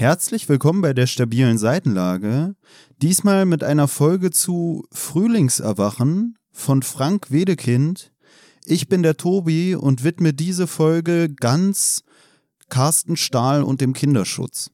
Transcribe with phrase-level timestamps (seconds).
[0.00, 2.56] Herzlich willkommen bei der stabilen Seitenlage.
[3.02, 8.10] Diesmal mit einer Folge zu Frühlingserwachen von Frank Wedekind.
[8.64, 12.02] Ich bin der Tobi und widme diese Folge ganz
[12.70, 14.70] Carsten Stahl und dem Kinderschutz.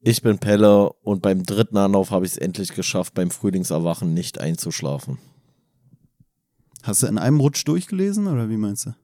[0.00, 4.40] Ich bin Pelle und beim dritten Anlauf habe ich es endlich geschafft, beim Frühlingserwachen nicht
[4.40, 5.18] einzuschlafen.
[6.82, 8.96] Hast du in einem Rutsch durchgelesen oder wie meinst du?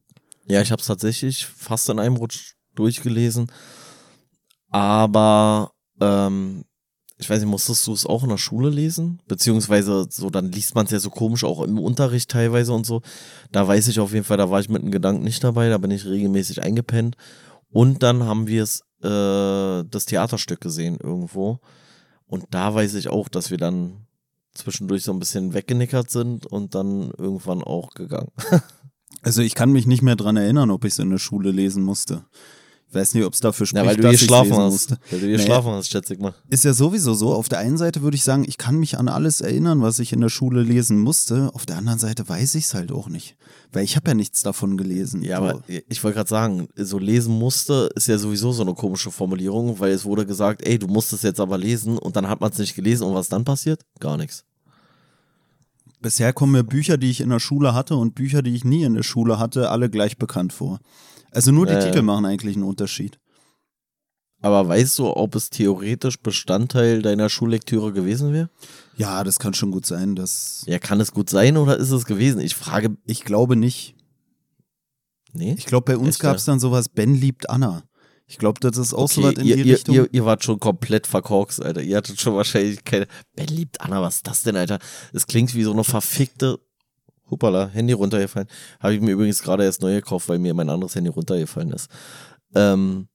[0.46, 3.50] Ja, ich habe es tatsächlich fast in einem Rutsch durchgelesen.
[4.70, 6.64] Aber ähm,
[7.18, 9.20] ich weiß nicht, musstest du es auch in der Schule lesen?
[9.26, 13.02] Beziehungsweise so, dann liest man es ja so komisch auch im Unterricht teilweise und so.
[13.50, 15.78] Da weiß ich auf jeden Fall, da war ich mit einem Gedanken nicht dabei, da
[15.78, 17.16] bin ich regelmäßig eingepennt.
[17.70, 21.58] Und dann haben wir es, äh, das Theaterstück gesehen irgendwo.
[22.26, 24.06] Und da weiß ich auch, dass wir dann
[24.54, 28.30] zwischendurch so ein bisschen weggenickert sind und dann irgendwann auch gegangen.
[29.22, 31.82] also ich kann mich nicht mehr dran erinnern, ob ich es in der Schule lesen
[31.82, 32.24] musste.
[32.90, 34.72] Weiß nicht, ob es dafür spricht, ja, weil du dass hier schlafen lesen hast.
[34.72, 34.98] musste.
[35.10, 35.42] Weil du hier Nee.
[35.44, 36.34] schlafen hast, schätze ich mal.
[36.48, 37.34] Ist ja sowieso so.
[37.34, 40.14] Auf der einen Seite würde ich sagen, ich kann mich an alles erinnern, was ich
[40.14, 41.50] in der Schule lesen musste.
[41.52, 43.36] Auf der anderen Seite weiß ich es halt auch nicht.
[43.72, 45.22] Weil ich habe ja nichts davon gelesen.
[45.22, 49.10] Ja, aber ich wollte gerade sagen, so lesen musste ist ja sowieso so eine komische
[49.10, 52.40] Formulierung, weil es wurde gesagt, ey, du musst es jetzt aber lesen und dann hat
[52.40, 53.82] man es nicht gelesen und was dann passiert?
[54.00, 54.44] Gar nichts.
[56.00, 58.84] Bisher kommen mir Bücher, die ich in der Schule hatte und Bücher, die ich nie
[58.84, 60.78] in der Schule hatte, alle gleich bekannt vor.
[61.30, 61.84] Also nur die Äh.
[61.84, 63.18] Titel machen eigentlich einen Unterschied.
[64.40, 68.50] Aber weißt du, ob es theoretisch Bestandteil deiner Schullektüre gewesen wäre?
[68.96, 70.14] Ja, das kann schon gut sein.
[70.14, 72.40] Dass Ja, kann es gut sein oder ist es gewesen?
[72.40, 73.96] Ich frage, ich glaube nicht.
[75.32, 75.54] nee.
[75.58, 77.82] Ich glaube, bei uns gab es dann sowas, Ben liebt Anna.
[78.30, 79.94] Ich glaube, das ist auch so was in ihr, die ihr, Richtung.
[79.94, 81.80] Ihr, ihr wart schon komplett verkorkst, Alter.
[81.82, 83.06] Ihr hattet schon wahrscheinlich keine.
[83.34, 84.78] Ben liebt Anna, was ist das denn, Alter?
[85.12, 86.60] Das klingt wie so eine verfickte.
[87.30, 88.48] Hoppala, Handy runtergefallen.
[88.80, 91.90] Habe ich mir übrigens gerade erst neu gekauft, weil mir mein anderes Handy runtergefallen ist.
[92.54, 93.08] Ähm,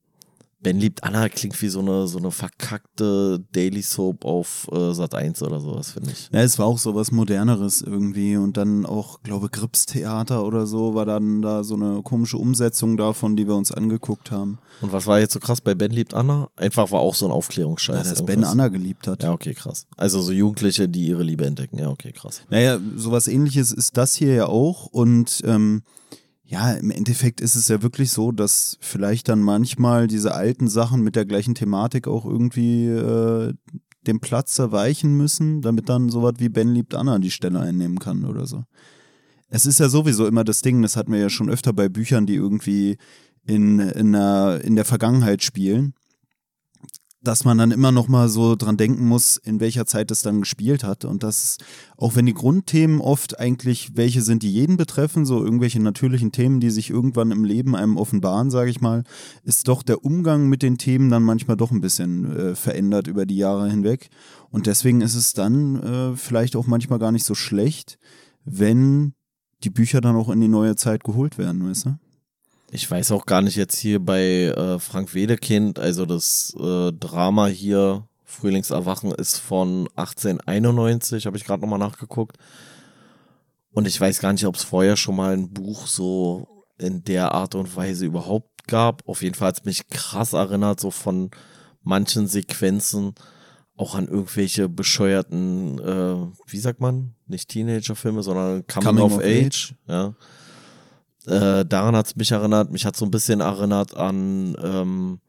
[0.64, 5.14] ben liebt Anna klingt wie so eine, so eine verkackte Daily Soap auf äh, Sat
[5.14, 6.30] 1 oder sowas, finde ich.
[6.32, 10.66] Ja, es war auch so was Moderneres irgendwie und dann auch, glaube Grips Theater oder
[10.66, 14.58] so, war dann da so eine komische Umsetzung davon, die wir uns angeguckt haben.
[14.82, 16.50] Und was war jetzt so krass bei Ben liebt Anna?
[16.56, 18.06] Einfach war auch so ein Aufklärungsscheiß.
[18.06, 18.52] Ja, dass Ben irgendwas.
[18.52, 19.24] Anna geliebt hat.
[19.24, 19.86] Ja, okay, krass.
[19.98, 21.78] Also so Jugendliche, die ihre Liebe entdecken.
[21.78, 22.42] Ja, okay, krass.
[22.50, 25.84] Naja, sowas ähnliches ist das hier ja auch und ähm,
[26.54, 31.02] ja, im Endeffekt ist es ja wirklich so, dass vielleicht dann manchmal diese alten Sachen
[31.02, 33.56] mit der gleichen Thematik auch irgendwie äh,
[34.06, 38.24] den Platz erweichen müssen, damit dann sowas wie Ben liebt Anna die Stelle einnehmen kann
[38.24, 38.66] oder so.
[39.50, 42.28] Es ist ja sowieso immer das Ding, das hatten wir ja schon öfter bei Büchern,
[42.28, 42.98] die irgendwie
[43.48, 45.96] in, in, der, in der Vergangenheit spielen,
[47.24, 50.42] dass man dann immer noch mal so dran denken muss, in welcher Zeit es dann
[50.42, 51.06] gespielt hat.
[51.06, 51.58] Und das,
[51.96, 56.60] auch wenn die Grundthemen oft eigentlich welche sind, die jeden betreffen, so irgendwelche natürlichen Themen,
[56.60, 59.04] die sich irgendwann im Leben einem offenbaren, sage ich mal,
[59.44, 63.26] ist doch der Umgang mit den Themen dann manchmal doch ein bisschen äh, verändert über
[63.26, 64.10] die Jahre hinweg.
[64.50, 67.98] Und deswegen ist es dann äh, vielleicht auch manchmal gar nicht so schlecht,
[68.44, 69.14] wenn
[69.64, 71.96] die Bücher dann auch in die neue Zeit geholt werden, weißt du?
[72.76, 77.46] Ich weiß auch gar nicht jetzt hier bei äh, Frank Wedekind, also das äh, Drama
[77.46, 82.38] hier, Frühlingserwachen, ist von 1891, habe ich gerade nochmal nachgeguckt.
[83.74, 87.34] Und ich weiß gar nicht, ob es vorher schon mal ein Buch so in der
[87.34, 89.08] Art und Weise überhaupt gab.
[89.08, 91.30] Auf jeden Fall hat es mich krass erinnert, so von
[91.84, 93.14] manchen Sequenzen
[93.76, 96.16] auch an irgendwelche bescheuerten, äh,
[96.48, 99.76] wie sagt man, nicht Teenager-Filme, sondern Coming, Coming of, of Age.
[99.88, 100.16] Ja.
[101.26, 102.72] Äh, daran hat es mich erinnert.
[102.72, 105.20] Mich hat so ein bisschen erinnert an, ähm,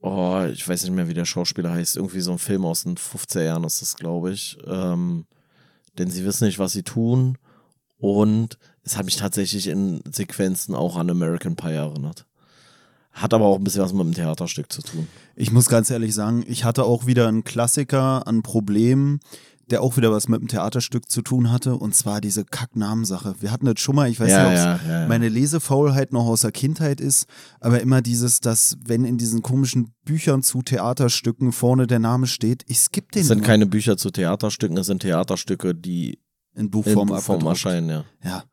[0.00, 1.96] oh, ich weiß nicht mehr, wie der Schauspieler heißt.
[1.96, 4.58] Irgendwie so ein Film aus den 50er Jahren ist das, glaube ich.
[4.66, 5.26] Ähm,
[5.98, 7.38] denn sie wissen nicht, was sie tun.
[7.98, 12.26] Und es hat mich tatsächlich in Sequenzen auch an American Pie erinnert.
[13.12, 15.08] Hat aber auch ein bisschen was mit dem Theaterstück zu tun.
[15.34, 19.20] Ich muss ganz ehrlich sagen, ich hatte auch wieder einen Klassiker an Problemen,
[19.70, 23.34] der auch wieder was mit dem Theaterstück zu tun hatte, und zwar diese Kacknamensache.
[23.40, 26.12] Wir hatten das schon mal, ich weiß Ja, nicht, ob es ja, ja, meine Lesefaulheit
[26.12, 27.26] noch aus der Kindheit ist,
[27.60, 32.62] aber immer dieses, dass wenn in diesen komischen Büchern zu Theaterstücken vorne der Name steht,
[32.68, 36.18] ich skippe den Es sind immer keine Bücher zu Theaterstücken, es sind Theaterstücke, die
[36.54, 37.46] in in Buchform, Buchform abgedruckt.
[37.46, 38.04] erscheinen, ja.
[38.24, 38.44] Ja.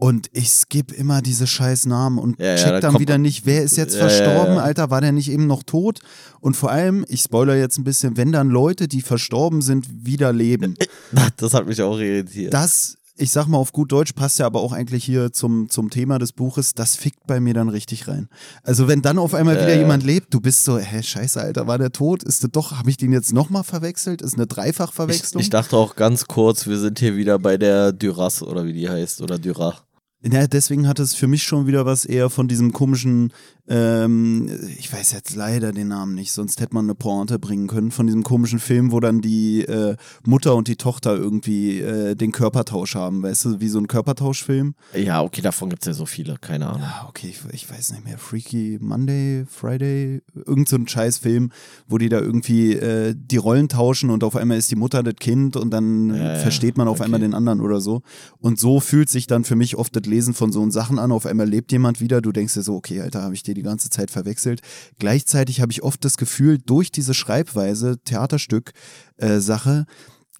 [0.00, 3.44] Und ich skippe immer diese scheiß Namen und Ja, ja, check da dann wieder nicht,
[3.44, 4.62] wer ist jetzt Ja, ja, verstorben, ja.
[4.62, 6.00] Alter, war der nicht eben noch tot?
[6.40, 10.32] Und vor allem, ich spoiler jetzt ein bisschen, wenn dann Leute, die verstorben sind, wieder
[10.32, 10.74] leben.
[11.36, 12.54] Das hat mich auch irritiert.
[12.54, 15.90] Das, ich sag mal auf gut Deutsch, passt ja aber auch eigentlich hier zum, zum
[15.90, 18.28] Thema des Buches, das fickt bei mir dann richtig rein.
[18.62, 19.80] Also wenn dann auf einmal wieder Äh.
[19.80, 22.22] jemand lebt, du bist so, hä, scheiße, Alter, war der tot?
[22.22, 24.22] Ist das doch, habe ich den jetzt nochmal verwechselt?
[24.22, 25.42] Ist eine ich, Dreifachverwechslung?
[25.42, 28.88] ich dachte auch ganz kurz, wir sind hier wieder bei der Duras oder wie die
[28.88, 29.74] heißt, oder Dura.
[30.22, 33.32] Ja, deswegen hat es für mich schon wieder was eher von diesem komischen,
[33.68, 34.48] ähm,
[34.78, 38.06] ich weiß jetzt leider den Namen nicht, sonst hätte man eine Pointe bringen können, von
[38.06, 42.94] diesem komischen Film, wo dann die äh, Mutter und die Tochter irgendwie äh, den Körpertausch
[42.94, 44.74] haben, weißt du, wie so ein Körpertauschfilm.
[44.94, 46.82] Ja, okay, davon gibt es ja so viele, keine Ahnung.
[46.82, 51.50] Ja, okay, ich, ich, weiß nicht mehr, Freaky Monday, Friday, irgend so ein Scheißfilm,
[51.88, 55.16] wo die da irgendwie äh, die Rollen tauschen und auf einmal ist die Mutter das
[55.16, 57.04] Kind und dann Ja, versteht man auf okay.
[57.04, 58.02] einmal den anderen oder so.
[58.38, 61.12] Und so fühlt sich dann für mich oft das Lesen von so Sachen an.
[61.12, 63.59] Auf einmal lebt jemand wieder, du denkst dir so, okay, Alter, habe ich dir die
[63.62, 64.60] ganze Zeit verwechselt.
[64.98, 69.86] Gleichzeitig habe ich oft das Gefühl, durch diese Schreibweise, Theaterstück-Sache,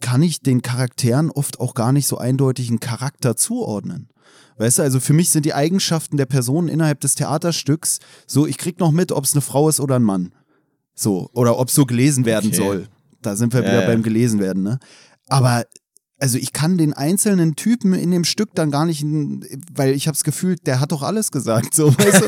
[0.00, 4.08] kann ich den Charakteren oft auch gar nicht so eindeutig einen Charakter zuordnen.
[4.56, 8.58] Weißt du, also für mich sind die Eigenschaften der Personen innerhalb des Theaterstücks so, ich
[8.58, 10.34] krieg noch mit, ob es eine Frau ist oder ein Mann.
[10.94, 12.56] So, oder ob es so gelesen werden Okay.
[12.56, 12.88] soll.
[13.22, 13.86] Da sind wir Ja, wieder ja.
[13.86, 14.78] beim gelesen werden, ne?
[15.28, 15.64] Aber
[16.20, 19.04] also ich kann den einzelnen Typen in dem Stück dann gar nicht,
[19.74, 22.22] weil ich habe das Gefühl, der hat doch alles gesagt, so, weißt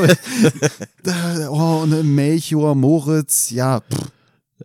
[1.04, 1.48] du?
[1.50, 4.10] Oh, und Melchior, Moritz, ja, pff,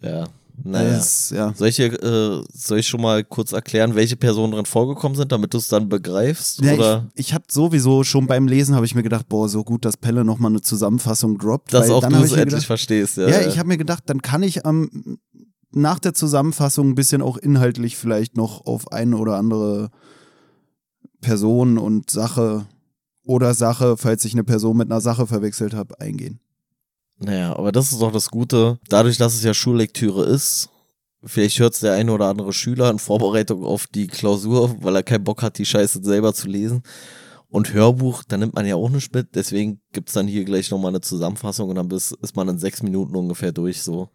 [0.02, 0.26] Ja,
[0.64, 0.90] naja.
[0.98, 1.54] das, ja.
[1.56, 5.32] Soll ich, hier, äh, soll ich schon mal kurz erklären, welche Personen drin vorgekommen sind,
[5.32, 6.62] damit du es dann begreifst?
[6.62, 7.08] Ja, oder?
[7.16, 9.98] ich ich habe sowieso schon beim Lesen habe ich mir gedacht, boah, so gut, dass
[9.98, 11.74] Pelle nochmal eine Zusammenfassung droppt.
[11.74, 13.18] Dass weil auch dann du es endlich gedacht, verstehst.
[13.18, 13.48] Ja, Ja, ja.
[13.48, 15.20] ich habe mir gedacht, dann kann ich am
[15.72, 19.90] nach der Zusammenfassung ein bisschen auch inhaltlich vielleicht noch auf eine oder andere
[21.22, 22.66] Person und Sache
[23.24, 26.40] oder Sache, falls ich eine Person mit einer Sache verwechselt habe, eingehen.
[27.20, 28.80] Naja, aber das ist doch das Gute.
[28.90, 30.70] Dadurch, dass es ja Schullektüre ist,
[31.24, 35.04] vielleicht hört es der eine oder andere Schüler in Vorbereitung auf die Klausur, weil er
[35.04, 36.84] keinen Bock hat, die Scheiße selber zu lesen.
[37.50, 39.36] Und Hörbuch, da nimmt man ja auch nicht mit.
[39.36, 42.84] Deswegen gibt's dann hier gleich nochmal eine Zusammenfassung und dann bis, ist man in sechs
[42.84, 44.10] Minuten ungefähr durch so.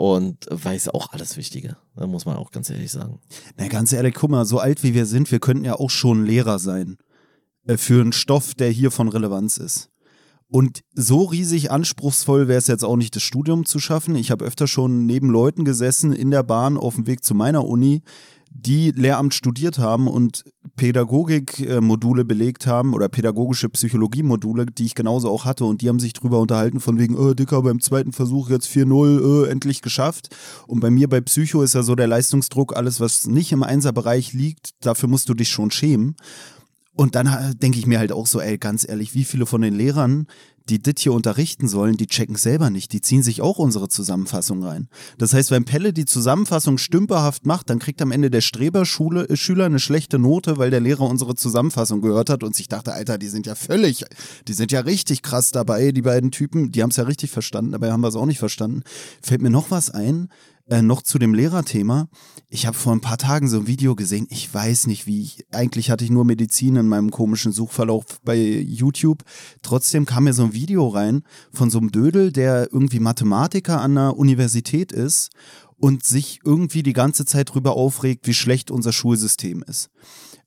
[0.00, 1.76] Und weiß auch alles Wichtige.
[1.94, 3.20] Da muss man auch ganz ehrlich sagen.
[3.58, 6.24] Na, ganz ehrlich, guck mal, so alt wie wir sind, wir könnten ja auch schon
[6.24, 6.96] Lehrer sein.
[7.66, 9.90] Äh, Für einen Stoff, der hier von Relevanz ist.
[10.48, 14.16] Und so riesig anspruchsvoll wäre es jetzt auch nicht, das Studium zu schaffen.
[14.16, 17.66] Ich habe öfter schon neben Leuten gesessen in der Bahn auf dem Weg zu meiner
[17.66, 18.00] Uni,
[18.52, 20.44] die Lehramt studiert haben und
[20.76, 25.64] Pädagogik-Module belegt haben oder pädagogische Psychologie-Module, die ich genauso auch hatte.
[25.64, 29.46] Und die haben sich drüber unterhalten von wegen, äh, Dicker, beim zweiten Versuch jetzt 4-0,
[29.46, 30.34] äh, endlich geschafft.
[30.66, 34.32] Und bei mir bei Psycho ist ja so der Leistungsdruck, alles, was nicht im Einserbereich
[34.32, 36.16] liegt, dafür musst du dich schon schämen.
[36.92, 39.62] Und dann äh, denke ich mir halt auch so, ey, ganz ehrlich, wie viele von
[39.62, 40.26] den Lehrern,
[40.70, 42.92] die dit hier unterrichten sollen, die checken selber nicht.
[42.92, 44.88] Die ziehen sich auch unsere Zusammenfassung rein.
[45.18, 49.36] Das heißt, wenn Pelle die Zusammenfassung stümperhaft macht, dann kriegt am Ende der Streberschule äh,
[49.36, 53.18] Schüler eine schlechte Note, weil der Lehrer unsere Zusammenfassung gehört hat und sich dachte, Alter,
[53.18, 54.04] die sind ja völlig,
[54.46, 56.70] die sind ja richtig krass dabei, die beiden Typen.
[56.72, 58.82] Die haben es ja richtig verstanden, dabei haben wir es auch nicht verstanden.
[59.20, 60.28] Fällt mir noch was ein,
[60.70, 62.08] äh, noch zu dem Lehrerthema.
[62.48, 64.26] Ich habe vor ein paar Tagen so ein Video gesehen.
[64.30, 65.44] Ich weiß nicht, wie ich.
[65.50, 69.24] Eigentlich hatte ich nur Medizin in meinem komischen Suchverlauf bei YouTube.
[69.62, 71.22] Trotzdem kam mir so ein Video rein
[71.52, 75.30] von so einem Dödel, der irgendwie Mathematiker an der Universität ist
[75.76, 79.90] und sich irgendwie die ganze Zeit drüber aufregt, wie schlecht unser Schulsystem ist.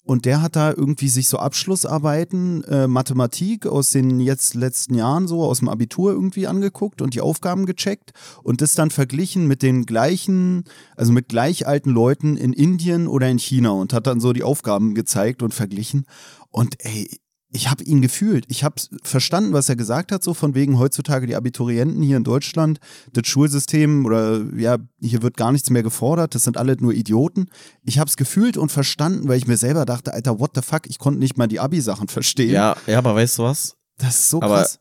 [0.05, 5.27] Und der hat da irgendwie sich so Abschlussarbeiten, äh, Mathematik aus den jetzt letzten Jahren
[5.27, 8.11] so, aus dem Abitur irgendwie angeguckt und die Aufgaben gecheckt
[8.43, 10.65] und das dann verglichen mit den gleichen,
[10.97, 14.43] also mit gleich alten Leuten in Indien oder in China und hat dann so die
[14.43, 16.05] Aufgaben gezeigt und verglichen.
[16.49, 17.09] Und ey,
[17.55, 18.45] ich habe ihn gefühlt.
[18.47, 22.23] Ich habe verstanden, was er gesagt hat, so von wegen heutzutage die Abiturienten hier in
[22.23, 22.79] Deutschland,
[23.13, 27.45] das Schulsystem oder ja, hier wird gar nichts mehr gefordert, das sind alle nur Idioten.
[27.83, 30.87] Ich habe es gefühlt und verstanden, weil ich mir selber dachte, Alter, what the fuck,
[30.87, 32.51] ich konnte nicht mal die Abi-Sachen verstehen.
[32.53, 33.75] Ja, ja, aber weißt du was?
[33.99, 34.79] Das ist so Aber- krass.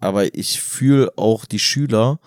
[0.00, 2.18] aber ich fühle auch die Schüler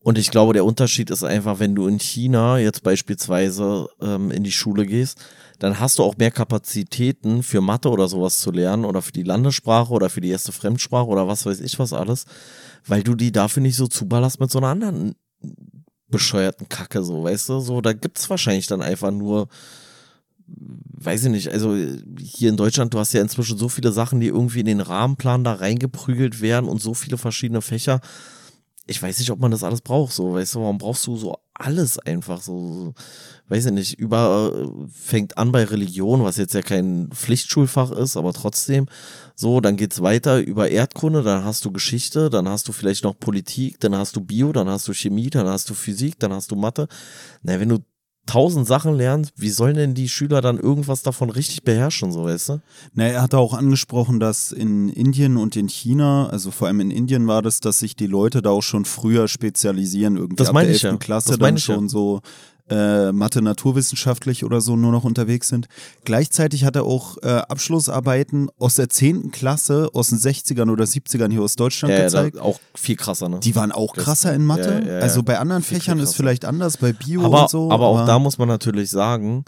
[0.00, 4.44] und ich glaube, der Unterschied ist einfach, wenn du in China jetzt beispielsweise ähm, in
[4.44, 5.18] die Schule gehst,
[5.58, 9.22] dann hast du auch mehr Kapazitäten für Mathe oder sowas zu lernen oder für die
[9.22, 12.26] Landessprache oder für die erste Fremdsprache oder was weiß ich was alles,
[12.86, 15.14] weil du die dafür nicht so zuballerst mit so einer anderen
[16.08, 19.48] bescheuerten Kacke, so, weißt du, so, da gibt's wahrscheinlich dann einfach nur,
[20.46, 21.76] weiß ich nicht, also
[22.20, 25.42] hier in Deutschland, du hast ja inzwischen so viele Sachen, die irgendwie in den Rahmenplan
[25.42, 28.00] da reingeprügelt werden und so viele verschiedene Fächer.
[28.86, 31.36] Ich weiß nicht, ob man das alles braucht, so, weißt du, warum brauchst du so
[31.54, 32.94] alles einfach so, so
[33.48, 38.16] weiß ich nicht, über äh, fängt an bei Religion, was jetzt ja kein Pflichtschulfach ist,
[38.16, 38.86] aber trotzdem,
[39.34, 43.18] so, dann geht's weiter über Erdkunde, dann hast du Geschichte, dann hast du vielleicht noch
[43.18, 46.50] Politik, dann hast du Bio, dann hast du Chemie, dann hast du Physik, dann hast
[46.50, 46.88] du Mathe.
[47.42, 47.78] Na, wenn du
[48.26, 52.48] tausend Sachen lernst, wie sollen denn die Schüler dann irgendwas davon richtig beherrschen, so weißt
[52.50, 52.60] du?
[52.94, 56.90] Na, er hat auch angesprochen, dass in Indien und in China, also vor allem in
[56.90, 60.56] Indien war das, dass sich die Leute da auch schon früher spezialisieren, irgendwie Das ab
[60.60, 60.90] der ich ja.
[60.90, 60.98] 11.
[60.98, 61.74] Klasse Das dann ich ja.
[61.74, 62.20] schon so
[62.68, 65.68] äh, Mathe naturwissenschaftlich oder so nur noch unterwegs sind.
[66.04, 69.30] Gleichzeitig hat er auch äh, Abschlussarbeiten aus der 10.
[69.30, 72.36] Klasse aus den 60ern oder 70ern hier aus Deutschland Ja, ja, gezeigt.
[72.36, 73.40] da, auch viel krasser, ne?
[73.40, 74.80] Die waren auch Das- krasser in Mathe.
[74.84, 74.98] ja, ja, ja.
[75.00, 76.16] Also bei anderen Fächern ist krasser.
[76.16, 77.70] vielleicht anders, bei Bio aber, und so.
[77.70, 79.44] aber auch da muss man natürlich sagen,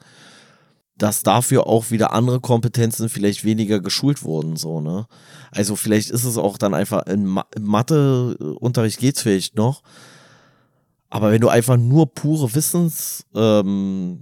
[0.96, 5.06] dass dafür auch wieder andere Kompetenzen vielleicht weniger geschult wurden, so, ne?
[5.52, 9.82] Also vielleicht ist es auch dann einfach in, Ma im Matheunterricht geht's vielleicht noch.
[11.10, 14.20] Aber wenn du einfach nur pure Wissens, ähm,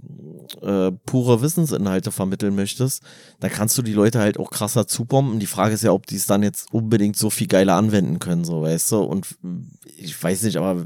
[0.61, 3.03] äh, pure Wissensinhalte vermitteln möchtest,
[3.41, 5.39] dann kannst du die Leute halt auch krasser zubomben.
[5.39, 8.45] Die Frage ist ja, ob die es dann jetzt unbedingt so viel geiler anwenden können,
[8.45, 8.99] so, weißt du?
[8.99, 9.27] Und
[9.97, 10.85] ich weiß nicht, aber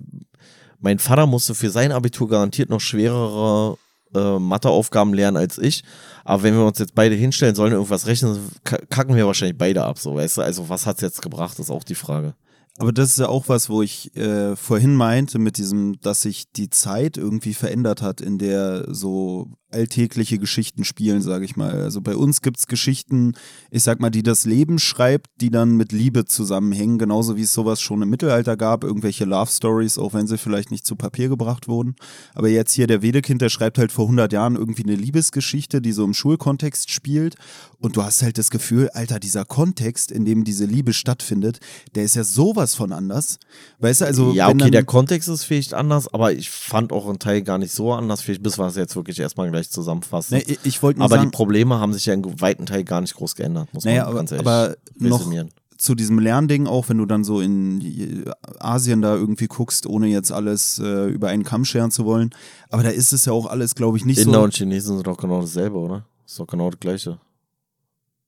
[0.79, 3.77] mein Vater musste für sein Abitur garantiert noch schwerere
[4.15, 5.84] äh, Matheaufgaben lernen als ich.
[6.24, 9.84] Aber wenn wir uns jetzt beide hinstellen, sollen irgendwas rechnen, ka- kacken wir wahrscheinlich beide
[9.84, 10.41] ab, so, weißt du?
[10.41, 12.34] Also, was hat's jetzt gebracht, ist auch die Frage.
[12.78, 16.51] Aber das ist ja auch was, wo ich äh, vorhin meinte, mit diesem, dass sich
[16.51, 21.72] die Zeit irgendwie verändert hat, in der so alltägliche Geschichten spielen, sage ich mal.
[21.82, 23.34] Also bei uns gibt's Geschichten,
[23.70, 27.54] ich sag mal, die das Leben schreibt, die dann mit Liebe zusammenhängen, genauso wie es
[27.54, 31.30] sowas schon im Mittelalter gab, irgendwelche Love Stories, auch wenn sie vielleicht nicht zu Papier
[31.30, 31.96] gebracht wurden.
[32.34, 35.92] Aber jetzt hier der Wedekind, der schreibt halt vor 100 Jahren irgendwie eine Liebesgeschichte, die
[35.92, 37.36] so im Schulkontext spielt
[37.80, 41.60] und du hast halt das Gefühl, Alter, dieser Kontext, in dem diese Liebe stattfindet,
[41.96, 43.40] der ist ja sowas von anders.
[43.80, 47.20] Weißt du, also ja, okay, der Kontext ist vielleicht anders, aber ich fand auch einen
[47.20, 48.22] Teil gar nicht so anders.
[48.22, 50.38] Vielleicht müssen wir es jetzt wirklich erstmal gleich zusammenfassen.
[50.38, 53.13] Ne, ich- wollte aber sagen, die Probleme haben sich ja in weiten Teil gar nicht
[53.15, 55.30] groß geändert, muss Naja, man ganz ehrlich aber noch
[55.77, 58.24] zu diesem Lernding, auch wenn du dann so in
[58.60, 62.30] Asien da irgendwie guckst, ohne jetzt alles äh, über einen Kamm scheren zu wollen.
[62.70, 64.44] Aber da ist es ja auch alles, glaube ich, nicht Inder so.
[64.44, 66.06] und Chinesen sind doch genau dasselbe, oder?
[66.25, 67.20] Ist doch genau das Gleiche.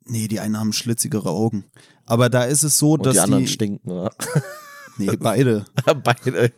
[0.06, 1.66] Nee, die einen haben schlitzigere Augen.
[2.06, 3.52] Aber da ist es so, Und dass die anderen die.
[3.52, 4.12] stinken, oder?
[5.00, 5.66] Nee, beide.
[6.04, 6.52] Beide.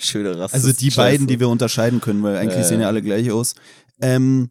[0.00, 0.52] Schöne Rasse.
[0.54, 2.64] Also die beiden, die wir unterscheiden können, weil eigentlich Äh.
[2.64, 3.54] sehen ja alle gleich aus.
[4.00, 4.50] Ähm,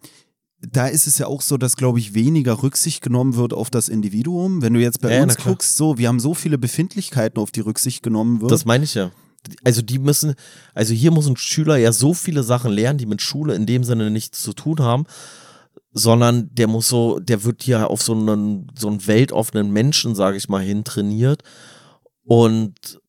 [0.59, 3.89] da ist es ja auch so, dass, glaube ich, weniger Rücksicht genommen wird auf das
[3.89, 4.61] Individuum.
[4.61, 7.59] Wenn du jetzt bei Ja, uns guckst, so, wir haben so viele Befindlichkeiten, auf die
[7.61, 8.51] Rücksicht genommen wird.
[8.51, 9.11] Das meine ich ja.
[9.63, 10.33] Also die müssen,
[10.73, 13.83] also hier muss ein Schüler ja so viele Sachen lernen, die mit Schule in dem
[13.83, 15.05] Sinne nichts zu tun haben,
[15.93, 20.37] sondern der muss so, der wird hier auf so einen, so einen weltoffenen Menschen, sage
[20.37, 21.43] ich mal, hin trainiert
[22.25, 22.99] und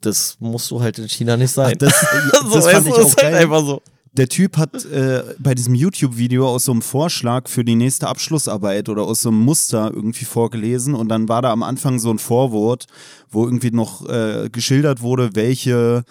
[0.00, 1.74] das musst du halt in China nicht sein.
[1.74, 2.00] Ach, das,
[2.42, 3.34] so, das weißt fand ich auch halt geil.
[3.34, 3.82] einfach so.
[4.16, 8.88] Der Typ hat äh, bei diesem YouTube-Video aus so einem Vorschlag für die nächste Abschlussarbeit
[8.88, 12.18] oder aus so einem Muster irgendwie vorgelesen und dann war da am Anfang so ein
[12.18, 12.86] Vorwort,
[13.28, 16.04] wo irgendwie noch äh, geschildert wurde, welche,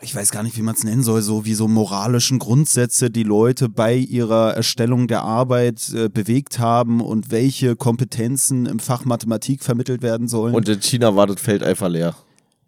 [0.00, 3.24] ich weiß gar nicht, wie man es nennen soll, so wie so moralischen Grundsätze die
[3.24, 9.64] Leute bei ihrer Erstellung der Arbeit äh, bewegt haben und welche Kompetenzen im Fach Mathematik
[9.64, 10.54] vermittelt werden sollen.
[10.54, 12.14] Und in China war das Feld einfach leer.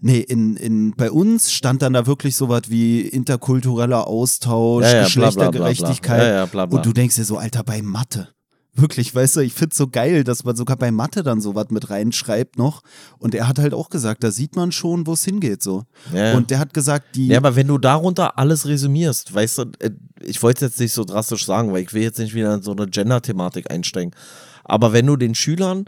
[0.00, 5.08] Nee, in, in, bei uns stand dann da wirklich sowas wie interkultureller Austausch, Ja, ja,
[5.08, 5.68] bla, bla, bla, bla.
[5.68, 6.22] Geschlechtergerechtigkeit.
[6.22, 6.78] Ja, ja, bla, bla.
[6.78, 8.28] Und du denkst dir so, Alter, bei Mathe.
[8.74, 11.90] Wirklich, weißt du, ich find's so geil, dass man sogar bei Mathe dann sowas mit
[11.90, 12.82] reinschreibt noch.
[13.18, 15.82] Und er hat halt auch gesagt, da sieht man schon, wo es hingeht, so.
[16.14, 16.36] Ja, ja.
[16.36, 17.26] Und der hat gesagt, die.
[17.26, 19.90] Ja, aber wenn du darunter alles resümierst, weißt du, äh,
[20.22, 22.62] ich wollte es jetzt nicht so drastisch sagen, weil ich will jetzt nicht wieder in
[22.62, 24.14] so eine Gender-Thematik einsteigen.
[24.62, 25.86] Aber wenn du den Schülern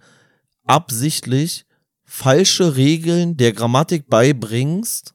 [0.66, 1.66] absichtlich
[2.12, 5.14] falsche Regeln der Grammatik beibringst,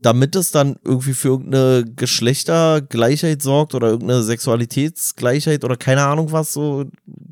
[0.00, 6.54] damit es dann irgendwie für irgendeine Geschlechtergleichheit sorgt oder irgendeine Sexualitätsgleichheit oder keine Ahnung was,
[6.54, 6.86] so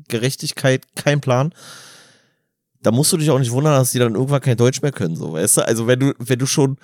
[0.07, 1.51] Gerechtigkeit, kein Plan.
[2.83, 5.15] Da musst du dich auch nicht wundern, dass die dann irgendwann kein Deutsch mehr können,
[5.15, 5.67] so, weißt du?
[5.67, 6.77] Also wenn du, wenn du schon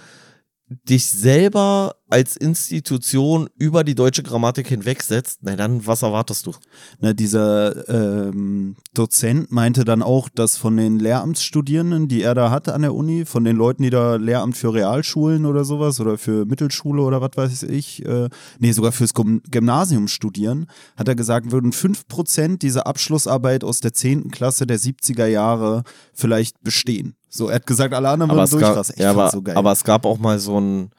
[0.69, 6.53] dich selber als Institution über die deutsche Grammatik hinwegsetzt, na dann, was erwartest du?
[6.99, 12.73] Na, dieser ähm, Dozent meinte dann auch, dass von den Lehramtsstudierenden, die er da hatte
[12.73, 16.45] an der Uni, von den Leuten, die da Lehramt für Realschulen oder sowas oder für
[16.45, 21.51] Mittelschule oder was weiß ich, äh, nee, sogar fürs Gym- Gymnasium studieren, hat er gesagt,
[21.51, 24.31] würden 5% dieser Abschlussarbeit aus der 10.
[24.31, 25.83] Klasse der 70er Jahre
[26.13, 27.16] vielleicht bestehen.
[27.29, 28.95] So, er hat gesagt, alle anderen Aber gab, durchrasten.
[28.97, 29.55] Ich ja, aber, so geil.
[29.55, 30.91] aber es gab auch mal so ein,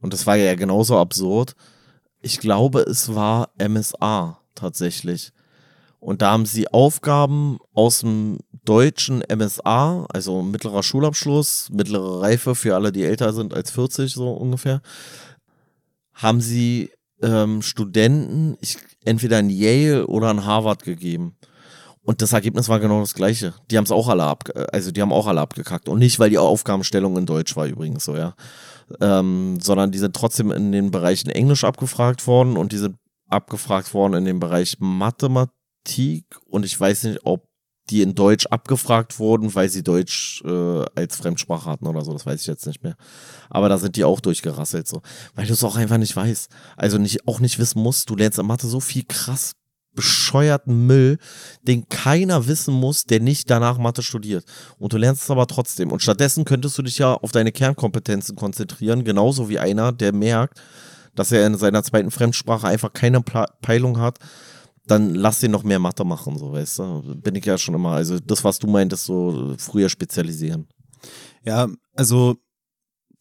[0.00, 1.54] und das war ja genauso absurd,
[2.20, 5.32] ich glaube, es war MSA tatsächlich.
[6.00, 12.74] Und da haben sie Aufgaben aus dem deutschen MSA, also mittlerer Schulabschluss, mittlere Reife für
[12.74, 14.82] alle, die älter sind als 40 so ungefähr,
[16.14, 16.90] haben sie
[17.22, 21.36] ähm, Studenten ich, entweder in Yale oder in Harvard gegeben.
[22.06, 23.52] Und das Ergebnis war genau das gleiche.
[23.68, 25.88] Die haben es auch alle ab, also die haben auch alle abgekackt.
[25.88, 28.34] Und nicht, weil die Aufgabenstellung in Deutsch war übrigens so, ja.
[29.00, 32.96] Ähm, sondern die sind trotzdem in den Bereichen Englisch abgefragt worden und die sind
[33.28, 37.48] abgefragt worden in dem Bereich Mathematik und ich weiß nicht, ob
[37.90, 42.24] die in Deutsch abgefragt wurden, weil sie Deutsch äh, als Fremdsprache hatten oder so, das
[42.24, 42.96] weiß ich jetzt nicht mehr.
[43.50, 45.02] Aber da sind die auch durchgerasselt so,
[45.34, 46.50] weil du es auch einfach nicht weißt.
[46.76, 49.56] Also nicht auch nicht wissen musst, du lernst in Mathe so viel krass
[49.96, 51.18] bescheuerten Müll,
[51.62, 54.44] den keiner wissen muss, der nicht danach Mathe studiert.
[54.78, 55.90] Und du lernst es aber trotzdem.
[55.90, 60.60] Und stattdessen könntest du dich ja auf deine Kernkompetenzen konzentrieren, genauso wie einer, der merkt,
[61.16, 64.18] dass er in seiner zweiten Fremdsprache einfach keine Peilung hat,
[64.86, 67.16] dann lass den noch mehr Mathe machen, so weißt du.
[67.16, 67.92] Bin ich ja schon immer.
[67.92, 70.68] Also das, was du meintest, so früher spezialisieren.
[71.44, 72.36] Ja, also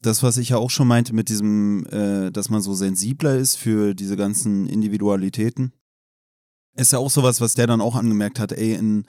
[0.01, 3.55] das, was ich ja auch schon meinte mit diesem, äh, dass man so sensibler ist
[3.55, 5.74] für diese ganzen Individualitäten,
[6.75, 9.05] ist ja auch sowas, was der dann auch angemerkt hat, ey, in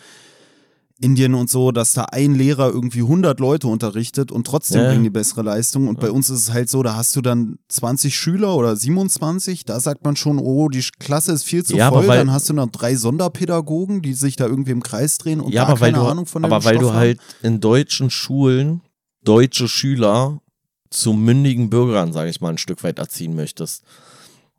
[0.98, 4.88] Indien und so, dass da ein Lehrer irgendwie 100 Leute unterrichtet und trotzdem ja.
[4.88, 5.88] bringen die bessere Leistung.
[5.88, 6.06] Und ja.
[6.06, 9.78] bei uns ist es halt so, da hast du dann 20 Schüler oder 27, da
[9.78, 12.54] sagt man schon, oh, die Klasse ist viel zu ja, voll, weil, dann hast du
[12.54, 16.04] noch drei Sonderpädagogen, die sich da irgendwie im Kreis drehen und ja, gar keine du,
[16.04, 18.80] Ahnung von dem Aber weil Stoff du halt in deutschen Schulen
[19.22, 20.40] deutsche Schüler
[20.88, 23.82] zu mündigen Bürgern, sage ich mal, ein Stück weit erziehen möchtest.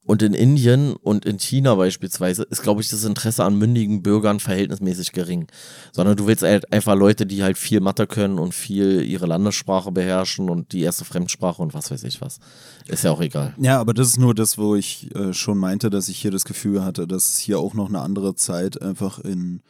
[0.07, 4.39] Und in Indien und in China beispielsweise ist, glaube ich, das Interesse an mündigen Bürgern
[4.39, 5.47] verhältnismäßig gering.
[5.91, 9.91] Sondern du willst halt einfach Leute, die halt viel Mathe können und viel ihre Landessprache
[9.91, 12.39] beherrschen und die erste Fremdsprache und was weiß ich was.
[12.87, 13.53] Ist ja auch egal.
[13.59, 16.45] Ja, aber das ist nur das, wo ich äh, schon meinte, dass ich hier das
[16.45, 19.61] Gefühl hatte, dass hier auch noch eine andere Zeit einfach in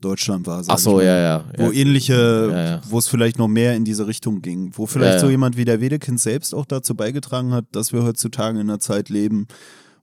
[0.00, 0.62] Deutschland war.
[0.66, 1.44] Ach so, ja, ja.
[1.56, 1.72] Wo ja.
[1.72, 2.82] ähnliche, ja, ja.
[2.88, 4.72] wo es vielleicht noch mehr in diese Richtung ging.
[4.74, 8.60] Wo vielleicht so jemand wie der Wedekind selbst auch dazu beigetragen hat, dass wir heutzutage
[8.60, 9.46] in einer Zeit leben,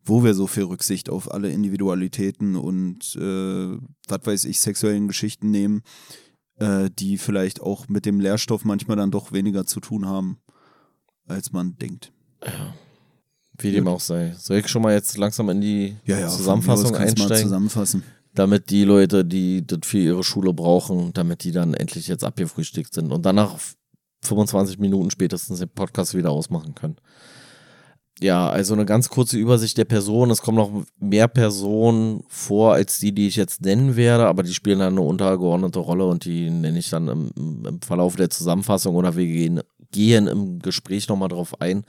[0.05, 3.77] wo wir so viel Rücksicht auf alle Individualitäten und äh,
[4.07, 5.81] was weiß ich, sexuellen Geschichten nehmen,
[6.59, 10.37] äh, die vielleicht auch mit dem Lehrstoff manchmal dann doch weniger zu tun haben,
[11.27, 12.11] als man denkt.
[12.45, 12.73] Ja.
[13.59, 14.35] Wie dem auch sei.
[14.37, 17.43] Soll ich schon mal jetzt langsam in die ja, ja, Zusammenfassung einsteigen?
[17.43, 18.03] zusammenfassen.
[18.37, 22.93] Damit die Leute, die das für ihre Schule brauchen, damit die dann endlich jetzt abgefrühstückt
[22.93, 23.57] sind und danach
[24.23, 26.97] 25 Minuten spätestens den Podcast wieder ausmachen können
[28.19, 30.31] ja, also eine ganz kurze Übersicht der Person.
[30.31, 34.53] Es kommen noch mehr Personen vor als die, die ich jetzt nennen werde, aber die
[34.53, 38.95] spielen dann eine untergeordnete Rolle und die nenne ich dann im, im Verlauf der Zusammenfassung
[38.95, 41.83] oder wir gehen, gehen im Gespräch nochmal drauf ein,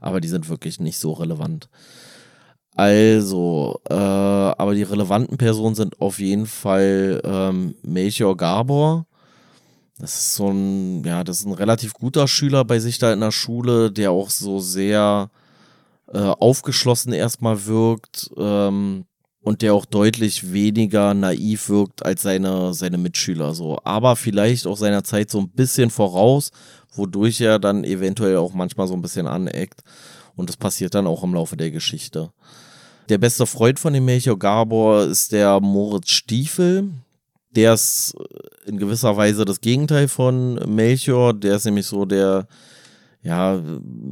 [0.00, 1.70] aber die sind wirklich nicht so relevant.
[2.76, 9.06] Also, äh, aber die relevanten Personen sind auf jeden Fall ähm, Melchior Gabor.
[9.98, 13.20] Das ist so ein, ja, das ist ein relativ guter Schüler bei sich da in
[13.20, 15.30] der Schule, der auch so sehr
[16.12, 19.04] äh, aufgeschlossen erstmal wirkt ähm,
[19.42, 23.78] und der auch deutlich weniger naiv wirkt als seine, seine Mitschüler so.
[23.84, 26.50] Aber vielleicht auch seiner Zeit so ein bisschen voraus,
[26.94, 29.82] wodurch er dann eventuell auch manchmal so ein bisschen aneckt.
[30.40, 32.32] Und das passiert dann auch im Laufe der Geschichte.
[33.08, 36.90] Der beste Freund von dem Melchior Gabor ist der Moritz Stiefel.
[37.50, 38.14] Der ist
[38.66, 41.34] in gewisser Weise das Gegenteil von Melchior.
[41.34, 42.46] Der ist nämlich so der
[43.22, 43.60] ja,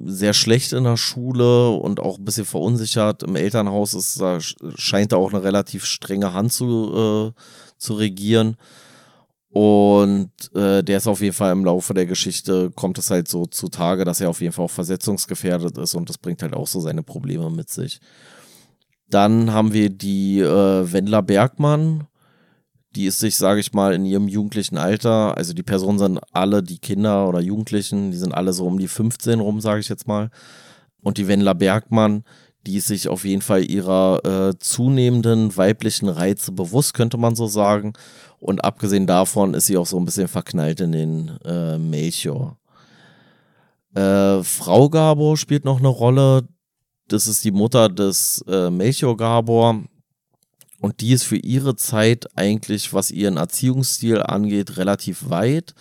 [0.04, 3.22] sehr schlecht in der Schule und auch ein bisschen verunsichert.
[3.22, 4.38] Im Elternhaus ist, da
[4.76, 7.40] scheint da auch eine relativ strenge Hand zu, äh,
[7.78, 8.56] zu regieren.
[9.50, 13.46] Und äh, der ist auf jeden Fall im Laufe der Geschichte, kommt es halt so
[13.46, 16.80] zutage, dass er auf jeden Fall auch versetzungsgefährdet ist und das bringt halt auch so
[16.80, 17.98] seine Probleme mit sich.
[19.08, 22.06] Dann haben wir die äh, Wendler Bergmann,
[22.94, 26.62] die ist sich, sage ich mal, in ihrem jugendlichen Alter, also die Personen sind alle,
[26.62, 30.06] die Kinder oder Jugendlichen, die sind alle so um die 15 rum, sage ich jetzt
[30.06, 30.30] mal.
[31.02, 32.24] Und die Wendler Bergmann,
[32.66, 37.46] die ist sich auf jeden Fall ihrer äh, zunehmenden weiblichen Reize bewusst, könnte man so
[37.46, 37.92] sagen.
[38.40, 42.58] Und abgesehen davon ist sie auch so ein bisschen verknallt in den äh, Melchior.
[43.94, 46.46] Äh, Frau Gabor spielt noch eine Rolle.
[47.08, 49.82] Das ist die Mutter des äh, Melchior Gabor.
[50.80, 55.74] Und die ist für ihre Zeit eigentlich, was ihren Erziehungsstil angeht, relativ weit.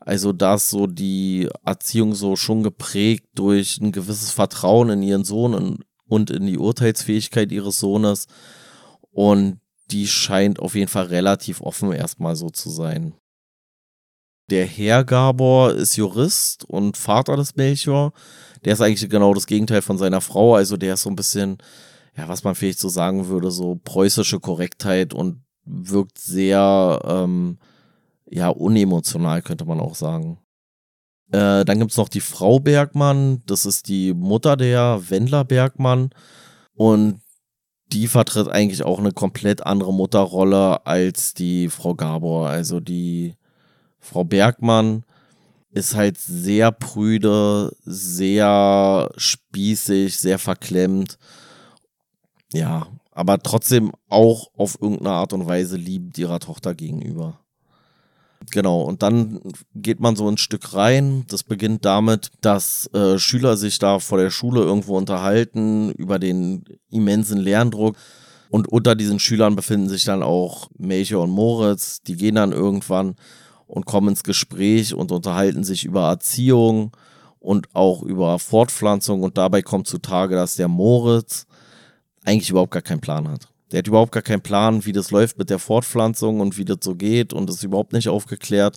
[0.00, 5.24] Also da ist so die Erziehung so schon geprägt durch ein gewisses Vertrauen in ihren
[5.24, 8.26] Sohn und in die Urteilsfähigkeit ihres Sohnes.
[9.12, 13.14] Und die scheint auf jeden Fall relativ offen erstmal so zu sein.
[14.50, 18.12] Der Herr Gabor ist Jurist und Vater des Melchior.
[18.64, 20.54] Der ist eigentlich genau das Gegenteil von seiner Frau.
[20.54, 21.58] Also der ist so ein bisschen
[22.16, 27.58] ja, was man vielleicht so sagen würde, so preußische Korrektheit und wirkt sehr, ähm,
[28.30, 30.38] ja, unemotional, könnte man auch sagen.
[31.32, 36.10] Äh, dann gibt's noch die Frau Bergmann, das ist die Mutter der Wendler Bergmann
[36.74, 37.20] und
[37.94, 42.48] die vertritt eigentlich auch eine komplett andere Mutterrolle als die Frau Gabor.
[42.48, 43.34] Also die
[44.00, 45.04] Frau Bergmann
[45.70, 51.18] ist halt sehr prüde, sehr spießig, sehr verklemmt
[52.54, 57.43] ja, aber trotzdem auch auf irgendeine Art und Weise liebend ihrer Tochter gegenüber.
[58.50, 59.40] Genau, und dann
[59.74, 61.24] geht man so ein Stück rein.
[61.28, 66.64] Das beginnt damit, dass äh, Schüler sich da vor der Schule irgendwo unterhalten über den
[66.90, 67.96] immensen Lerndruck.
[68.50, 72.02] Und unter diesen Schülern befinden sich dann auch Melchior und Moritz.
[72.02, 73.16] Die gehen dann irgendwann
[73.66, 76.96] und kommen ins Gespräch und unterhalten sich über Erziehung
[77.40, 79.22] und auch über Fortpflanzung.
[79.22, 81.46] Und dabei kommt zutage, dass der Moritz
[82.24, 83.48] eigentlich überhaupt gar keinen Plan hat.
[83.74, 86.78] Der hat überhaupt gar keinen Plan, wie das läuft mit der Fortpflanzung und wie das
[86.80, 88.76] so geht und ist überhaupt nicht aufgeklärt.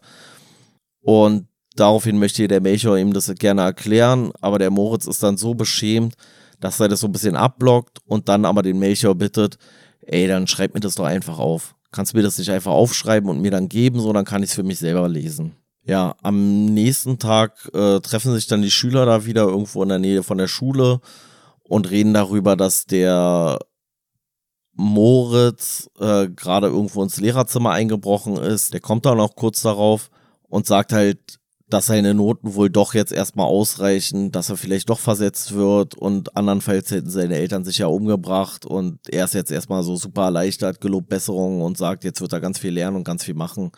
[1.01, 5.53] Und daraufhin möchte der Melchior ihm das gerne erklären, aber der Moritz ist dann so
[5.53, 6.15] beschämt,
[6.60, 9.60] dass er das so ein bisschen abblockt und dann aber den Melchior bittet,
[10.01, 11.75] ey, dann schreib mir das doch einfach auf.
[11.91, 14.49] Kannst du mir das nicht einfach aufschreiben und mir dann geben, so dann kann ich
[14.49, 15.51] es für mich selber lesen.
[15.86, 19.99] Ja, am nächsten Tag äh, treffen sich dann die Schüler da wieder irgendwo in der
[19.99, 21.01] Nähe von der Schule
[21.62, 23.60] und reden darüber, dass der
[24.77, 28.73] Moritz äh, gerade irgendwo ins Lehrerzimmer eingebrochen ist.
[28.73, 30.09] Der kommt dann auch kurz darauf
[30.47, 34.99] und sagt halt, dass seine Noten wohl doch jetzt erstmal ausreichen, dass er vielleicht doch
[34.99, 39.83] versetzt wird und andernfalls hätten seine Eltern sich ja umgebracht und er ist jetzt erstmal
[39.83, 43.23] so super erleichtert, gelobt Besserung und sagt, jetzt wird er ganz viel lernen und ganz
[43.25, 43.71] viel machen.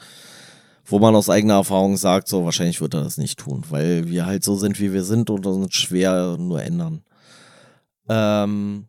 [0.85, 4.25] Wo man aus eigener Erfahrung sagt, so wahrscheinlich wird er das nicht tun, weil wir
[4.25, 7.03] halt so sind, wie wir sind und uns schwer nur ändern.
[8.07, 8.88] Ähm,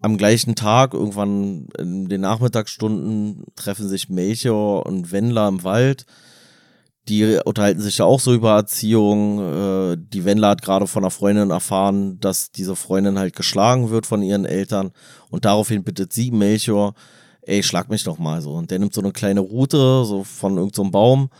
[0.00, 6.06] am gleichen Tag, irgendwann in den Nachmittagsstunden, treffen sich Melchior und Wendler im Wald.
[7.08, 9.40] Die unterhalten sich ja auch so über Erziehung.
[9.40, 14.06] Äh, die Wendler hat gerade von einer Freundin erfahren, dass diese Freundin halt geschlagen wird
[14.06, 14.92] von ihren Eltern.
[15.28, 16.94] Und daraufhin bittet sie Melchior,
[17.42, 18.52] ey, schlag mich doch mal so.
[18.52, 21.30] Und der nimmt so eine kleine Route, so von irgendeinem so Baum,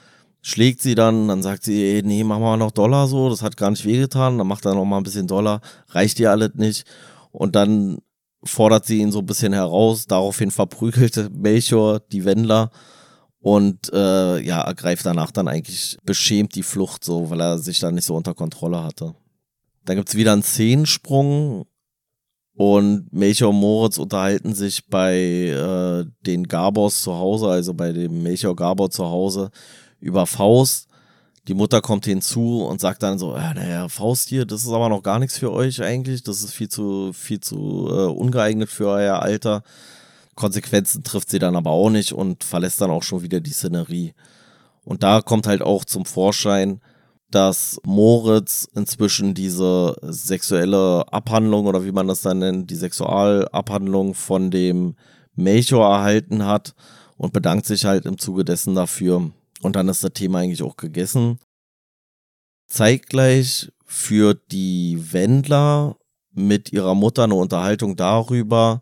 [0.42, 3.56] schlägt sie dann, dann sagt sie, ey, nee, mach mal noch Dollar so, das hat
[3.56, 4.38] gar nicht wehgetan.
[4.38, 6.84] Dann macht er noch mal ein bisschen Dollar, reicht dir alles nicht.
[7.32, 7.98] Und dann
[8.44, 10.06] fordert sie ihn so ein bisschen heraus.
[10.06, 12.70] Daraufhin verprügelte Melchior die Wendler
[13.40, 17.90] und äh, ja, ergreift danach dann eigentlich beschämt die Flucht so, weil er sich da
[17.90, 19.14] nicht so unter Kontrolle hatte.
[19.84, 21.64] Dann gibt's wieder einen Szenensprung
[22.54, 28.22] und Melchior und Moritz unterhalten sich bei äh, den Gabors zu Hause, also bei dem
[28.22, 29.50] Melchior Gabor zu Hause,
[29.98, 30.89] über Faust
[31.50, 34.88] die Mutter kommt hinzu und sagt dann so, äh, naja, Faust hier, das ist aber
[34.88, 36.22] noch gar nichts für euch eigentlich.
[36.22, 39.64] Das ist viel zu, viel zu äh, ungeeignet für euer Alter.
[40.36, 44.14] Konsequenzen trifft sie dann aber auch nicht und verlässt dann auch schon wieder die Szenerie.
[44.84, 46.80] Und da kommt halt auch zum Vorschein,
[47.32, 54.52] dass Moritz inzwischen diese sexuelle Abhandlung oder wie man das dann nennt, die Sexualabhandlung von
[54.52, 54.94] dem
[55.34, 56.76] Melchior erhalten hat
[57.16, 59.32] und bedankt sich halt im Zuge dessen dafür.
[59.62, 61.38] Und dann ist das Thema eigentlich auch gegessen.
[62.68, 65.96] Zeitgleich führt die Wendler
[66.32, 68.80] mit ihrer Mutter eine Unterhaltung darüber,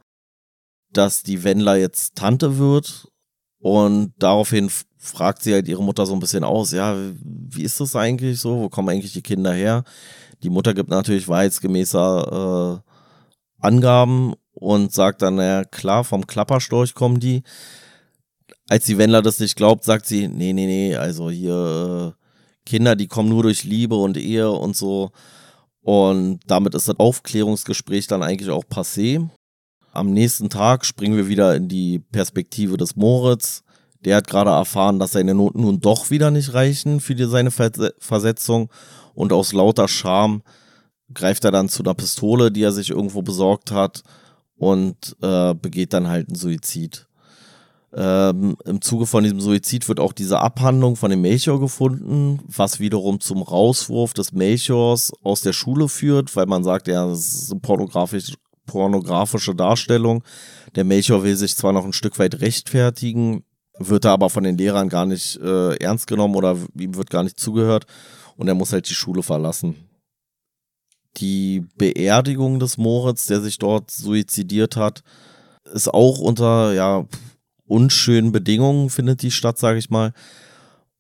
[0.93, 3.09] dass die Wendler jetzt Tante wird.
[3.61, 7.97] Und daraufhin fragt sie halt ihre Mutter so ein bisschen aus, ja, wie ist das
[7.97, 8.61] eigentlich so?
[8.61, 9.85] Wo kommen eigentlich die Kinder her?
[10.43, 17.19] Die Mutter gibt natürlich wahrheitsgemäßer äh, Angaben und sagt dann, naja, klar, vom Klapperstorch kommen
[17.19, 17.43] die
[18.69, 22.97] als die Wendler das nicht glaubt, sagt sie, nee, nee, nee, also hier äh, Kinder,
[22.97, 25.11] die kommen nur durch Liebe und Ehe und so.
[25.81, 29.27] Und damit ist das Aufklärungsgespräch dann eigentlich auch passé.
[29.93, 33.63] Am nächsten Tag springen wir wieder in die Perspektive des Moritz.
[34.05, 37.51] Der hat gerade erfahren, dass seine Noten nun doch wieder nicht reichen für die, seine
[37.51, 38.71] Versetzung.
[39.15, 40.43] Und aus lauter Scham
[41.15, 44.03] greift er dann zu einer Pistole, die er sich irgendwo besorgt hat
[44.57, 47.08] und äh, begeht dann halt einen Suizid.
[47.95, 52.81] Ähm, Im Zuge von diesem Suizid wird auch diese Abhandlung von dem Melchior gefunden, was
[52.81, 57.51] wiederum zum Rauswurf des Melchiors aus der Schule führt, weil man sagt, ja, das ist
[57.51, 58.35] eine pornografisch,
[58.67, 60.23] pornografische Darstellung.
[60.75, 63.45] Der Melchior will sich zwar noch ein Stück weit rechtfertigen,
[63.79, 67.23] wird da aber von den Lehrern gar nicht äh, ernst genommen oder ihm wird gar
[67.23, 67.87] nicht zugehört
[68.37, 69.77] und er muss halt die Schule verlassen.
[71.17, 75.03] Die Beerdigung des Moritz, der sich dort suizidiert hat,
[75.73, 77.07] ist auch unter, ja,
[77.69, 80.13] unschönen Bedingungen findet die statt, sage ich mal.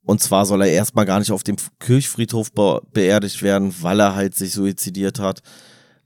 [0.08, 4.14] Und zwar soll er erstmal gar nicht auf dem Kirchfriedhof be beerdigt werden, weil er
[4.14, 5.42] halt sich suizidiert hat.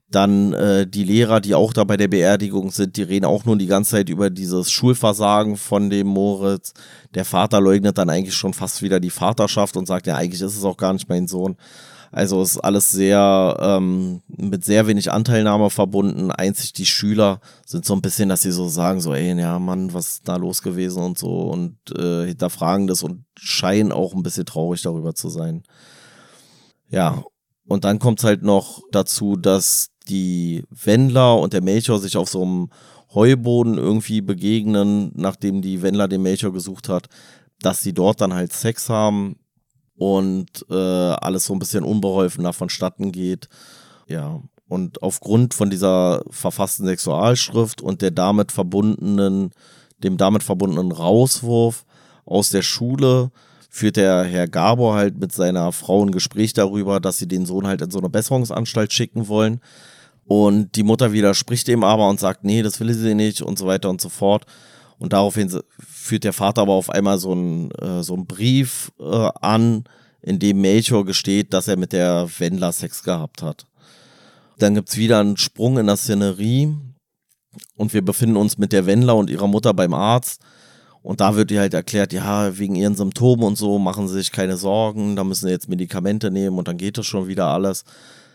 [0.09, 3.57] Dann äh, die Lehrer, die auch da bei der Beerdigung sind, die reden auch nur
[3.57, 6.73] die ganze Zeit über dieses Schulversagen von dem Moritz.
[7.15, 10.57] Der Vater leugnet dann eigentlich schon fast wieder die Vaterschaft und sagt, ja, eigentlich ist
[10.57, 11.55] es auch gar nicht mein Sohn.
[12.13, 16.29] Also ist alles sehr ähm, mit sehr wenig Anteilnahme verbunden.
[16.29, 19.95] Einzig die Schüler sind so ein bisschen, dass sie so sagen, so, ey, ja, Mann,
[19.95, 24.21] was ist da los gewesen und so und äh, hinterfragen das und scheinen auch ein
[24.21, 25.63] bisschen traurig darüber zu sein.
[26.89, 27.23] Ja,
[27.67, 32.29] und dann kommt es halt noch dazu, dass die Wendler und der Melchior sich auf
[32.29, 32.69] so einem
[33.15, 37.07] Heuboden irgendwie begegnen, nachdem die Wendler den Melchior gesucht hat.
[37.61, 39.37] dass sie dort dann halt Sex haben
[39.97, 43.49] und äh, alles so ein bisschen unbeholfen vonstatten geht.
[44.07, 49.51] Ja, und aufgrund von dieser verfassten Sexualschrift und der damit verbundenen,
[49.99, 51.85] dem damit verbundenen Rauswurf
[52.25, 53.31] aus der Schule
[53.69, 57.67] führt der Herr Gabor halt mit seiner Frau ein Gespräch darüber, dass sie den Sohn
[57.67, 59.61] halt in so eine Besserungsanstalt schicken wollen.
[60.25, 63.65] Und die Mutter widerspricht dem aber und sagt, nee, das will sie nicht und so
[63.65, 64.45] weiter und so fort.
[64.99, 65.49] Und daraufhin
[66.03, 69.85] führt der Vater aber auf einmal so einen, äh, so einen Brief äh, an,
[70.21, 73.65] in dem Melchior gesteht, dass er mit der Wendler Sex gehabt hat.
[74.59, 76.75] Dann gibt's wieder einen Sprung in der Szenerie
[77.75, 80.41] und wir befinden uns mit der Wendler und ihrer Mutter beim Arzt
[81.01, 84.31] und da wird ihr halt erklärt, ja, wegen ihren Symptomen und so machen sie sich
[84.31, 87.83] keine Sorgen, da müssen sie jetzt Medikamente nehmen und dann geht das schon wieder alles.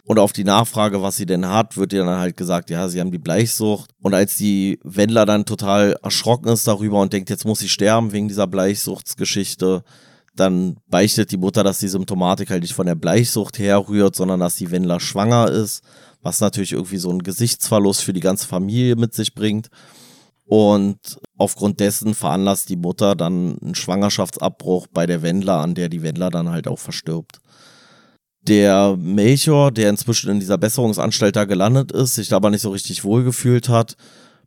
[0.09, 2.99] Und auf die Nachfrage, was sie denn hat, wird ihr dann halt gesagt, ja, sie
[2.99, 3.90] haben die Bleichsucht.
[4.01, 8.11] Und als die Wendler dann total erschrocken ist darüber und denkt, jetzt muss sie sterben
[8.12, 9.85] wegen dieser Bleichsuchtsgeschichte,
[10.35, 14.57] dann beichtet die Mutter, dass die Symptomatik halt nicht von der Bleichsucht herrührt, sondern dass
[14.57, 15.83] die Wendler schwanger ist,
[16.23, 19.68] was natürlich irgendwie so einen Gesichtsverlust für die ganze Familie mit sich bringt.
[20.47, 26.03] Und aufgrund dessen veranlasst die Mutter dann einen Schwangerschaftsabbruch bei der Wendler, an der die
[26.03, 27.40] Wendler dann halt auch verstirbt.
[28.49, 32.71] Der Melchior, der inzwischen in dieser Besserungsanstalt da gelandet ist, sich da aber nicht so
[32.71, 33.95] richtig wohlgefühlt hat,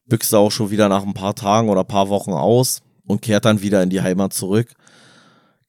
[0.08, 3.62] büchst auch schon wieder nach ein paar Tagen oder paar Wochen aus und kehrt dann
[3.62, 4.74] wieder in die Heimat zurück.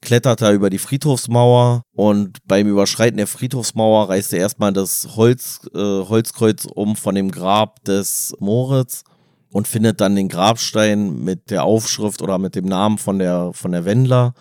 [0.00, 5.60] Klettert da über die Friedhofsmauer und beim Überschreiten der Friedhofsmauer reißt er erstmal das Holz,
[5.74, 9.04] äh, Holzkreuz um von dem Grab des Moritz
[9.50, 13.72] und findet dann den Grabstein mit der Aufschrift oder mit dem Namen von der, von
[13.72, 14.32] der Wendler.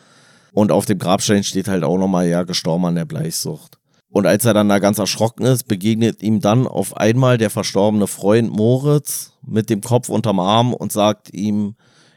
[0.54, 3.81] Und auf dem Grabstein steht halt auch nochmal, ja, gestorben an der Bleichsucht.
[4.12, 8.08] Und als er dann da ganz erschrocken ist, begegnet ihm dann auf einmal der verstorbene
[8.08, 11.76] Freund Moritz mit dem Kopf unterm Arm und sagt ihm,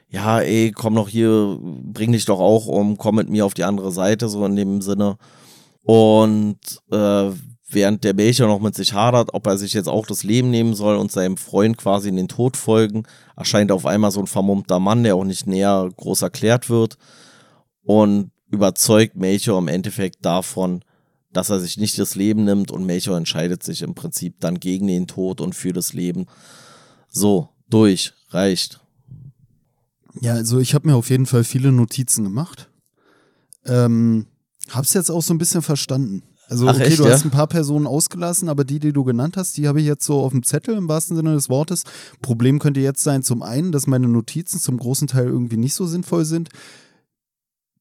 [0.09, 3.65] ja, ey, komm noch hier, bring dich doch auch um, komm mit mir auf die
[3.65, 5.19] andere Seite, so in dem Sinne.
[5.83, 6.59] Und
[6.91, 7.31] äh,
[7.69, 10.75] während der Melchior noch mit sich hadert, ob er sich jetzt auch das Leben nehmen
[10.75, 13.05] soll und seinem Freund quasi in den Tod folgen,
[13.37, 16.97] erscheint auf einmal so ein vermummter Mann, der auch nicht näher groß erklärt wird
[17.83, 20.85] und überzeugt Melchior im Endeffekt davon,
[21.35, 24.87] dass er sich nicht das Leben nimmt und Melchior entscheidet sich im Prinzip dann gegen
[24.87, 26.27] den Tod und für das Leben.
[27.11, 28.81] So, durch, reicht.
[30.20, 32.70] Ja, also ich habe mir auf jeden Fall viele Notizen gemacht.
[33.66, 34.27] Ähm,
[34.70, 36.23] hab's jetzt auch so ein bisschen verstanden.
[36.49, 37.11] Also, Ach, okay, echt, du ja?
[37.11, 40.05] hast ein paar Personen ausgelassen, aber die, die du genannt hast, die habe ich jetzt
[40.05, 41.85] so auf dem Zettel im wahrsten Sinne des Wortes.
[42.20, 45.87] Problem könnte jetzt sein, zum einen, dass meine Notizen zum großen Teil irgendwie nicht so
[45.87, 46.51] sinnvoll sind.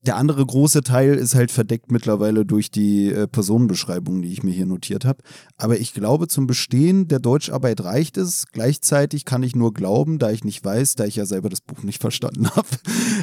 [0.05, 4.51] Der andere große Teil ist halt verdeckt mittlerweile durch die äh, Personenbeschreibung, die ich mir
[4.51, 5.23] hier notiert habe.
[5.57, 8.45] Aber ich glaube, zum Bestehen der Deutscharbeit reicht es.
[8.51, 11.83] Gleichzeitig kann ich nur glauben, da ich nicht weiß, da ich ja selber das Buch
[11.83, 12.67] nicht verstanden habe.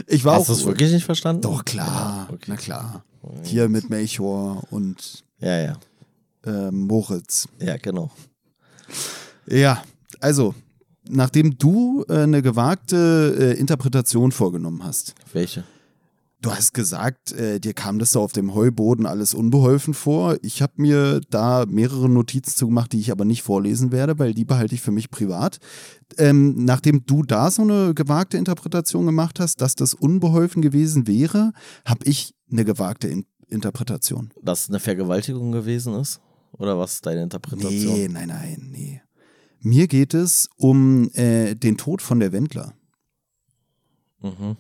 [0.07, 1.43] Ich war Hast du es wirklich nicht verstanden?
[1.43, 2.45] doch klar, Ja, okay.
[2.49, 3.05] na klar.
[3.45, 5.77] Hier mit Melchior und Ja, ja.
[6.47, 7.47] äh, Moritz.
[7.61, 8.11] Ja, genau.
[9.47, 9.83] Ja,
[10.21, 10.55] also,
[11.09, 15.65] nachdem du äh, eine gewagte äh, Interpretation vorgenommen hast, Welche?
[16.41, 20.37] Du hast gesagt, äh, dir kam das da auf dem Heuboden alles unbeholfen vor.
[20.43, 24.35] Ich habe mir da mehrere Notizen zu gemacht, die ich aber nicht vorlesen werde, weil
[24.35, 25.59] die behalte ich für mich privat.
[26.19, 31.53] Ähm, nachdem du da so eine gewagte Interpretation gemacht hast, dass das unbeholfen gewesen wäre,
[31.85, 34.31] habe ich eine gewagte In Interpretation.
[34.41, 36.21] Dass es eine Vergewaltigung gewesen ist?
[36.53, 37.95] Oder was ist deine Interpretation?
[37.95, 39.03] Nee, nein, nein, nee.
[39.61, 42.75] Mir geht es um äh, den Tod von der Wendler.
[44.23, 44.57] Mhm.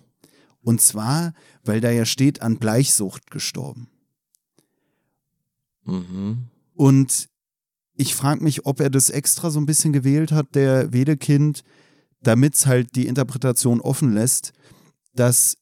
[0.62, 1.32] Und zwar,
[1.64, 3.88] weil da ja steht, an Bleichsucht gestorben.
[5.84, 6.48] Mhm.
[6.74, 7.28] Und
[7.94, 11.62] ich frage mich, ob er das extra so ein bisschen gewählt hat, der Wedekind,
[12.22, 14.52] damit es halt die Interpretation offen lässt,
[15.14, 15.56] dass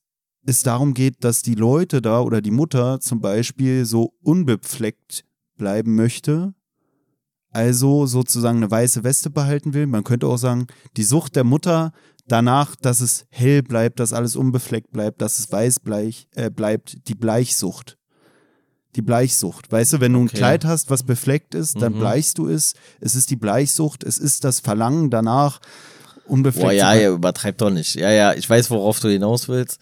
[0.44, 5.24] es darum geht, dass die Leute da oder die Mutter zum Beispiel so unbefleckt
[5.56, 6.54] bleiben möchte,
[7.50, 9.86] also sozusagen eine weiße Weste behalten will.
[9.86, 11.92] Man könnte auch sagen, die Sucht der Mutter
[12.28, 17.08] danach, dass es hell bleibt, dass alles unbefleckt bleibt, dass es weiß bleich, äh, bleibt,
[17.08, 17.96] die Bleichsucht.
[18.96, 19.70] Die Bleichsucht.
[19.70, 20.38] Weißt du, wenn du ein Okay.
[20.38, 21.98] Kleid hast, was befleckt ist, dann Mhm.
[22.00, 22.72] bleichst du es.
[23.00, 25.60] Es ist die Bleichsucht, es ist das Verlangen danach,
[26.26, 27.02] unbefleckt Boah, zu ja, bleiben.
[27.02, 27.94] ja, übertreib doch nicht.
[27.96, 29.78] Ja, ja, ich weiß, worauf du hinaus willst.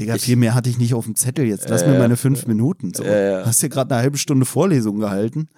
[0.00, 1.68] Digga, Ich- viel mehr hatte ich nicht auf dem Zettel jetzt.
[1.68, 2.92] Lass mir Äh, meine fünf Minuten.
[2.94, 3.04] So.
[3.04, 3.46] äh, ja.
[3.46, 5.48] Hast dir gerade eine halbe Stunde Vorlesung gehalten.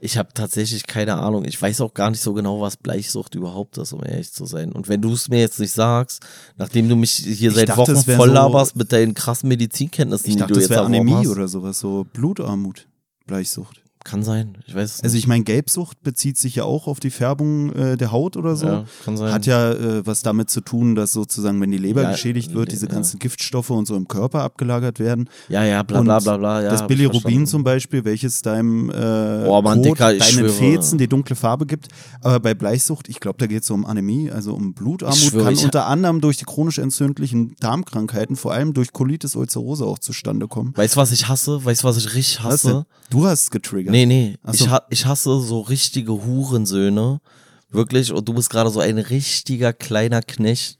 [0.00, 1.44] Ich habe tatsächlich keine Ahnung.
[1.46, 4.72] Ich weiß auch gar nicht so genau, was Bleichsucht überhaupt ist, um ehrlich zu sein.
[4.72, 6.22] Und wenn du es mir jetzt nicht sagst,
[6.56, 10.26] nachdem du mich hier Ich seit dachte, Wochen voll so- laberst mit deinen krassen Medizinkenntnissen,
[10.28, 11.28] Ich die dachte, du das jetzt Anämie hast.
[11.28, 12.86] oder sowas, so Blutarmut,
[13.26, 13.82] Bleichsucht.
[14.06, 15.24] Kann sein, ich weiß es Also nicht.
[15.24, 18.66] ich meine, Gelbsucht bezieht sich ja auch auf die Färbung äh, der Haut oder so.
[18.68, 19.32] Ja, kann sein.
[19.32, 22.70] Hat ja äh, was damit zu tun, dass sozusagen, wenn die Leber Ja, geschädigt wird,
[22.70, 22.92] diese ja.
[22.92, 25.28] ganzen Giftstoffe und so im Körper abgelagert werden.
[25.48, 26.62] ja, ja, bla bla bla bla.
[26.62, 30.50] Ja, das Bilirubin zum Beispiel, welches deinem äh, Oh, Mann, Kot, Dicker, deinen.
[30.50, 31.88] Fetzen die dunkle Farbe gibt.
[32.20, 35.44] Aber bei Bleichsucht, ich glaube, da geht es so um Anämie, also um Blutarmut, schwöre,
[35.46, 40.46] kann unter anderem durch die chronisch entzündlichen Darmkrankheiten, vor allem durch Colitis ulcerosa auch zustande
[40.46, 40.72] kommen.
[40.76, 41.64] Weißt du, was ich hasse?
[41.64, 42.86] Weißt du, was ich richtig hasse?
[43.10, 43.95] Du hast getriggert.
[43.96, 44.36] Nee, nee.
[44.44, 44.64] So.
[44.64, 47.20] Ich, ha ich hasse so richtige Hurensöhne.
[47.70, 48.12] Wirklich.
[48.12, 50.76] Und du bist gerade so ein richtiger kleiner Knecht,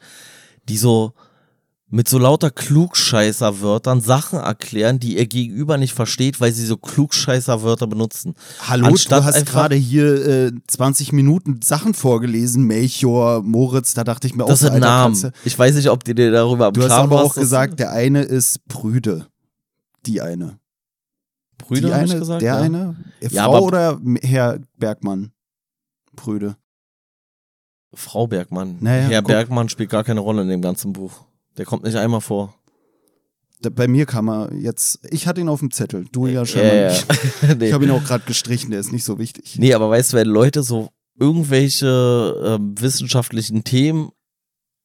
[0.68, 1.12] die so
[1.88, 7.86] mit so lauter Klugscheißerwörtern Sachen erklären, die ihr Gegenüber nicht versteht, weil sie so Klugscheißerwörter
[7.86, 8.34] benutzen.
[8.66, 14.26] Hallo, Anstatt du hast gerade hier äh, 20 Minuten Sachen vorgelesen, Melchior, Moritz, da dachte
[14.26, 15.32] ich mir auch, Das sind Alter, Namen.
[15.44, 18.22] Ich weiß nicht, ob die dir darüber am Du hast aber auch gesagt, der eine
[18.22, 19.28] ist Prüde.
[20.04, 20.58] Die eine.
[21.58, 22.42] Brüder, Die hab eine, ich gesagt?
[22.42, 22.60] der ja.
[22.60, 22.96] eine?
[23.20, 25.32] Äh, Ja, Frau oder Herr Bergmann?
[26.14, 26.56] Prüde.
[27.94, 28.76] Frau Bergmann.
[28.80, 29.28] Naja, Herr guck.
[29.28, 31.24] Bergmann spielt gar keine Rolle in dem ganzen Buch.
[31.56, 32.54] Der kommt nicht einmal vor.
[33.72, 36.66] Bei mir kann man jetzt, ich hatte ihn auf dem Zettel, du ja schon Ja,
[36.68, 36.88] mal ja.
[36.90, 37.06] nicht.
[37.58, 37.66] nee.
[37.68, 39.56] Ich habe ihn auch gerade gestrichen, der ist nicht so wichtig.
[39.58, 44.10] nee, aber weißt du, wenn Leute so irgendwelche ähm, wissenschaftlichen Themen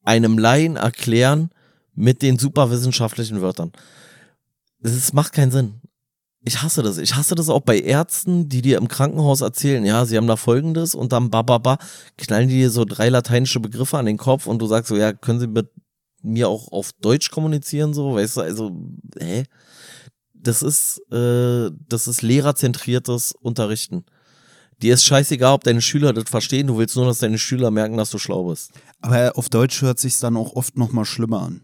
[0.04, 1.50] einem Laien erklären
[1.94, 3.72] mit den superwissenschaftlichen Wörtern.
[4.80, 5.81] Das macht keinen Sinn.
[6.44, 6.98] Ich hasse das.
[6.98, 10.36] Ich hasse das auch bei Ärzten, die dir im Krankenhaus erzählen, ja, sie haben da
[10.36, 11.78] folgendes und dann ba, ba, ba,
[12.18, 15.12] knallen die dir so drei lateinische Begriffe an den Kopf und du sagst so, ja,
[15.12, 15.70] können sie mit
[16.22, 18.72] mir auch auf Deutsch kommunizieren, so, weißt du, also,
[19.18, 19.44] hä?
[20.34, 24.04] Das ist, äh, das ist lehrerzentriertes Unterrichten.
[24.82, 27.96] Dir ist scheißegal, ob deine Schüler das verstehen, du willst nur, dass deine Schüler merken,
[27.96, 28.72] dass du schlau bist.
[29.00, 31.60] Aber auf Deutsch hört sich dann auch oft noch mal schlimmer an.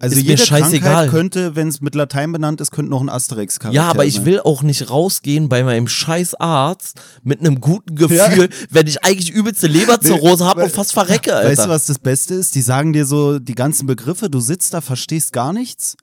[0.00, 0.80] Also Ist mir jede scheißegal.
[0.80, 4.14] Krankheit könnte, wenn es mit Latein benannt ist, könnte noch ein Asterix-Charakter Ja, aber ich
[4.16, 4.24] sein.
[4.24, 9.30] will auch nicht rausgehen bei meinem scheiß Arzt mit einem guten Gefühl, wenn ich eigentlich
[9.30, 11.48] übelste Leberzirrhose habe und fast verrecke, Alter.
[11.50, 12.54] Weißt du, was das Beste ist?
[12.54, 15.96] Die sagen dir so die ganzen Begriffe, du sitzt da, verstehst gar nichts.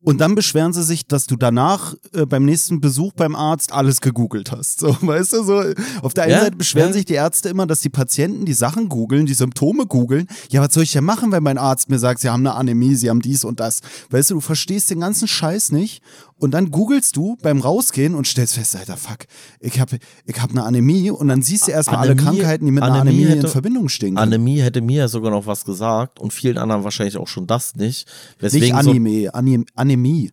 [0.00, 4.00] Und dann beschweren sie sich, dass du danach äh, beim nächsten Besuch beim Arzt alles
[4.00, 4.80] gegoogelt hast.
[4.80, 5.62] So, weißt du, so
[6.02, 6.92] auf der einen Ja, Seite beschweren ja.
[6.94, 10.28] sich die Ärzte immer, dass die Patienten die Sachen googeln, die Symptome googeln.
[10.50, 12.94] Ja, was soll ich denn machen, wenn mein Arzt mir sagt, sie haben eine Anämie,
[12.94, 13.80] sie haben dies und das?
[14.10, 16.02] Weißt du, du verstehst den ganzen Scheiß nicht.
[16.40, 19.26] Und dann googelst du beim Rausgehen und stellst fest, Alter, fuck,
[19.58, 22.70] ich habe ich hab eine Anämie und dann siehst du erstmal alle Anämie- Krankheiten, die
[22.70, 24.14] mit einer Anämie Anämie in hätte- Verbindung stehen.
[24.14, 24.18] können.
[24.32, 27.74] Anämie hätte mir ja sogar noch was gesagt und vielen anderen wahrscheinlich auch schon das
[27.74, 28.06] nicht.
[28.06, 28.06] Nicht
[28.38, 30.30] Weswegen so, Anime, Anim Anämie.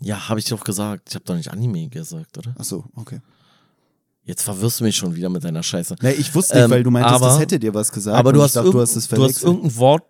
[0.00, 1.08] ja, habe ich doch gesagt.
[1.08, 2.54] Ich habe doch nicht Anime gesagt, oder?
[2.58, 3.18] Achso, okay.
[4.24, 5.96] Jetzt verwirrst du mich schon wieder mit deiner Scheiße.
[6.00, 8.16] Nee, ich wusste nicht, Ähm, weil du meintest, aber- das hätte dir was gesagt.
[8.16, 10.04] Aber du hast, dachte, du hast du hast irgendein Wort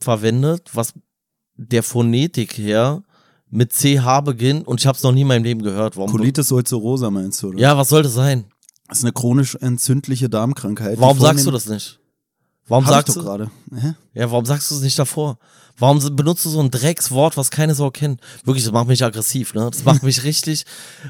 [0.00, 0.94] verwendet, was
[1.56, 3.02] der Phonetik her
[3.52, 5.96] mit CH beginnt und ich habe es noch nie in meinem Leben gehört.
[5.96, 6.10] Warum?
[6.10, 7.58] Colitis ulcerosa meinst du, oder?
[7.58, 8.46] Ja, was soll das sein?
[8.88, 10.98] Das ist eine chronisch entzündliche Darmkrankheit.
[10.98, 12.00] Warum sagst du das nicht?
[12.66, 13.50] Warum Hab sagst du gerade.
[14.14, 15.38] Ja, warum sagst du es nicht davor?
[15.78, 18.20] Warum benutzt du so ein Dreckswort, was keine Sau kennt?
[18.44, 19.68] Wirklich, das macht mich aggressiv, ne?
[19.70, 20.64] Das macht mich richtig.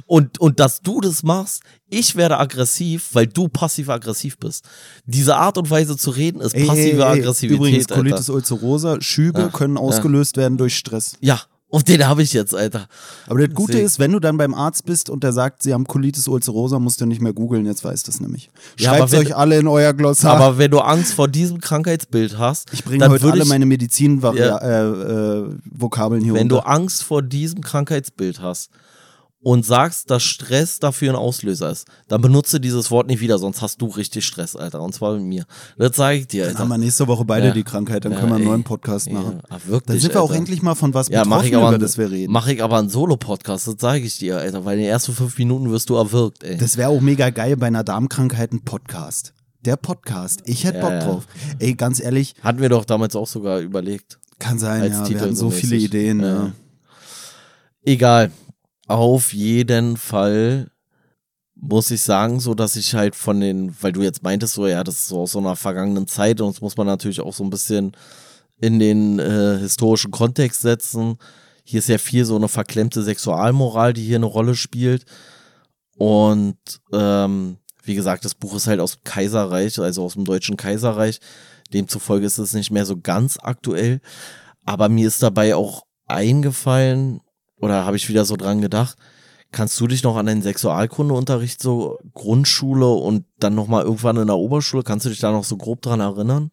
[0.06, 4.64] Und, und dass du das machst, ich werde aggressiv, weil du passiv-aggressiv bist.
[5.04, 7.58] Diese Art und Weise zu reden ist Ey, passive ey, ey, Aggressivität.
[7.58, 7.88] Übrigens.
[7.88, 11.16] Colitis ulcerosa, Schübe Ja, können ausgelöst werden durch Stress.
[11.20, 11.40] Ja,
[11.72, 12.86] und den habe ich jetzt, Alter.
[13.26, 13.86] Aber das Gute Deswegen.
[13.86, 17.00] ist, wenn du dann beim Arzt bist und der sagt, sie haben Colitis ulcerosa, musst
[17.00, 18.50] du nicht mehr googeln, jetzt weißt du es nämlich.
[18.78, 20.36] Ja, Schreibt wenn- euch alle in euer Glossar.
[20.36, 23.48] Aber wenn du Angst vor diesem Krankheitsbild hast, ich bringe dann heute würde alle ich,
[23.48, 24.58] meine Medizin-Vokabeln Ja.
[24.58, 26.68] äh, äh, Vokabeln hier wenn du runter.
[26.70, 28.70] Angst vor diesem Krankheitsbild hast
[29.44, 33.60] und sagst, dass Stress dafür ein Auslöser ist, dann benutze dieses Wort nicht wieder, sonst
[33.60, 34.80] hast du richtig Stress, Alter.
[34.80, 35.44] Und zwar mit mir.
[35.76, 36.58] Das sage ich dir, Dann Alter.
[36.60, 37.52] haben wir nächste Woche beide Ja.
[37.52, 38.50] die Krankheit, dann Ja, können wir einen ey.
[38.50, 39.40] neuen Podcast Ja, machen.
[39.50, 40.38] ah, wirklich, Dann sind wir auch Alter.
[40.38, 42.32] endlich mal von was ja, mach betroffen, ich aber, über ein- das wir reden.
[42.32, 45.36] Mach ich aber einen Solo-Podcast, das sage ich dir, Alter, weil in den ersten fünf
[45.38, 46.56] Minuten wirst du erwürgt, ey.
[46.56, 49.32] Das wäre auch mega geil bei einer Darmkrankheit ein Podcast.
[49.64, 50.42] Der Podcast.
[50.44, 50.98] Ich hätte Ja, Bock ja.
[51.04, 51.26] drauf.
[51.58, 54.18] Ey, ganz ehrlich, Hatten wir doch damals auch sogar überlegt.
[54.38, 55.02] kann sein, ja.
[55.04, 55.84] Titel wir hatten so so viele mäßig.
[55.88, 56.20] Ideen.
[56.20, 56.26] Ja.
[56.26, 56.52] Ja.
[57.84, 58.30] Egal.
[58.88, 60.70] Auf jeden Fall
[61.54, 64.82] muss ich sagen, so dass ich halt von den, weil du jetzt meintest, so ja,
[64.82, 67.44] das ist so aus so einer vergangenen Zeit und das muss man natürlich auch so
[67.44, 67.92] ein bisschen
[68.60, 71.18] in den äh, historischen Kontext setzen.
[71.64, 75.04] Hier ist ja viel so eine verklemmte Sexualmoral, die hier eine Rolle spielt.
[75.96, 76.56] Und
[76.92, 81.20] ähm, wie gesagt, das Buch ist halt aus dem Kaiserreich, also aus dem deutschen Kaiserreich.
[81.72, 84.00] Demzufolge ist es nicht mehr so ganz aktuell.
[84.64, 87.20] Aber mir ist dabei auch eingefallen,
[87.62, 88.96] oder habe ich wieder so dran gedacht,
[89.52, 94.36] kannst du dich noch an deinen Sexualkundeunterricht, so Grundschule und dann nochmal irgendwann in der
[94.36, 96.50] Oberschule, kannst du dich da noch so grob dran erinnern?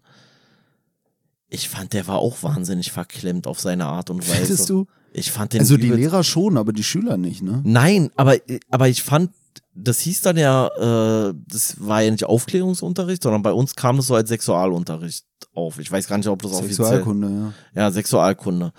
[1.49, 4.45] Ich fand, der war auch wahnsinnig verklemmt auf seine Art und Weise.
[4.45, 4.85] Findest du?
[5.11, 7.61] Ich fand den Also die Lehrer schon, aber die Schüler nicht, ne?
[7.65, 8.37] Nein, aber,
[8.69, 9.31] aber ich fand,
[9.73, 10.67] das hieß dann ja,
[11.29, 15.79] äh, das war ja nicht Aufklärungsunterricht, sondern bei uns kam das so als Sexualunterricht auf.
[15.79, 16.75] Ich weiß gar nicht, ob das offiziell.
[16.75, 17.81] Sexualkunde, ja.
[17.81, 18.71] Ja, Sexualkunde.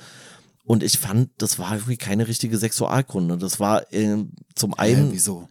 [0.70, 3.36] Und ich fand, das war irgendwie keine richtige Sexualkunde.
[3.38, 5.10] Das war äh, zum Äh, einen.
[5.12, 5.48] wieso?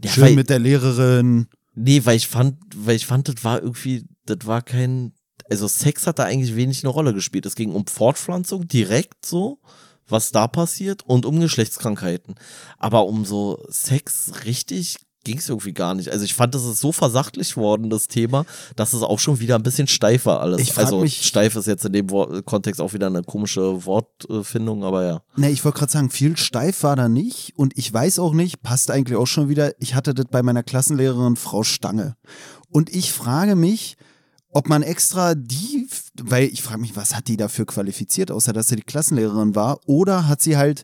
[0.00, 1.48] ja, Schön weil, mit der Lehrerin.
[1.74, 5.12] Nee, weil ich fand, weil ich fand, das war irgendwie, das war kein.
[5.50, 7.46] Also Sex hat da eigentlich wenig eine Rolle gespielt.
[7.46, 9.58] Es ging um Fortpflanzung direkt so,
[10.06, 12.36] was da passiert, und um Geschlechtskrankheiten.
[12.78, 16.10] Aber um so Sex richtig ging es irgendwie gar nicht.
[16.10, 18.46] Also ich fand, das ist so versachtlich worden, das Thema,
[18.76, 20.76] dass es auch schon wieder ein bisschen steif war alles.
[20.78, 25.04] Also mich- steif ist jetzt in dem Wort Kontext auch wieder eine komische Wortfindung, aber
[25.04, 25.22] ja.
[25.36, 28.62] Ne, ich wollte gerade sagen, viel steif war da nicht und ich weiß auch nicht,
[28.62, 32.16] passt eigentlich auch schon wieder, ich hatte das bei meiner Klassenlehrerin Frau Stange.
[32.70, 33.96] Und ich frage mich,
[34.52, 35.86] ob man extra die,
[36.22, 39.78] weil ich frage mich, was hat die dafür qualifiziert, außer dass sie die Klassenlehrerin war,
[39.86, 40.82] oder hat sie halt,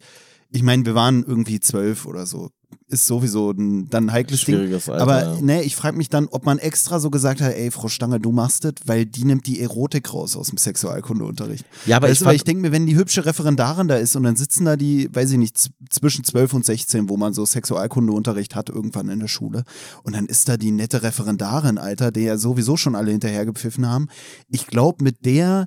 [0.51, 2.51] ich meine, wir waren irgendwie zwölf oder so,
[2.89, 4.72] ist sowieso ein, dann ein heikles Ding.
[4.72, 5.01] Alter.
[5.01, 5.41] Aber ja.
[5.41, 8.30] ne, ich frage mich dann, ob man extra so gesagt hat, ey, Frau Stange, du
[8.30, 11.64] machst das, weil die nimmt die Erotik raus aus dem Sexualkundeunterricht.
[11.87, 13.97] Ja, aber weißt ich du, weil fand- ich denke mir, wenn die hübsche Referendarin da
[13.97, 15.59] ist und dann sitzen da die, weiß ich nicht,
[15.91, 19.64] zwischen 12 und 16, wo man so Sexualkundeunterricht hat irgendwann in der Schule
[20.05, 24.07] und dann ist da die nette Referendarin, Alter, der ja sowieso schon alle hinterhergepfiffen haben.
[24.49, 25.66] Ich glaube, mit der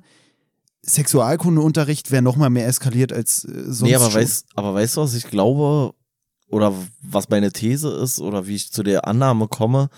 [0.82, 5.02] Sexualkundeunterricht wäre noch mal mehr eskaliert als äh, sonst Nee, aber weißt, aber weißt du,
[5.02, 5.94] was ich glaube,
[6.50, 9.90] oder was meine These ist, oder wie ich zu der Annahme komme,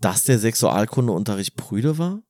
[0.00, 2.20] dass der Sexualkundeunterricht prüde war?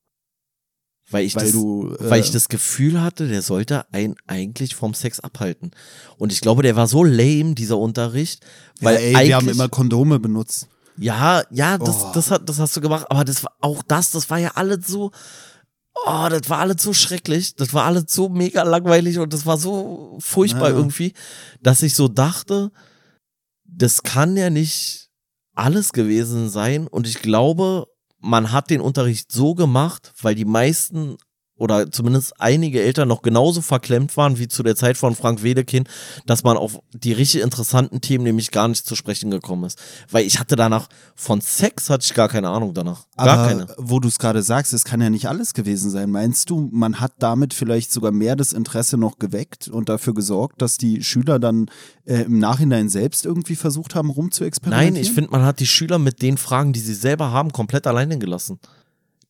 [1.11, 4.75] Weil ich, weil das, du, äh, weil ich das Gefühl hatte, der sollte einen eigentlich
[4.75, 5.71] vom Sex abhalten.
[6.19, 8.45] Und ich glaube, der war so lame, dieser Unterricht,
[8.81, 10.69] weil ja, ey, wir haben immer Kondome benutzt.
[10.99, 12.11] ja, ja, das, Oh.
[12.13, 14.87] das, hat, das hast du gemacht, aber das war auch das, das war ja alles
[14.87, 15.11] so,
[16.07, 19.57] oh, das war alles so schrecklich, das war alles so mega langweilig und das war
[19.57, 20.77] so furchtbar Ja.
[20.77, 21.15] irgendwie,
[21.63, 22.71] dass ich so dachte,
[23.69, 25.11] das kann ja nicht
[25.55, 26.87] alles gewesen sein.
[26.87, 27.87] Und ich glaube,
[28.19, 31.17] man hat den Unterricht so gemacht, weil die meisten
[31.59, 35.89] oder zumindest einige Eltern noch genauso verklemmt waren wie zu der Zeit von Frank Wedekind,
[36.27, 39.79] dass man auf die richtig interessanten Themen nämlich gar nicht zu sprechen gekommen ist.
[40.11, 43.07] Weil ich hatte danach, von Sex hatte ich gar keine Ahnung danach.
[43.17, 43.67] Gar Aber keine.
[43.77, 46.11] wo du es gerade sagst, es kann ja nicht alles gewesen sein.
[46.11, 50.63] Meinst du, man hat damit vielleicht sogar mehr das Interesse noch geweckt und dafür gesorgt,
[50.63, 51.67] dass die Schüler dann
[52.05, 54.95] äh, im Nachhinein selbst irgendwie versucht haben, rumzuexperimentieren?
[54.95, 57.87] Nein, ich finde, man hat die Schüler mit den Fragen, die sie selber haben, komplett
[57.87, 58.61] alleine gelassen.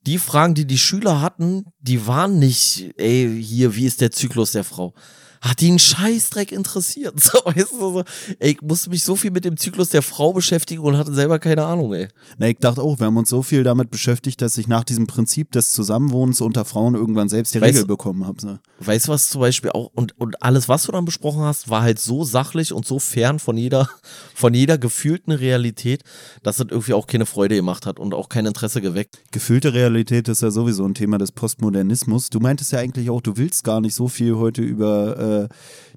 [0.09, 4.53] Die Fragen, die die Schüler hatten, die waren nicht, ey, hier, wie ist der Zyklus
[4.53, 4.95] der Frau?
[5.41, 7.15] Hat die einen Scheißdreck interessiert?
[7.29, 8.05] So, weißt du, so,
[8.39, 11.39] ey, ich musste mich so viel mit dem Zyklus der Frau beschäftigen und hatte selber
[11.39, 12.09] keine Ahnung, ey.
[12.39, 15.07] Na, ich dachte auch, wir haben uns so viel damit beschäftigt, dass ich nach diesem
[15.07, 18.47] Prinzip des Zusammenwohnens unter Frauen irgendwann selbst die Weißt Regel bekommen habe.
[18.47, 18.61] Ne?
[18.81, 21.83] Weißt du, was zum Beispiel auch, und, und alles, was du dann besprochen hast, war
[21.83, 23.91] halt so sachlich und so fern von jeder,
[24.35, 26.03] von jeder gefühlten Realität,
[26.43, 29.19] dass das irgendwie auch keine Freude gemacht hat und auch kein Interesse geweckt.
[29.33, 32.31] Gefühlte Realität ist ja sowieso ein Thema des Postmodernismus.
[32.31, 35.49] Du meintest ja eigentlich auch, du willst gar nicht so viel heute über äh,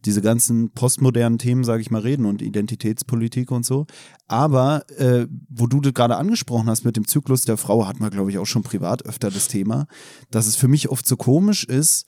[0.05, 3.85] diese ganzen postmodernen Themen, sage ich mal, reden und Identitätspolitik und so.
[4.27, 8.09] Aber äh, wo du das gerade angesprochen hast mit dem Zyklus der Frau, hatten wir,
[8.09, 9.85] glaube ich, auch schon privat öfter das Thema,
[10.31, 12.05] dass es für mich oft so komisch ist,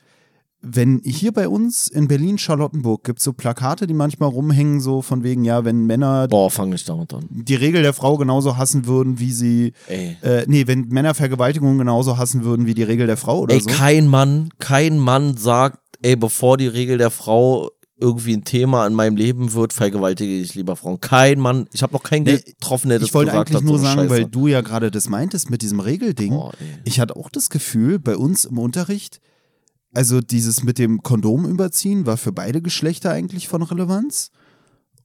[0.65, 5.21] wenn hier bei uns in Berlin-Charlottenburg gibt es so Plakate, die manchmal rumhängen, so von
[5.21, 7.27] wegen, ja, wenn Männer Boah, fang nicht damit an.
[7.29, 10.15] die Regel der Frau genauso hassen würden, wie sie Ey.
[10.21, 13.59] äh, nee, wenn Männer Vergewaltigung genauso hassen würden wie die Regel der Frau oder Ey,
[13.59, 13.69] so.
[13.69, 18.93] kein Mann, kein Mann sagt, ey, bevor die Regel der Frau irgendwie ein Thema in
[18.93, 20.99] meinem Leben wird, vergewaltige ich lieber Frauen.
[20.99, 23.63] Kein Mann, ich habe noch keinen Nee, getroffen, der das ich wollte gesagt eigentlich hat,
[23.63, 24.29] nur so sagen, weil Scheiße.
[24.29, 26.33] du ja gerade das meintest mit diesem Regelding.
[26.33, 26.51] Ey.
[26.83, 29.19] ich hatte auch das Gefühl, bei uns im Unterricht,
[29.93, 34.31] also dieses mit dem Kondom überziehen war für beide Geschlechter eigentlich von Relevanz.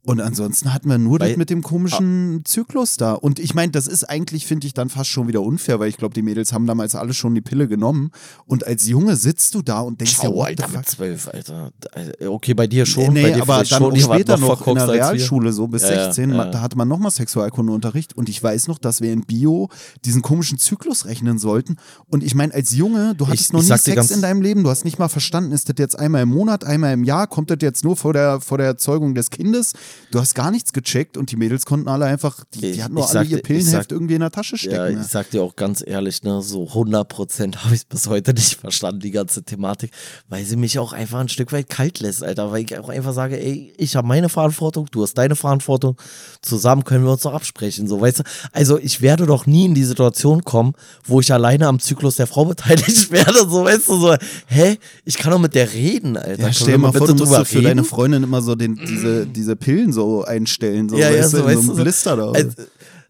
[0.08, 3.12] Und ansonsten hatten wir nur Weil- das mit dem komischen Zyklus da.
[3.12, 5.98] Und ich meine, das ist eigentlich, finde ich, dann fast schon wieder unfair, weil ich
[5.98, 8.10] glaube, die Mädels haben damals alle schon die Pille genommen.
[8.46, 11.72] Und als Junge sitzt du da und denkst Ciao, what Alter, mit zwölf, Alter.
[11.94, 14.56] Äh, Okay, bei dir schon, nee, bei dir aber dann schon, auch später noch in
[14.56, 14.94] verkorkst der.
[14.94, 16.44] Realschule, so bis Ja, ja, 16, ja.
[16.50, 19.68] da hatte man nochmal Sexualkundeunterricht und ich weiß noch, dass wir in Bio
[20.04, 23.68] diesen komischen Zyklus rechnen sollten und ich meine, als Junge, du hattest Ich- noch ich
[23.70, 26.30] nie Sex in deinem Leben, du hast nicht mal verstanden, ist das jetzt einmal im
[26.30, 29.72] Monat, einmal im Jahr, kommt das jetzt nur vor der, vor der Erzeugung des Kindes?
[30.10, 32.94] Du hast gar nichts gecheckt und die Mädels konnten alle einfach, die, die Ich- hatten
[32.94, 34.74] nur alle sag ihr Pillenheft sag- irgendwie in der Tasche stecken.
[34.74, 35.00] Ja, ne?
[35.00, 39.00] ich sag dir auch ganz ehrlich, ne, so 100% habe ich bis heute nicht verstanden,
[39.00, 39.90] die ganze Thematik,
[40.28, 43.12] weil sie mich auch einfach ein Stück weit kalt lässt, Alter, weil ich auch einfach
[43.12, 45.96] sage, ey, ich habe meine Verantwortung, du hast deine Verantwortung,
[46.42, 48.22] zusammen können wir uns doch absprechen, so, weißt du,
[48.52, 50.72] also ich werde doch nie in die Situation kommen,
[51.04, 55.16] wo ich alleine am Zyklus der Frau beteiligt werde, so, weißt du, so, hä, ich
[55.18, 56.42] kann doch mit der reden, Alter.
[56.42, 57.84] Ja, stell dir mal vor, du musst für deine?
[57.84, 61.42] Freundin immer so den, diese, diese Pillen so einstellen, so, ja, ja, weißt so, du,
[61.42, 62.32] in weißt so einem Blister da.
[62.32, 62.52] Also,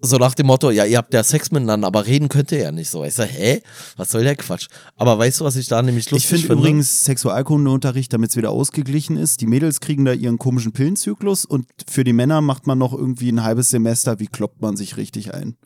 [0.01, 2.71] so nach dem Motto, ja, ihr habt ja Sex miteinander, aber reden könnt ihr ja
[2.71, 3.05] nicht so.
[3.05, 3.63] Ich sag, hä?
[3.97, 4.69] Was soll der Quatsch?
[4.97, 6.63] Aber weißt du, was ich da nämlich lustig ich finde finde?
[6.63, 9.41] übrigens Sexualkundeunterricht, damit es wieder ausgeglichen ist.
[9.41, 13.33] Die Mädels kriegen da ihren komischen Pillenzyklus und für die Männer macht man noch irgendwie
[13.33, 15.57] ein halbes Semester, wie kloppt man sich richtig ein.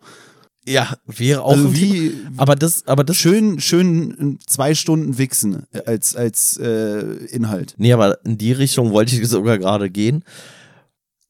[0.67, 2.15] Ja, wäre auch Also wie-.
[2.37, 3.17] Aber das, aber das.
[3.17, 7.75] Schön, schön zwei Stunden wichsen als, als äh, Inhalt.
[7.79, 10.25] Nee, aber in die Richtung wollte ich sogar gerade gehen.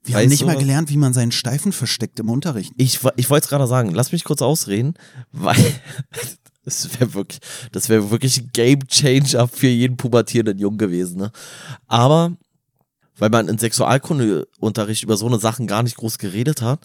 [0.04, 2.72] Wir haben nicht mal gelernt, wie man seinen Steifen versteckt im Unterricht.
[2.76, 4.94] Ich, ich wollte es gerade sagen, lass mich kurz ausreden,
[5.30, 5.56] weil
[6.64, 7.40] das wäre wirklich,
[7.70, 11.18] das wäre wirklich ein Game Changer für jeden pubertierenden Jungen gewesen.
[11.18, 11.30] Ne?
[11.86, 12.36] Aber
[13.16, 16.80] weil man in Sexualkundeunterricht über so eine Sachen gar nicht groß geredet hat.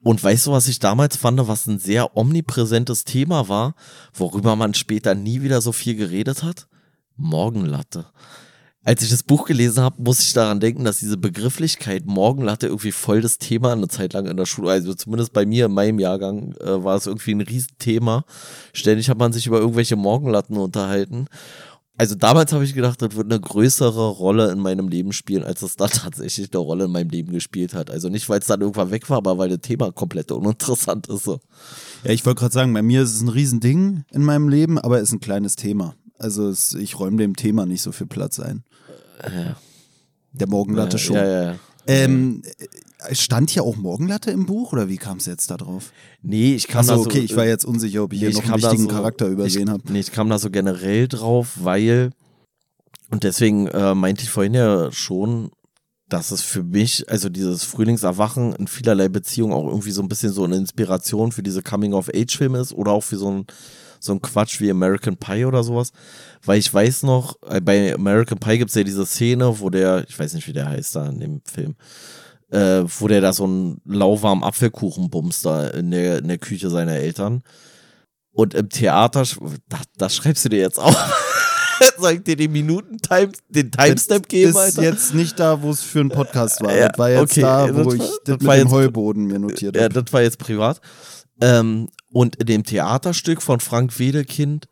[0.00, 3.74] Und weißt du, was ich damals fand, was ein sehr omnipräsentes Thema war,
[4.14, 6.68] worüber man später nie wieder so viel geredet hat?
[7.16, 8.06] Morgenlatte.
[8.84, 12.92] Als ich das Buch gelesen habe, muss ich daran denken, dass diese Begrifflichkeit Morgenlatte irgendwie
[12.92, 15.98] voll das Thema eine Zeit lang in der Schule, also zumindest bei mir in meinem
[15.98, 18.24] Jahrgang äh, war es irgendwie ein Riesenthema.
[18.72, 21.26] Ständig hat man sich über irgendwelche Morgenlatten unterhalten.
[22.00, 25.62] Also damals habe ich gedacht, das wird eine größere Rolle in meinem Leben spielen, als
[25.62, 27.90] es dann tatsächlich eine Rolle in meinem Leben gespielt hat.
[27.90, 31.24] Also nicht, weil es dann irgendwann weg war, aber weil das Thema komplett uninteressant ist.
[31.24, 31.40] So.
[32.04, 34.98] Ja, ich wollte gerade sagen, bei mir ist es ein Riesending in meinem Leben, aber
[34.98, 35.96] es ist ein kleines Thema.
[36.18, 38.62] Also es, ich räume dem Thema nicht so viel Platz ein.
[40.32, 41.16] Der Morgenlatte ja, schon.
[41.16, 41.56] Ja, ja, ja.
[41.86, 42.42] Ähm,
[43.08, 45.92] äh, stand hier auch Morgenlatte im Buch oder wie kam es jetzt da drauf?
[46.22, 48.28] Nee, ich kam Achso, da so, okay, ich war jetzt unsicher, ob ich Nee, hier
[48.30, 49.82] ich noch einen kam da wichtigen so- Charakter übersehen ich, habe.
[49.92, 52.10] Nee, ich kam da so generell drauf, weil,
[53.10, 55.50] und deswegen äh, meinte ich vorhin ja schon,
[56.10, 60.32] dass es für mich, also dieses Frühlingserwachen in vielerlei Beziehungen auch irgendwie so ein bisschen
[60.32, 63.46] so eine Inspiration für diese Coming-of-Age-Filme ist oder auch für so ein,
[64.00, 65.92] so ein Quatsch wie American Pie oder sowas.
[66.44, 70.04] Weil ich weiß noch, äh, bei American Pie gibt es ja diese Szene, wo der,
[70.08, 71.74] ich weiß nicht, wie der heißt da in dem Film,
[72.50, 76.70] äh, wo der da so einen lauwarmen Apfelkuchen bumst da in der, in der Küche
[76.70, 77.42] seiner Eltern.
[78.32, 79.36] Und im Theater, das,
[79.96, 80.94] das schreibst du dir jetzt auf.
[81.98, 84.82] Soll ich dir den Minuten -Time, den Timestamp geben, ist Alter?
[84.82, 86.74] jetzt nicht da, wo es für einen Podcast war.
[86.76, 88.70] Ja, das war jetzt okay, da, das wo war- ich das das mit war dem
[88.70, 90.02] Heuboden mir notiert Ja, habe.
[90.02, 90.80] das war jetzt privat.
[91.40, 94.68] Ähm, und in dem Theaterstück von Frank Wedekind,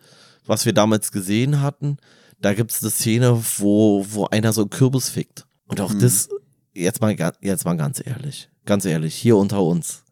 [0.47, 1.99] was wir damals gesehen hatten,
[2.41, 5.47] da gibt es eine Szene, wo, wo einer so einen Kürbis fickt.
[5.67, 6.01] Und auch Mhm.
[6.01, 6.29] das,
[6.75, 10.05] jetzt mal, jetzt mal ganz ehrlich, ganz ehrlich, hier unter uns.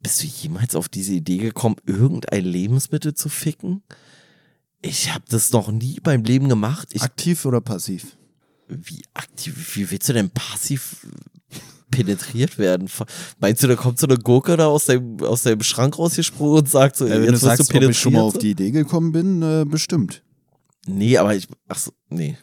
[0.00, 3.82] Bist du jemals auf diese Idee gekommen, irgendein Lebensmittel zu ficken?
[4.80, 6.88] Ich habe das noch nie beim Leben gemacht.
[6.92, 8.16] Ich Aktiv oder passiv?
[8.68, 11.06] wie aktiv, wie willst du denn passiv
[11.92, 12.88] penetriert werden?
[13.38, 16.68] Meinst du, da kommt so eine Gurke da aus deinem, aus deinem Schrank rausgesprungen und
[16.68, 18.34] sagt so, Ja, wenn jetzt du sagst, du ob ich schon mal penetriert?
[18.36, 20.24] auf die Idee gekommen bin, äh, bestimmt.
[20.88, 22.36] Nee, aber ich, ach so, nee.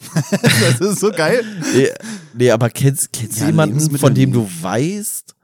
[0.42, 1.44] das ist so geil.
[1.74, 1.88] Nee,
[2.34, 5.34] nee aber kennst, kennst Ja, du jemanden, von dem du weißt,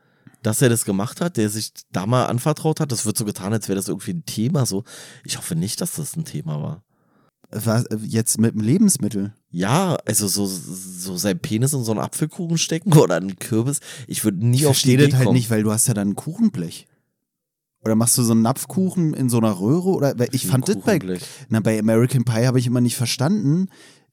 [0.43, 2.91] dass er das gemacht hat, der sich da mal anvertraut hat?
[2.91, 4.85] Das wird so getan, als wäre das irgendwie ein Thema so.
[5.25, 6.83] Ich hoffe nicht, dass das ein Thema war.
[7.51, 9.35] Was, jetzt mit dem Lebensmittel.
[9.57, 13.81] Ja, also so, so sein Penis in so einen Apfelkuchen stecken oder einen Kürbis.
[14.07, 15.37] Ich würde nie Ich auf die verstehe Idee das halt kommen.
[15.37, 16.87] nicht, weil du hast ja dann ein Kuchenblech.
[17.83, 19.89] Oder machst du so einen Napfkuchen in so einer Röhre?
[19.91, 20.99] Oder ich fand das bei,
[21.49, 23.69] na, bei American Pie habe ich immer nicht verstanden.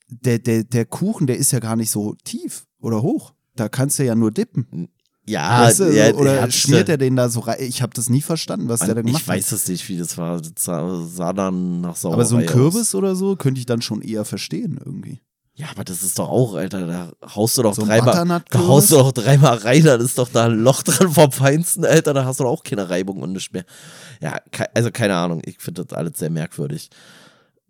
[0.08, 3.34] Der, der, der Kuchen, der ist ja gar nicht so tief oder hoch.
[3.56, 4.88] Da kannst du ja nur dippen.
[5.26, 7.58] Ja, weißt du, ja, oder hat- schmiert er den da so rein?
[7.60, 10.18] Ich habe das nie verstanden, was der da gemacht Ich weiß es nicht, wie das
[10.18, 10.40] war.
[10.40, 11.98] Das sah, sah dann nach hat.
[11.98, 12.52] Sauerei Aber so ein aus.
[12.52, 15.20] Kürbis oder so könnte ich dann schon eher verstehen irgendwie.
[15.56, 18.92] Ja, aber das ist doch auch, Alter, da haust du doch So dreimal, da haust
[18.92, 22.26] du doch dreimal rein, dann ist doch da ein Loch dran vom Feinsten, Alter, da
[22.26, 23.64] hast du doch auch keine Reibung und nichts mehr.
[24.20, 24.38] Ja,
[24.74, 26.90] also keine Ahnung, ich finde das alles sehr merkwürdig.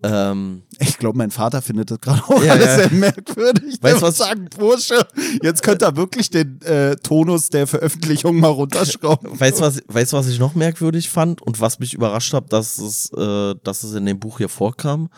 [0.02, 2.76] Ähm, Ich glaube, mein Vater findet das gerade auch Ja, alles ja.
[2.78, 3.76] sehr merkwürdig.
[3.82, 5.06] Weißt du, was- sagen, Bursche,
[5.42, 9.30] jetzt könnt ihr wirklich den äh, Tonus der Veröffentlichung mal runterschrauben.
[9.40, 12.78] weißt du, was, weißt, was ich noch merkwürdig fand und was mich überrascht hat, dass
[12.80, 15.10] es, äh, dass es in dem Buch hier vorkam?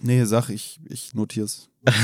[0.00, 1.68] Nee, sag ich, ich notier's.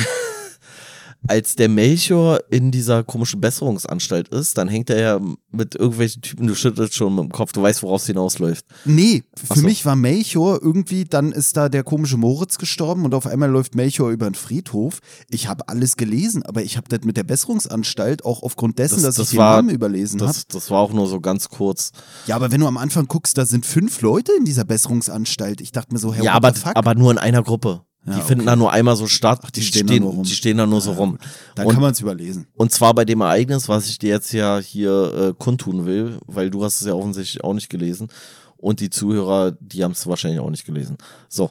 [1.28, 5.20] als der Melchior in dieser komischen Besserungsanstalt ist, dann hängt er ja
[5.52, 8.64] mit irgendwelchen Typen, du schüttelst schon mit dem Kopf, du weißt, woraus es hinausläuft.
[8.86, 9.66] Nee, für so.
[9.66, 13.74] mich war Melchior irgendwie, dann ist da der komische Moritz gestorben und auf einmal läuft
[13.74, 15.00] Melchior über den Friedhof.
[15.28, 19.02] Ich habe alles gelesen, aber ich habe das mit der Besserungsanstalt auch aufgrund dessen, Das-
[19.02, 20.32] dass das ich den war- Namen überlesen habe.
[20.48, 21.92] Das, war auch nur so ganz kurz.
[22.26, 25.60] Ja, aber wenn du am Anfang guckst, da sind fünf Leute in dieser Besserungsanstalt.
[25.60, 27.82] Ich dachte mir so, hey, ja, aber, aber nur in einer Gruppe.
[28.10, 28.50] Die Ja, finden okay.
[28.50, 29.40] da nur einmal so statt.
[29.54, 30.22] die stehen da nur rum.
[30.24, 31.18] Die stehen da nur so rum.
[31.54, 32.46] dann und- kann man es überlesen.
[32.56, 36.50] Und zwar bei dem Ereignis, was ich dir jetzt ja hier äh, kundtun will, weil
[36.50, 38.08] du hast es ja offensichtlich auch nicht gelesen
[38.56, 40.96] und die Zuhörer, die haben es wahrscheinlich auch nicht gelesen.
[41.28, 41.50] So,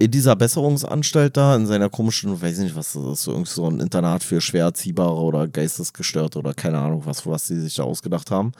[0.00, 3.50] in dieser Besserungsanstalt da, in seiner komischen, weiß ich nicht, was das ist, so, irgendwie
[3.50, 7.74] so ein Internat für schwer Erziehbare oder Geistesgestörte oder keine Ahnung, was, was die sich
[7.74, 8.52] da ausgedacht haben.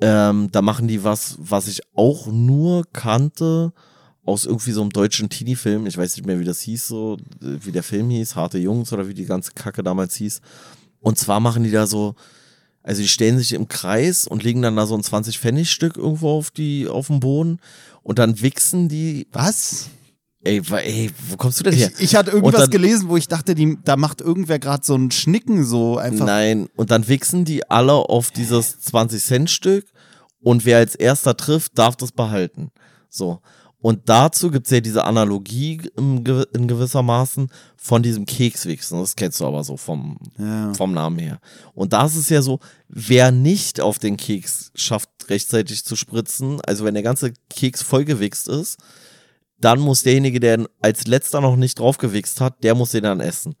[0.00, 3.72] Ähm, da machen die was, was ich auch nur kannte
[4.24, 5.86] aus irgendwie so einem deutschen Teenie-Film.
[5.86, 8.92] Ich weiß nicht mehr, wie das hieß, so, äh, wie der Film hieß, Harte Jungs
[8.92, 10.40] oder wie die ganze Kacke damals hieß.
[11.00, 12.14] Und zwar machen die da so,
[12.82, 16.50] also die stellen sich im Kreis und legen dann da so ein 20-Pfennig-Stück irgendwo auf
[16.50, 17.58] die, auf den Boden
[18.02, 19.88] und dann wichsen die, Was?
[20.42, 21.90] ey, ey, wo kommst du denn her?
[21.98, 24.94] Ich, ich hatte irgendwas dann- gelesen, wo ich dachte, die, da macht irgendwer gerade so
[24.94, 26.24] einen Schnicken so einfach.
[26.26, 29.86] Nein, und dann wichsen die alle auf dieses 20-Cent-Stück
[30.40, 32.70] und wer als erster trifft, darf das behalten.
[33.10, 33.40] So.
[33.84, 38.98] Und dazu gibt's ja diese Analogie im, gew- in gewissermaßen von diesem Kekswichsen.
[38.98, 40.72] Das kennst du aber so vom, Ja.
[40.72, 41.38] vom Namen her.
[41.74, 46.62] Und da ist es ja so, wer nicht auf den Keks schafft, rechtzeitig zu spritzen,
[46.62, 48.78] also wenn der ganze Keks vollgewichst ist,
[49.58, 53.54] dann muss derjenige, der als letzter noch nicht draufgewichst hat, der muss den dann essen.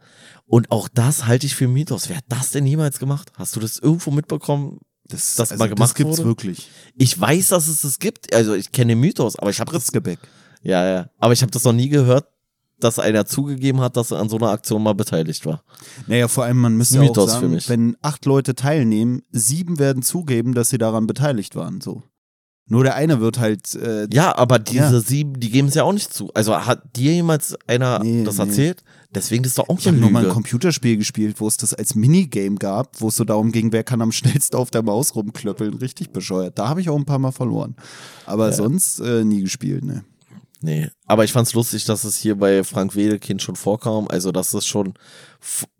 [0.46, 2.08] Und auch das halte ich für Mythos.
[2.08, 3.30] Wer hat das denn jemals gemacht?
[3.36, 4.78] Hast du das irgendwo mitbekommen?
[5.14, 6.28] Das, das also mal gemacht das gibt's wurde?
[6.28, 6.68] wirklich.
[6.96, 8.34] Ich weiß, dass es das gibt.
[8.34, 9.90] Also ich kenne den Mythos, aber ich habe das,
[10.62, 12.26] ja, ja, aber ich habe das noch nie gehört,
[12.80, 15.62] dass einer zugegeben hat, dass er an so einer Aktion mal beteiligt war.
[16.06, 17.68] Naja, vor allem, man müsste Mythos auch für sagen, mich.
[17.68, 21.80] wenn acht Leute teilnehmen, sieben werden zugeben, dass sie daran beteiligt waren.
[21.80, 22.02] So.
[22.66, 23.74] Nur der eine wird halt.
[23.74, 25.00] Äh, Ja, aber diese Ja.
[25.00, 26.30] sieben, die geben es ja auch nicht zu.
[26.34, 28.44] Also hat dir jemals einer Nee, das nee.
[28.44, 28.82] erzählt?
[29.14, 30.32] Deswegen das ist doch auch Ich habe eine nur mal ein.
[30.32, 34.00] Computerspiel gespielt, wo es das als Minigame gab, wo es so darum ging, wer kann
[34.02, 35.74] am schnellsten auf der Maus rumklöppeln.
[35.74, 36.58] Richtig bescheuert.
[36.58, 37.76] Da habe ich auch ein paar Mal verloren.
[38.26, 40.04] Aber sonst äh, nie gespielt, ne.
[40.64, 44.08] Nee, aber ich fand's lustig, dass es hier bei Frank Wedekind schon vorkam.
[44.08, 44.94] Also, dass es schon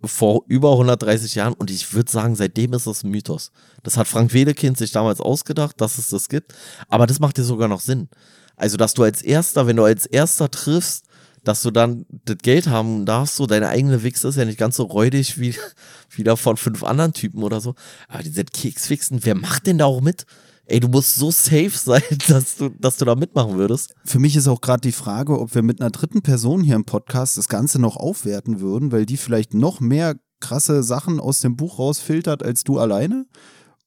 [0.02, 3.50] vor über 130 Jahren und ich würde sagen, seitdem ist es ein Mythos.
[3.82, 6.52] Das hat Frank Wedekind sich damals ausgedacht, dass es das gibt.
[6.90, 8.10] Aber das macht dir sogar noch Sinn.
[8.56, 11.06] Also, dass du als Erster, wenn du als Erster triffst,
[11.44, 14.76] dass du dann das Geld haben darfst, so deine eigene Wichse ist ja nicht ganz
[14.76, 15.54] so räudig wie
[16.10, 17.74] wieder von fünf anderen Typen oder so.
[18.08, 20.26] Aber diese Kekswichsen, wer macht denn da auch mit?
[20.66, 23.94] Ey, du musst so safe sein, dass du, dass du da mitmachen würdest.
[24.04, 26.84] Für mich ist auch gerade die Frage, ob wir mit einer dritten Person hier im
[26.84, 31.56] Podcast das Ganze noch aufwerten würden, weil die vielleicht noch mehr krasse Sachen aus dem
[31.56, 33.26] Buch rausfiltert als du alleine.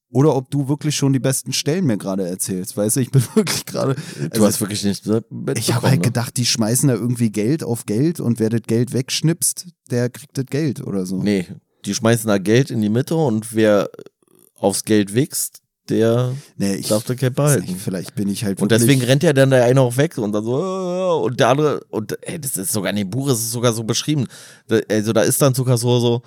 [0.10, 2.78] Oder ob du wirklich schon die besten Stellen mir gerade erzählst.
[2.78, 3.96] Weißt du, ich bin wirklich gerade.
[3.96, 6.06] Du also, hast wirklich nicht ich habe halt ne?
[6.06, 10.38] gedacht, die schmeißen da irgendwie Geld auf Geld und wer das Geld wegschnipst, der kriegt
[10.38, 11.22] das Geld oder so.
[11.22, 11.48] Nee,
[11.86, 13.90] die schmeißen da Geld in die Mitte und wer
[14.56, 17.76] aufs Geld wächst, der Nee, ich, darf Geld ich, behalten.
[17.84, 20.44] vielleicht bin ich halt Und deswegen rennt ja dann der eine auch weg und dann
[20.44, 23.52] so, äh, und der andere, und ey, das ist sogar in dem Buch ist es
[23.52, 24.28] sogar so beschrieben.
[24.68, 26.22] Da, also da ist dann sogar so, so,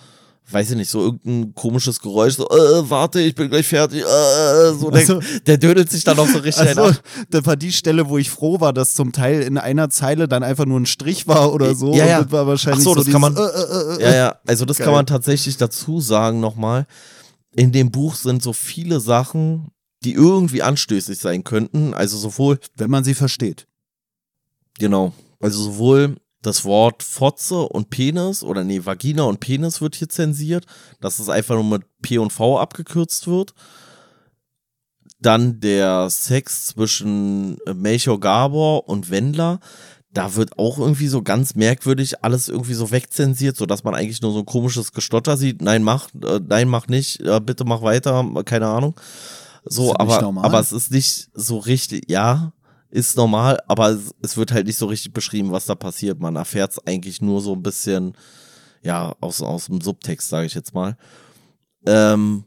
[0.52, 4.72] weiß ich nicht, so irgendein komisches Geräusch, so, äh, warte, ich bin gleich fertig, äh,
[4.72, 7.02] so, der, Also- der dödelt sich dann auch so richtig Also, ab.
[7.30, 10.42] das war die Stelle, wo ich froh war, dass zum Teil in einer Zeile dann
[10.42, 11.94] einfach nur ein Strich war oder so.
[11.94, 12.22] Ja, ja.
[12.24, 14.64] Das war wahrscheinlich Ach so, so das kann man- äh, äh, äh, Ja, ja, also
[14.64, 14.86] das Geil.
[14.86, 16.86] kann man tatsächlich dazu sagen nochmal.
[17.54, 19.72] In dem Buch sind so viele Sachen,
[20.04, 21.94] die irgendwie anstößig sein könnten.
[21.94, 23.66] Also sowohl, Wenn man sie versteht.
[24.78, 30.08] genau, also sowohl das Wort Fotze und Penis oder nee, Vagina und Penis wird hier
[30.08, 30.64] zensiert,
[31.00, 33.52] dass es einfach nur mit P und V abgekürzt wird.
[35.18, 39.60] Dann der Sex zwischen Melchior Gabor und Wendler.
[40.12, 44.20] Da wird auch irgendwie so ganz merkwürdig alles irgendwie so wegzensiert, so dass man eigentlich
[44.22, 45.62] nur so ein komisches Gestotter sieht.
[45.62, 48.98] Nein, mach, äh, nein, mach nicht, äh, bitte mach weiter, keine Ahnung.
[49.64, 52.52] So, aber, aber es ist nicht so richtig, ja,
[52.90, 56.18] ist normal, aber es, es wird halt nicht so richtig beschrieben, was da passiert.
[56.18, 58.14] Man erfährt es eigentlich nur so ein bisschen,
[58.82, 60.96] ja, aus, aus dem Subtext, sage ich jetzt mal.
[61.86, 62.44] Ähm,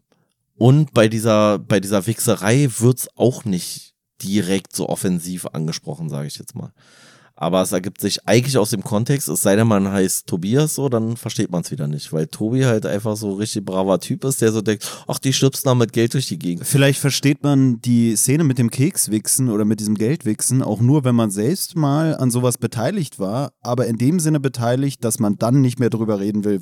[0.56, 6.38] und bei dieser, bei dieser Wichserei wird's auch nicht direkt so offensiv angesprochen, sage ich
[6.38, 6.74] jetzt mal.
[7.36, 10.88] Aber es ergibt sich eigentlich aus dem Kontext, es sei denn, man heißt Tobias so,
[10.88, 14.42] dann versteht man es wieder nicht, weil Tobi halt einfach so richtig braver Typ ist,
[14.42, 16.68] der so denkt, ach, die schlüpfen da mit Geld durch die Gegend.
[16.68, 21.16] Vielleicht versteht man die Szene mit dem Kekswichsen oder mit diesem Geldwichsen auch nur, wenn
[21.16, 25.62] man selbst mal an sowas beteiligt war, aber in dem Sinne beteiligt, dass man dann
[25.62, 26.62] nicht mehr drüber reden will,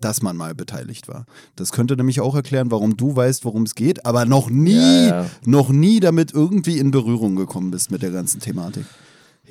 [0.00, 1.26] dass man mal beteiligt war.
[1.56, 5.22] Das könnte nämlich auch erklären, warum du weißt, worum es geht, aber noch nie, Ja,
[5.22, 5.26] ja.
[5.44, 8.84] noch nie damit irgendwie in Berührung gekommen bist mit der ganzen Thematik.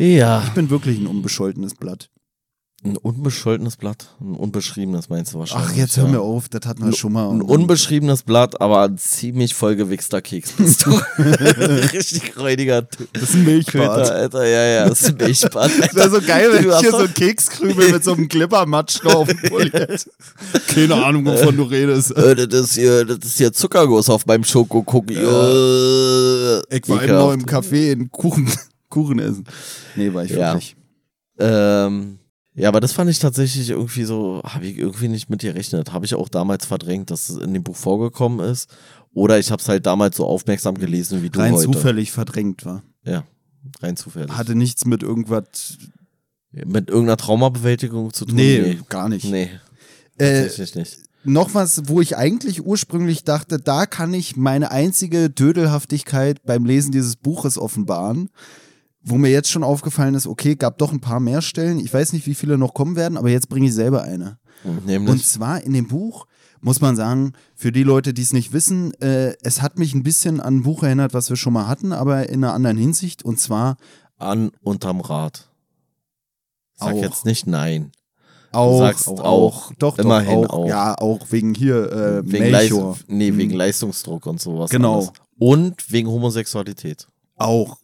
[0.02, 0.44] Ja.
[0.48, 2.10] Ich bin wirklich ein unbescholtenes Blatt.
[2.84, 4.16] Ein unbescholtenes Blatt.
[4.20, 5.70] Ein unbeschriebenes meinst du wahrscheinlich.
[5.72, 6.02] Ach, jetzt ja.
[6.04, 7.30] hör mir auf, das hatten wir schon mal.
[7.30, 10.90] Ein unbeschriebenes Blatt, aber ein ziemlich vollgewichster Keks bist du.
[11.20, 13.14] Richtig räudiger Typ.
[13.14, 13.98] Das ist ein Milchbart.
[14.08, 15.72] Köter, Alter, ja, ja, das ist ein Milchbart.
[15.80, 19.30] Das wäre so geil, wenn Du ich hier so Kekskrümel mit so einem Glibbermatsch drauf.
[20.74, 22.18] Keine Ahnung, wovon du redest.
[22.18, 25.18] Äh, das ist hier, das ist hier Zuckerguss auf meinem Schokocookie.
[25.18, 28.52] Äh, Ich war eben noch im Café in Kuchen,
[28.92, 29.46] Kuchen essen.
[29.96, 30.54] Nee, war ich Ja.
[30.54, 30.76] wirklich.
[31.40, 32.20] Ähm,
[32.54, 35.92] ja, aber das fand ich tatsächlich irgendwie so, habe ich irgendwie nicht mit gerechnet.
[35.94, 38.70] Habe ich auch damals verdrängt, dass es in dem Buch vorgekommen ist.
[39.14, 41.66] Oder ich habe es halt damals so aufmerksam gelesen wie du Rein heute.
[41.72, 42.84] zufällig verdrängt war.
[43.04, 43.24] Ja,
[43.82, 44.32] rein zufällig.
[44.38, 45.78] Hatte nichts mit irgendwas.
[46.52, 48.36] Mit irgendeiner Traumabewältigung zu tun?
[48.36, 49.24] Nee, gar nicht.
[49.26, 49.50] Nee,
[50.18, 50.98] Äh, tatsächlich nicht.
[51.24, 56.92] noch was, wo ich eigentlich ursprünglich dachte, da kann ich meine einzige Dödelhaftigkeit beim Lesen
[56.92, 58.30] dieses Buches offenbaren.
[59.04, 61.80] Wo mir jetzt schon aufgefallen ist, okay, gab doch ein paar mehr Stellen.
[61.80, 64.38] Ich weiß nicht, wie viele noch kommen werden, aber jetzt bringe ich selber eine.
[64.64, 66.28] Und Nämlich, zwar in dem Buch,
[66.60, 70.04] muss man sagen, für die Leute, die es nicht wissen, äh, es hat mich ein
[70.04, 73.24] bisschen an ein Buch erinnert, was wir schon mal hatten, aber in einer anderen Hinsicht.
[73.26, 73.78] Und zwar
[74.20, 75.50] an unterm Rad.
[76.76, 77.02] Sag Auch.
[77.02, 77.92] jetzt nicht nein.
[78.52, 79.72] auch, sagst auch, auch.
[79.80, 80.60] Doch, Immerhin doch, auch.
[80.66, 80.68] auch.
[80.68, 82.90] Ja, auch wegen hier äh, Wegen, Melchior.
[82.92, 83.38] Leis nee, Mhm.
[83.38, 84.70] wegen Leistungsdruck und sowas.
[84.70, 84.98] Genau.
[84.98, 85.12] alles.
[85.40, 87.08] Und wegen Homosexualität.
[87.38, 87.78] Auch.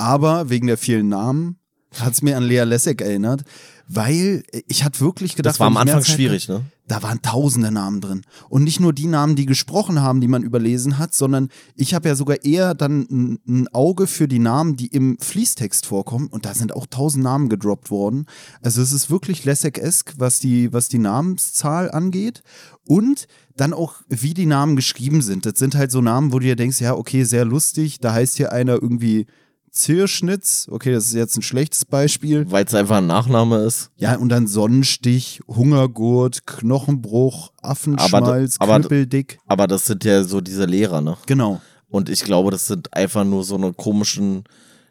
[0.00, 1.58] Aber wegen der vielen Namen
[1.98, 3.42] hat es mir an Lea Lessig erinnert,
[3.86, 6.62] weil ich hatte wirklich gedacht, Das war am Anfang schwierig, ne?
[6.86, 8.22] da waren tausende Namen drin.
[8.48, 12.08] Und nicht nur die Namen, die gesprochen haben, die man überlesen hat, sondern ich habe
[12.08, 16.28] ja sogar eher dann ein, ein Auge für die Namen, die im Fließtext vorkommen.
[16.28, 18.26] Und da sind auch tausend Namen gedroppt worden.
[18.62, 22.42] Also es ist wirklich Lessig-esk, was die, was die Namenszahl angeht.
[22.86, 23.26] Und
[23.56, 25.46] dann auch, wie die Namen geschrieben sind.
[25.46, 28.00] Das sind halt so Namen, wo du dir denkst, ja, okay, sehr lustig.
[28.00, 29.26] Da heißt hier einer irgendwie
[29.70, 30.66] Zirschnitz.
[30.70, 32.50] Okay, das ist jetzt ein schlechtes Beispiel.
[32.50, 33.90] Weil es einfach ein Nachname ist.
[33.96, 39.38] Ja, und dann Sonnenstich, Hungergurt, Knochenbruch, Affenschmalz, Aber- aber- Knüppeldick.
[39.46, 41.16] Aber das sind ja so diese Lehrer, ne?
[41.26, 41.60] Genau.
[41.88, 44.44] Und ich glaube, das sind einfach nur so eine komischen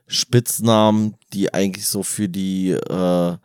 [0.08, 3.38] Spitznamen, die eigentlich so für die, äh,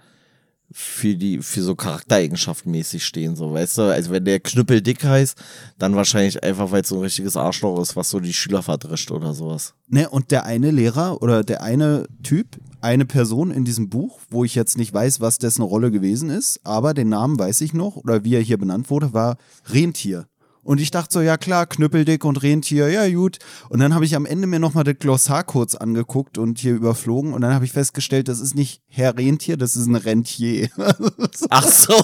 [0.77, 3.83] für die, für so Charaktereigenschaften mäßig stehen, so, weißt du?
[3.83, 5.39] Also wenn der Knüppel dick heißt,
[5.79, 9.13] dann wahrscheinlich einfach, weil es so ein richtiges Arschloch ist, was so die Schüler verdrischt
[9.13, 9.75] oder sowas.
[9.87, 14.45] Ne, und der eine Lehrer oder der eine Typ, eine Person in diesem Buch, wo
[14.45, 17.95] ich jetzt nicht weiß, was dessen Rolle gewesen ist, aber den Namen weiß ich noch
[17.95, 19.37] oder wie er hier benannt wurde, war
[19.71, 20.27] Rentier.
[20.65, 23.39] Und ich dachte so, ja klar, Knüppeldick und Rentier, ja gut.
[23.69, 27.33] Und dann habe ich am Ende mir nochmal das Glossar kurz angeguckt und hier überflogen
[27.35, 30.69] und dann habe ich festgestellt, das ist nicht Herr Rentier, das ist ein Rentier.
[31.51, 31.95] Ach so.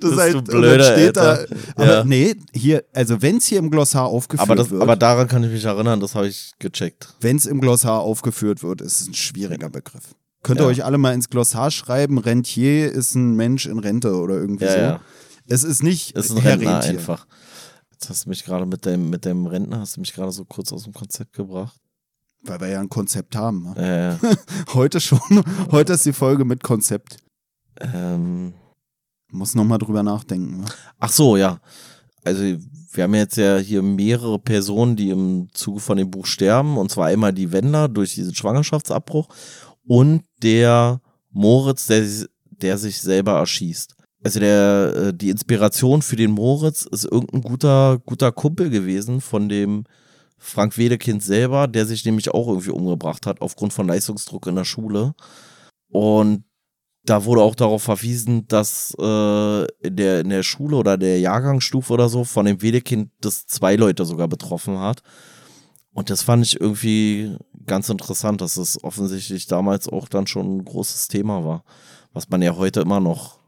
[0.00, 1.46] Das ist halt, du blöder, steht Alter.
[1.46, 2.04] da, aber Ja.
[2.04, 5.44] nee, hier, also wenn es hier im Glossar aufgeführt Aber, das, wird, aber daran kann
[5.44, 7.14] ich mich erinnern, das habe ich gecheckt.
[7.20, 10.14] wenn es im Glossar aufgeführt wird, ist es ein schwieriger Begriff.
[10.42, 10.68] Könnt ihr Ja.
[10.68, 14.72] euch alle mal ins Glossar schreiben, Rentier ist ein Mensch in Rente oder irgendwie Ja,
[14.72, 14.78] so.
[14.78, 15.00] ja.
[15.46, 16.90] Es ist nicht Ist ein Herr Rentner Rentier.
[16.98, 17.26] einfach.
[17.94, 20.44] Jetzt hast du mich gerade mit dem, mit dem Rentner, hast du mich gerade so
[20.44, 21.78] kurz aus dem Konzept gebracht.
[22.42, 23.72] Weil wir ja ein Konzept haben.
[23.72, 24.18] Ne?
[24.20, 24.34] Äh,
[24.74, 25.20] Heute schon.
[25.70, 27.18] Heute ist die Folge mit Konzept.
[27.80, 28.52] ähm,
[29.30, 30.62] Muss nochmal drüber nachdenken.
[30.62, 30.64] Ne?
[30.98, 31.60] ach so, ja.
[32.24, 36.76] Also wir haben jetzt ja hier mehrere Personen, die im Zuge von dem Buch sterben.
[36.76, 39.28] Und zwar einmal die Wender durch diesen Schwangerschaftsabbruch
[39.86, 42.04] und der Moritz, der,
[42.50, 43.94] der sich selber erschießt.
[44.24, 49.50] Also der, äh, die Inspiration für den Moritz ist irgendein guter, guter Kumpel gewesen von
[49.50, 49.84] dem
[50.38, 54.64] Frank Wedekind selber, der sich nämlich auch irgendwie umgebracht hat aufgrund von Leistungsdruck in der
[54.64, 55.14] Schule.
[55.90, 56.44] Und
[57.04, 61.92] da wurde auch darauf verwiesen, dass äh, in, der, in der Schule oder der Jahrgangsstufe
[61.92, 65.02] oder so von dem Wedekind das zwei Leute sogar betroffen hat.
[65.92, 70.64] Und das fand ich irgendwie ganz interessant, dass es offensichtlich damals auch dann schon ein
[70.64, 71.62] großes Thema war.
[72.14, 73.43] Was man ja heute immer noch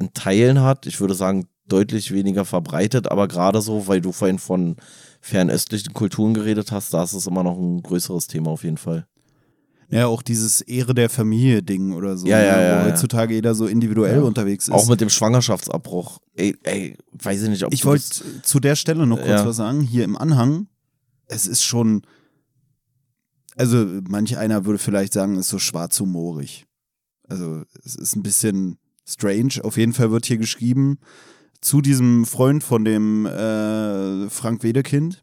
[0.00, 0.86] in Teilen hat.
[0.86, 4.76] Ich würde sagen, deutlich weniger verbreitet, aber gerade so, weil du vorhin von
[5.20, 9.06] fernöstlichen Kulturen geredet hast, da ist es immer noch ein größeres Thema auf jeden Fall.
[9.88, 12.26] Ja, auch dieses Ehre der Familie-Ding oder so.
[12.26, 14.74] Ja, ja, ne, ja, Wo heutzutage jeder so individuell unterwegs ist.
[14.74, 16.18] Auch mit dem Schwangerschaftsabbruch.
[16.34, 19.80] Ey, ey, weiß ich nicht, ob ich wollte zu der Stelle noch kurz was sagen.
[19.80, 20.66] Hier im Anhang,
[21.26, 22.02] es ist schon,
[23.56, 26.66] also manch einer würde vielleicht sagen, es ist so schwarzhumorig.
[27.28, 28.78] Also es ist ein bisschen
[29.08, 29.60] strange.
[29.62, 30.98] Auf jeden Fall wird hier geschrieben
[31.60, 35.22] zu diesem Freund von dem äh, Frank Wedekind.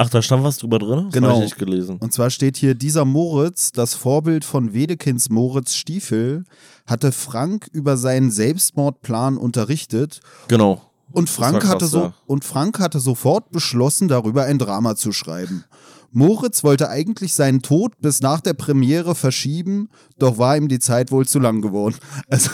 [0.00, 1.06] Ach, da stand was drüber drin?
[1.06, 1.34] Das Genau.
[1.38, 1.96] Ich nicht gelesen.
[1.98, 6.44] Und zwar steht hier, dieser Moritz, das Vorbild von Wedekinds Moritz Stiefel,
[6.86, 10.82] hatte Frank über seinen Selbstmordplan unterrichtet Genau.
[11.10, 12.14] und Frank, krass, hatte so, ja.
[12.26, 15.64] und Frank hatte sofort beschlossen, darüber ein Drama zu schreiben.
[16.10, 19.88] Moritz wollte eigentlich seinen Tod bis nach der Premiere verschieben,
[20.18, 21.96] doch war ihm die Zeit wohl zu lang geworden.
[22.28, 22.50] Also,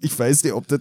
[0.00, 0.80] ich weiß nicht, ob das.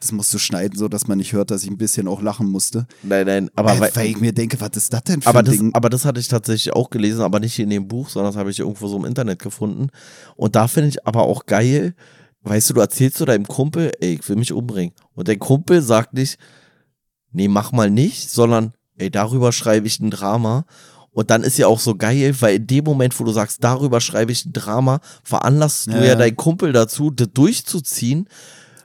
[0.00, 2.46] Das musst du schneiden, so dass man nicht hört, dass ich ein bisschen auch lachen
[2.48, 2.86] musste.
[3.02, 5.40] Nein, nein, aber Äh, weil, weil ich mir denke, was ist das denn für aber
[5.40, 5.74] ein das, Ding?
[5.74, 8.52] aber das hatte ich tatsächlich auch gelesen, aber nicht in dem Buch, sondern das habe
[8.52, 9.88] ich irgendwo so im Internet gefunden.
[10.36, 11.96] Und da finde ich aber auch geil,
[12.42, 14.94] weißt du, du erzählst zu deinem Kumpel, ey, ich will mich umbringen.
[15.14, 16.38] Und dein Kumpel sagt nicht,
[17.32, 20.64] nee, mach mal nicht, sondern, ey, darüber schreibe ich ein Drama.
[21.12, 24.00] Und dann ist ja auch so geil, weil in dem Moment, wo du sagst, darüber
[24.00, 26.14] schreibe ich ein Drama, veranlasst du Ja, ja ja.
[26.14, 28.28] deinen Kumpel dazu, das durchzuziehen.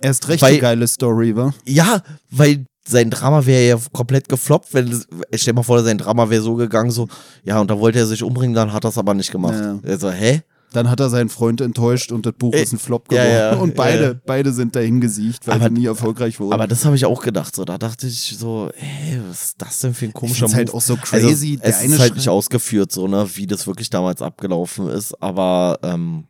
[0.02, 1.54] Erst recht weil- eine geile Story, wa?
[1.66, 2.02] Ja,
[2.32, 6.30] weil sein Drama wäre ja komplett gefloppt, wenn es- stell dir mal vor, sein Drama
[6.30, 7.08] wäre so gegangen, so,
[7.44, 9.56] ja, und da wollte er sich umbringen, dann hat er es aber nicht gemacht.
[9.56, 9.80] Ja.
[9.90, 10.42] Also, hä?
[10.74, 13.38] Dann hat er seinen Freund enttäuscht und das Buch Äh, ist ein Flop ja, geworden.
[13.58, 14.14] ja, und beide, ja.
[14.26, 16.54] beide sind dahin gesiegt, weil Aber- sie nie erfolgreich wurden.
[16.54, 19.80] Aber das habe ich auch gedacht, so, da dachte ich so, ey, was ist das
[19.80, 20.78] denn für ein komischer find's halt Move?
[20.78, 21.60] auch so crazy.
[21.62, 25.80] Also, es ist halt nicht ausgeführt, so, ne, wie das wirklich damals abgelaufen ist, aber,
[25.84, 26.26] ähm,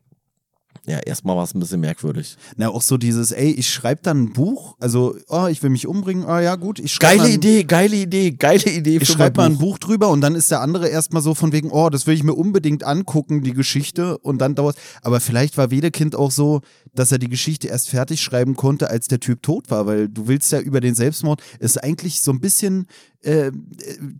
[0.86, 2.36] ja, erstmal war es ein bisschen merkwürdig.
[2.57, 5.88] Na, auch so dieses, ey, ich schreibe dann ein Buch, also, oh, ich will mich
[5.88, 9.13] umbringen, ah ja, gut, ich schreibe Geile mal, Idee, geile Idee, geile Idee Ich für
[9.13, 11.89] schreibe mal ein Buch drüber und dann ist der andere erstmal so von wegen, oh,
[11.89, 14.17] das will ich mir unbedingt angucken, die Geschichte.
[14.17, 16.61] Und dann dauert Aber vielleicht war Wedekind auch so,
[16.96, 20.28] dass er die Geschichte erst fertig schreiben konnte, als der Typ tot war, weil du
[20.28, 22.88] willst ja über den Selbstmord, ist eigentlich so ein bisschen,
[23.22, 23.52] äh,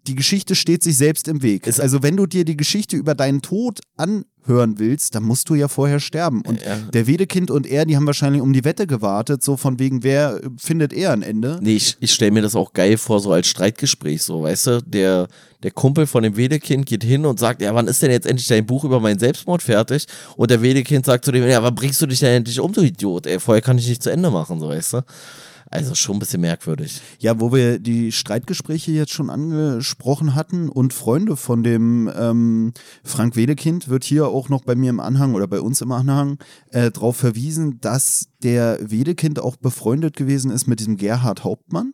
[0.08, 1.68] die Geschichte steht sich selbst im Weg.
[1.68, 5.56] Ist- also wenn du dir die Geschichte über deinen Tod anhören willst, dann musst du
[5.56, 6.42] ja vorher sterben.
[6.42, 6.78] Und Ja.
[6.94, 10.42] der Wedekind und er, die haben wahrscheinlich um die Wette gewartet, so von wegen, wer
[10.58, 11.60] findet er ein Ende?
[11.62, 14.82] Nee, ich, ich stelle mir das auch geil vor, so als Streitgespräch, so, weißt du,
[14.84, 15.28] der,
[15.64, 18.48] der Kumpel von dem Wedekind geht hin und sagt, ja, wann ist denn jetzt endlich
[18.48, 20.06] dein Buch über meinen Selbstmord fertig?
[20.36, 22.82] Und der Wedekind sagt zu dem, ja, wann bringst du dich denn endlich um, du
[22.82, 23.28] Idiot?
[23.28, 25.02] Ey, vorher kann ich nicht zu Ende machen, so, weißt du?
[25.70, 27.02] Also schon ein bisschen merkwürdig.
[27.18, 33.36] Ja, wo wir die Streitgespräche jetzt schon angesprochen hatten und Freunde von dem ähm, Frank
[33.36, 36.38] Wedekind wird hier auch noch bei mir im Anhang oder bei uns im Anhang
[36.70, 41.94] äh, darauf verwiesen, dass der Wedekind auch befreundet gewesen ist mit diesem Gerhard Hauptmann.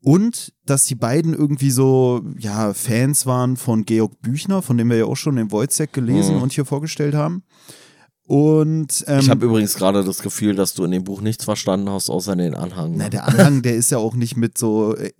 [0.00, 4.98] Und dass die beiden irgendwie so, ja, Fans waren von Georg Büchner, von dem wir
[4.98, 6.42] ja auch schon den Wojciech gelesen Mhm.
[6.42, 7.42] und hier vorgestellt haben.
[8.26, 11.90] Und ähm, ich habe übrigens gerade das Gefühl, dass du in dem Buch nichts verstanden
[11.90, 12.94] hast, außer den Anhang.
[12.96, 15.10] Na, der Anhang, der ist ja auch nicht mit so, äh,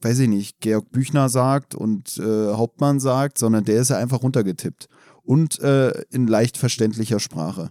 [0.00, 4.22] weiß ich nicht, Georg Büchner sagt und äh, Hauptmann sagt, sondern der ist ja einfach
[4.22, 4.88] runtergetippt.
[5.22, 7.70] Und äh, in leicht verständlicher Sprache.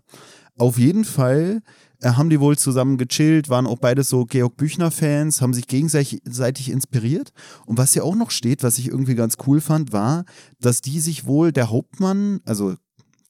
[0.57, 1.61] Auf jeden Fall
[2.01, 6.69] äh, haben die wohl zusammen gechillt, waren auch beide so Georg Büchner-Fans, haben sich gegenseitig
[6.69, 7.31] inspiriert.
[7.65, 10.25] Und was hier auch noch steht, was ich irgendwie ganz cool fand, war,
[10.59, 12.75] dass die sich wohl der Hauptmann, also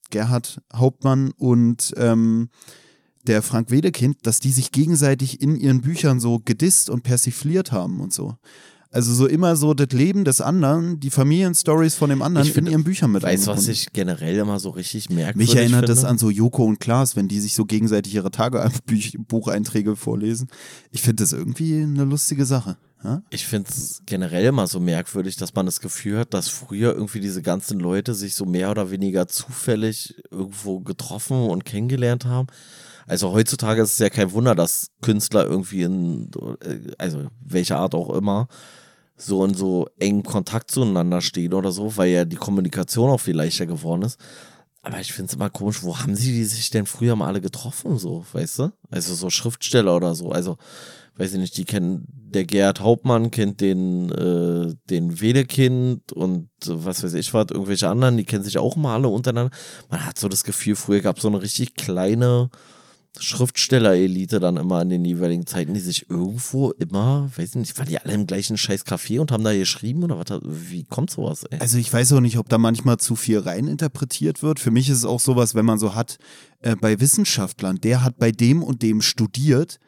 [0.10, 2.50] Gerhard Hauptmann und ähm,
[3.28, 8.00] der Frank Wedekind, dass die sich gegenseitig in ihren Büchern so gedisst und persifliert haben
[8.00, 8.36] und so.
[8.92, 12.72] Also so immer so das Leben des anderen, die Familienstories von dem anderen Ich finde-
[12.72, 15.82] in ihren Büchern mit Weißt du, was ich generell immer so richtig merkwürdig Mich erinnert
[15.82, 15.94] finde?
[15.94, 20.48] das an so Joko und Klaas, wenn die sich so gegenseitig ihre Tagebucheinträge vorlesen.
[20.90, 22.78] Ich finde das irgendwie eine lustige Sache.
[23.04, 23.22] Ja?
[23.30, 27.22] Ich finde es generell immer so merkwürdig, dass man das Gefühl hat, dass früher irgendwie
[27.22, 32.48] diese ganzen Leute sich so mehr oder weniger zufällig irgendwo getroffen und kennengelernt haben.
[33.08, 36.30] Also heutzutage ist es ja kein Wunder, dass Künstler irgendwie in,
[36.62, 38.48] äh, also welcher Art auch immer,
[39.18, 43.36] so in so engen Kontakt zueinander stehen oder so, weil ja die Kommunikation auch viel
[43.36, 44.20] leichter geworden ist.
[44.82, 47.42] Aber ich finde es immer komisch, wo haben sie die sich denn früher mal alle
[47.42, 48.72] getroffen, so, weißt du?
[48.90, 50.32] Also so Schriftsteller oder so.
[50.32, 50.58] Also,
[51.20, 57.04] weiß ich nicht, die kennen, der Gerhard Hauptmann kennt den, äh, den Wedekind und was
[57.04, 59.56] weiß ich was, irgendwelche anderen, die kennen sich auch mal alle untereinander.
[59.90, 62.50] Man hat so das Gefühl, früher gab es so eine richtig kleine
[63.20, 67.88] Schriftsteller-Elite dann immer in den jeweiligen Zeiten, die sich irgendwo immer, weiß ich nicht, waren
[67.88, 70.40] die alle im gleichen scheiß Café und haben da geschrieben oder was?
[70.44, 71.60] Wie kommt sowas, ey?
[71.60, 74.60] Also ich weiß auch nicht, ob da manchmal zu viel reininterpretiert wird.
[74.60, 76.18] Für mich ist es auch sowas, wenn man so hat,
[76.62, 79.80] äh, bei Wissenschaftlern, der hat bei dem und dem studiert.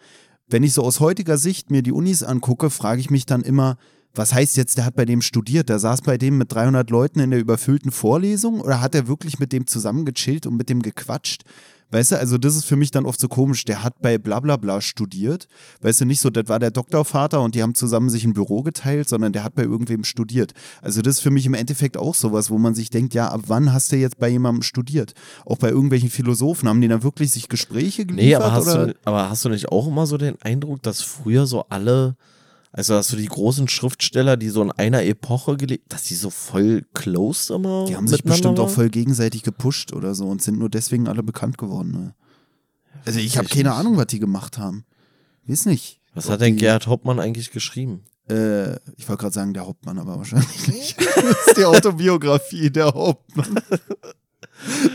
[0.52, 3.78] Wenn ich so aus heutiger Sicht mir die Unis angucke, frage ich mich dann immer,
[4.14, 5.70] was heißt jetzt, der hat bei dem studiert?
[5.70, 9.40] Der saß bei dem mit 300 Leuten in der überfüllten Vorlesung oder hat er wirklich
[9.40, 11.44] mit dem zusammen gechillt und mit dem gequatscht?
[11.92, 13.66] Weißt du, also das ist für mich dann oft so komisch.
[13.66, 15.48] Der hat bei Blablabla studiert.
[15.82, 18.64] Weißt du, nicht so, das war der Doktorvater und die haben zusammen sich ein Büro
[18.64, 20.54] geteilt, sondern der hat bei irgendwem studiert.
[20.82, 23.42] Also das ist für mich im Endeffekt auch sowas, wo man sich denkt, ja, ab
[23.48, 25.14] wann hast du jetzt bei jemandem studiert?
[25.46, 28.26] Auch bei irgendwelchen Philosophen, haben die dann wirklich sich Gespräche geliefert?
[28.26, 28.88] Nee, aber hast, oder?
[28.88, 32.16] du, aber hast du nicht auch immer so den Eindruck, dass früher so alle,
[32.74, 36.30] Also hast du die großen Schriftsteller, die so in einer Epoche gelebt, dass die so
[36.30, 40.58] voll close immer Die haben sich bestimmt auch voll gegenseitig gepusht oder so und sind
[40.58, 41.92] nur deswegen alle bekannt geworden.
[41.92, 42.16] Ne?
[43.06, 43.78] Also ich habe keine nicht.
[43.78, 44.86] Ahnung, was die gemacht haben.
[45.48, 46.00] Weiß nicht.
[46.14, 48.04] Was hat denn die- Gerhard Hauptmann eigentlich geschrieben?
[48.30, 50.98] Äh, ich wollte gerade sagen, der Hauptmann, aber wahrscheinlich nicht.
[51.16, 53.56] das ist die Autobiografie, der Hauptmann.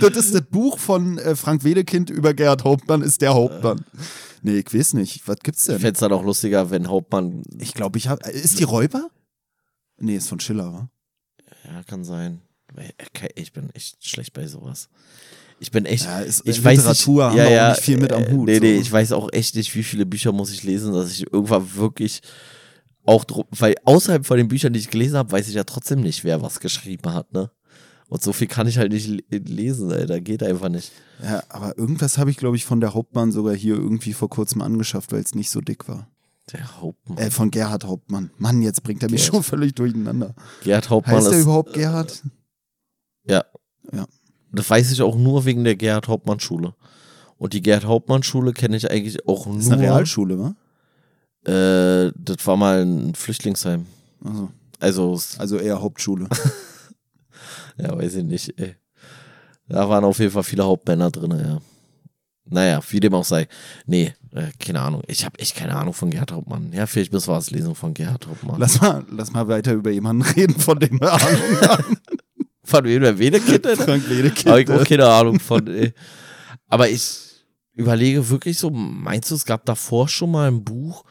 [0.00, 3.84] Das ist das Buch von äh, Frank Wedekind über Gerhard Hauptmann, ist der Hauptmann.
[4.46, 5.26] Nee, ich weiß nicht.
[5.26, 5.80] Was gibt's Ich denn?
[5.80, 7.42] fände es dann auch lustiger, wenn Hauptmann.
[7.58, 8.30] Ich glaube, ich habe.
[8.30, 9.10] Ist die Räuber?
[9.98, 10.88] Nee, ist von Schiller, wa?
[11.64, 12.42] Ja, kann sein.
[12.72, 14.88] Okay, Ich bin echt schlecht bei sowas.
[15.58, 16.04] Ich bin echt.
[16.04, 18.30] Ja, ist, ich äh, weiß Literatur nicht, haben ja, auch nicht viel mit am äh,
[18.30, 18.46] Hut.
[18.46, 18.82] Nee, nee, so.
[18.82, 22.20] ich weiß auch echt nicht, wie viele Bücher muss ich lesen, dass ich irgendwann wirklich
[23.04, 26.22] auch weil außerhalb von den Büchern, die ich gelesen habe, weiß ich ja trotzdem nicht,
[26.22, 27.50] wer was geschrieben hat, ne?
[28.08, 30.92] Und so viel kann ich halt nicht le- lesen, ey, da geht einfach nicht.
[31.22, 34.62] Ja, aber irgendwas habe ich, glaube ich, von der Hauptmann sogar hier irgendwie vor kurzem
[34.62, 36.06] angeschafft, weil es nicht so dick war.
[36.52, 37.18] Der Hauptmann.
[37.18, 38.30] Äh, von Gerhard Hauptmann.
[38.38, 39.34] Mann, jetzt bringt er mich Gerhard.
[39.34, 40.34] schon völlig durcheinander.
[40.62, 41.42] Gerhard Hauptmann Heißt er ist.
[41.42, 42.22] überhaupt Gerhard?
[43.28, 43.44] Ja.
[43.92, 44.06] Ja.
[44.52, 46.74] Das weiß ich auch nur wegen der Gerhard Hauptmann Schule.
[47.38, 49.90] Und die Gerhard Hauptmann Schule kenne ich eigentlich auch Das ist eine nur.
[49.90, 50.54] Realschule, wa?
[51.50, 53.86] Äh, das war mal ein Flüchtlingsheim.
[54.22, 56.28] Also, Also, also eher Hauptschule.
[57.82, 58.76] ja, weiß ich nicht, ey.
[59.68, 61.60] Da waren auf jeden Fall viele Hauptmänner drin, ja.
[62.48, 63.48] Naja, wie dem auch sei.
[63.86, 65.02] Nee, äh, keine Ahnung.
[65.08, 66.72] Ich habe echt keine Ahnung von Gerhard Hauptmann.
[66.72, 68.60] Ja, vielleicht müssen wir was lesen von Gerhard Hauptmann.
[68.60, 71.96] Lass mal, lass mal weiter über jemanden reden, von dem wir Ahnung haben.
[72.66, 73.64] Von wem der Wedekind?
[73.76, 74.46] Frank Wedekind.
[74.48, 75.68] Habe ich auch keine Ahnung von.
[75.68, 75.94] Ey.
[76.66, 81.04] Aber ich überlege wirklich so, meinst du, es gab davor schon mal ein Buch,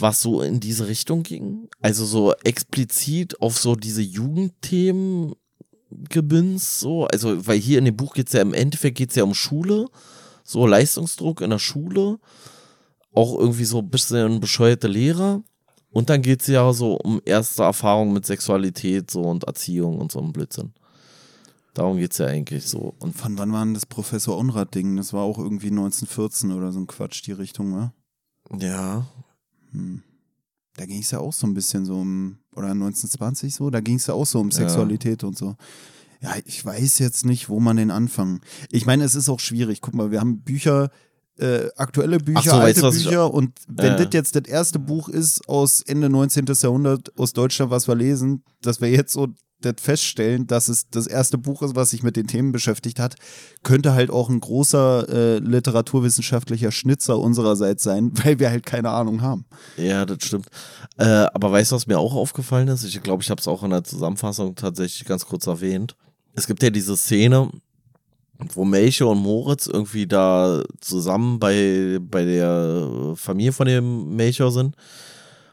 [0.00, 1.68] was so in diese Richtung ging?
[1.80, 5.34] Also so explizit auf so diese Jugendthemen
[6.08, 7.06] gebünzt, so.
[7.06, 9.86] Also, weil hier in dem Buch geht's ja im Endeffekt geht's ja um Schule,
[10.44, 12.18] so Leistungsdruck in der Schule,
[13.12, 15.42] auch irgendwie so ein bisschen bescheuerte Lehrer.
[15.92, 20.20] Und dann geht's ja so um erste Erfahrungen mit Sexualität so und Erziehung und so
[20.20, 20.72] ein Blödsinn.
[21.74, 22.94] Darum geht's ja eigentlich so.
[22.98, 24.96] Und Von wann war denn das Professor Unrat-Ding?
[24.96, 27.92] Das war auch irgendwie 1914 oder so ein Quatsch, die Richtung, wa?
[28.58, 29.06] ja,
[29.72, 30.02] Hm.
[30.80, 33.96] Da ging es ja auch so ein bisschen so um, oder 1920 so, da ging
[33.96, 34.56] es ja auch so um Ja.
[34.56, 35.54] Sexualität und so.
[36.22, 38.40] Ja, ich weiß jetzt nicht, wo man den anfangen.
[38.70, 39.82] Ich meine, es ist auch schwierig.
[39.82, 40.88] Guck mal, wir haben Bücher,
[41.38, 43.96] äh, aktuelle Bücher, so, alte was ich- Bücher und wenn Ja.
[44.04, 46.46] das jetzt das erste Buch ist aus Ende 19.
[46.62, 49.28] Jahrhundert aus Deutschland, was wir lesen, dass wir jetzt so
[49.60, 53.16] das feststellen, dass es das erste Buch ist, was sich mit den Themen beschäftigt hat,
[53.62, 59.22] könnte halt auch ein großer äh, literaturwissenschaftlicher Schnitzer unsererseits sein, weil wir halt keine Ahnung
[59.22, 59.44] haben.
[59.76, 60.46] ja, das stimmt.
[60.98, 62.84] Äh, aber weißt du, was mir auch aufgefallen ist?
[62.84, 65.96] Ich glaube, ich habe es auch in der Zusammenfassung tatsächlich ganz kurz erwähnt.
[66.34, 67.50] Es gibt ja diese Szene,
[68.54, 74.76] wo Melchior und Moritz irgendwie da zusammen bei, bei der Familie von dem Melchior sind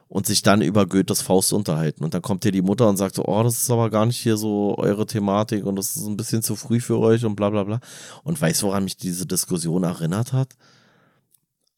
[0.10, 2.04] und sich dann über Goethes Faust unterhalten.
[2.04, 4.18] Und dann kommt hier die Mutter und sagt so, oh, das ist aber gar nicht
[4.18, 7.50] hier so eure Thematik und das ist ein bisschen zu früh für euch und bla
[7.50, 7.80] bla bla.
[8.24, 10.56] Und weißt du, woran mich diese Diskussion erinnert hat?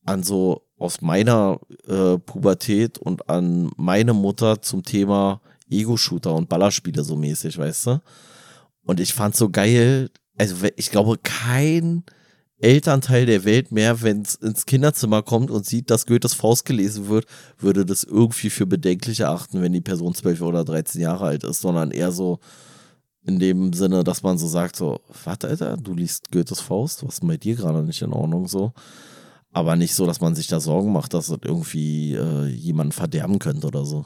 [0.06, 7.04] An so aus meiner äh, Pubertät und an meine Mutter zum Thema Ego-Shooter und Ballerspiele
[7.04, 8.02] so mäßig, weißt du?
[8.86, 12.04] Und ich fand so geil, also ich glaube, kein
[12.62, 17.08] Elternteil der Welt mehr, wenn es ins Kinderzimmer kommt und sieht, dass Goethes Faust gelesen
[17.08, 17.26] wird,
[17.58, 21.62] würde das irgendwie für bedenklich erachten, wenn die Person 12 oder 13 Jahre alt ist,
[21.62, 22.40] sondern eher so
[23.26, 27.16] in dem Sinne, dass man so sagt, so, warte, Alter, du liest Goethes Faust, was
[27.16, 28.74] ist bei dir gerade nicht in Ordnung so?
[29.52, 33.40] Aber nicht so, dass man sich da Sorgen macht, dass das irgendwie äh, jemanden verderben
[33.40, 34.06] könnte oder so.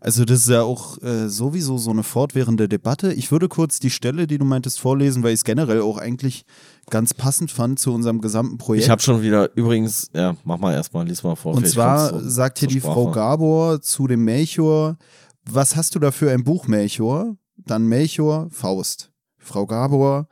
[0.00, 3.12] Also das ist ja auch äh, sowieso so eine fortwährende Debatte.
[3.12, 6.44] Ich würde kurz die Stelle, die du meintest, vorlesen, weil ich es generell auch eigentlich
[6.90, 8.84] ganz passend fand zu unserem gesamten Projekt.
[8.84, 11.54] Ich habe schon wieder, übrigens, ja, mach mal erstmal, lies mal vor.
[11.54, 13.14] Und zwar so sagt hier die Frau Sprache.
[13.14, 14.96] Gabor zu dem Melchior,
[15.44, 17.36] was hast du da für ein Buch, Melchior?
[17.56, 19.10] Dann Melchior, Faust.
[19.38, 20.28] Frau Gabor,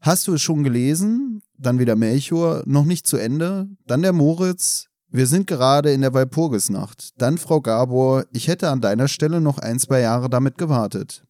[0.00, 1.42] hast du es schon gelesen?
[1.58, 3.68] Dann wieder Melchior, noch nicht zu Ende.
[3.86, 7.10] Dann der Moritz, wir sind gerade in der Walpurgisnacht.
[7.18, 11.22] Dann Frau Gabor, ich hätte an deiner Stelle noch ein, zwei Jahre damit gewartet.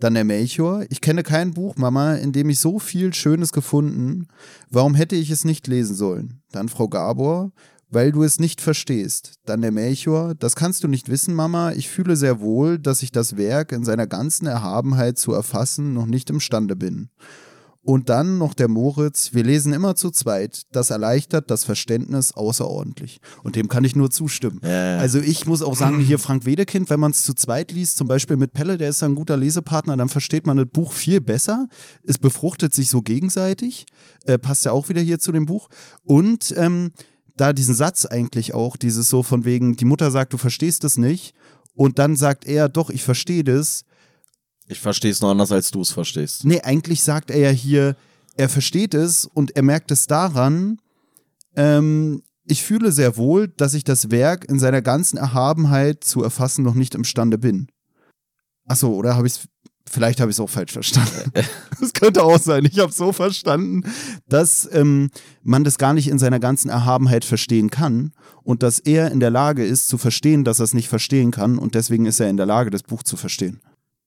[0.00, 4.26] Dann der Melchior, ich kenne kein Buch, Mama, in dem ich so viel Schönes gefunden.
[4.68, 6.42] Warum hätte ich es nicht lesen sollen?
[6.50, 7.52] Dann Frau Gabor,
[7.88, 9.34] weil du es nicht verstehst.
[9.46, 11.70] Dann der Melchior, das kannst du nicht wissen, Mama.
[11.72, 16.06] Ich fühle sehr wohl, dass ich das Werk in seiner ganzen Erhabenheit zu erfassen noch
[16.06, 17.10] nicht imstande bin.
[17.84, 20.62] Und dann noch der Moritz, wir lesen immer zu zweit.
[20.72, 23.20] Das erleichtert das Verständnis außerordentlich.
[23.42, 24.60] Und dem kann ich nur zustimmen.
[24.62, 24.96] Ja.
[24.96, 28.08] Also ich muss auch sagen, hier Frank Wedekind, wenn man es zu zweit liest, zum
[28.08, 31.68] Beispiel mit Pelle, der ist ein guter Lesepartner, dann versteht man das Buch viel besser.
[32.02, 33.84] Es befruchtet sich so gegenseitig.
[34.24, 35.68] Äh, passt ja auch wieder hier zu dem Buch.
[36.04, 36.92] Und ähm,
[37.36, 40.96] da diesen Satz eigentlich auch, dieses so von wegen, die Mutter sagt, du verstehst es
[40.96, 41.34] nicht.
[41.74, 43.84] Und dann sagt er, doch, ich verstehe das.
[44.66, 46.44] Ich verstehe es nur anders, als du es verstehst.
[46.44, 47.96] Nee, eigentlich sagt er ja hier,
[48.36, 50.78] er versteht es und er merkt es daran,
[51.56, 56.62] ähm, ich fühle sehr wohl, dass ich das Werk in seiner ganzen Erhabenheit zu erfassen
[56.62, 57.68] noch nicht imstande bin.
[58.66, 59.48] Achso, oder habe ich es
[59.86, 61.30] Vielleicht habe ich es auch falsch verstanden.
[61.80, 62.64] Das könnte auch sein.
[62.64, 63.82] Ich habe so verstanden,
[64.26, 65.10] dass ähm,
[65.42, 68.12] man das gar nicht in seiner ganzen Erhabenheit verstehen kann
[68.42, 71.58] und dass er in der Lage ist zu verstehen, dass er es nicht verstehen kann
[71.58, 73.60] und deswegen ist er in der Lage, das Buch zu verstehen.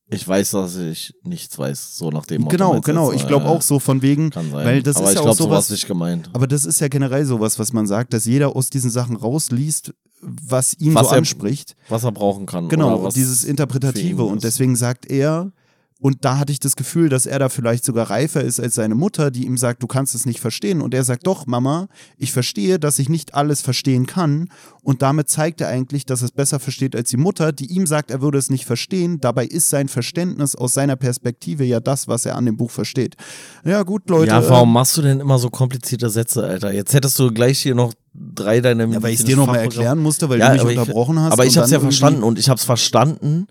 [0.09, 2.55] Ich weiß, dass ich nichts weiß, so nach dem Motto.
[2.55, 3.11] Genau, genau.
[3.11, 4.65] Ich glaube auch so von wegen, Kann sein.
[4.65, 5.67] weil das aber ist ich ja auch glaube, sowas.
[5.67, 6.29] sowas nicht gemeint.
[6.33, 9.93] Aber das ist ja generell sowas, was man sagt, dass jeder aus diesen Sachen rausliest,
[10.21, 11.75] was ihn Was so er- anspricht.
[11.89, 12.69] Was er brauchen kann.
[12.69, 14.23] Genau, dieses Interpretative.
[14.23, 15.51] Und deswegen sagt er,
[15.99, 18.93] und da hatte ich das Gefühl, dass er da vielleicht sogar reifer ist als seine
[18.93, 20.81] Mutter, die ihm sagt, du kannst es nicht verstehen.
[20.81, 21.87] Und er sagt, doch, Mama,
[22.17, 24.49] ich verstehe, dass ich nicht alles verstehen kann.
[24.83, 27.87] Und damit zeigt er eigentlich, dass er es besser versteht als die Mutter, die ihm
[27.87, 29.19] sagt, er würde es nicht verstehen.
[29.21, 33.15] Dabei ist sein Verständnis aus seiner Perspektive ja das, was er an dem Buch versteht.
[33.65, 34.27] Ja, gut, Leute.
[34.31, 36.71] Ja, warum machst du denn immer so komplizierte Sätze, Alter?
[36.71, 39.97] Jetzt hättest du gleich hier noch drei deiner Ja, weil ich es dir nochmal erklären
[39.97, 41.31] musste, weil Ja, du mich aber ich- unterbrochen hast.
[41.33, 43.47] Aber ich und hab's ja verstanden und ich hab's verstanden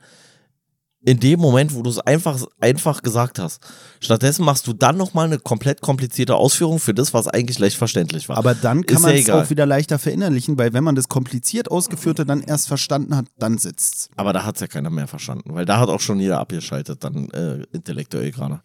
[1.07, 3.61] in dem Moment, wo du es einfach, einfach gesagt hast.
[4.01, 8.29] Stattdessen machst du dann nochmal eine komplett komplizierte Ausführung für das, was eigentlich leicht verständlich
[8.29, 8.37] war.
[8.37, 11.71] Aber dann kann man ja es auch wieder leichter verinnerlichen, weil wenn man das kompliziert
[11.71, 14.11] ausgeführte dann erst verstanden hat, dann sitzt's.
[14.17, 17.31] Aber da hat's ja keiner mehr verstanden, weil da hat auch schon jeder abgeschaltet, dann
[17.31, 18.61] äh, intellektuell gerade.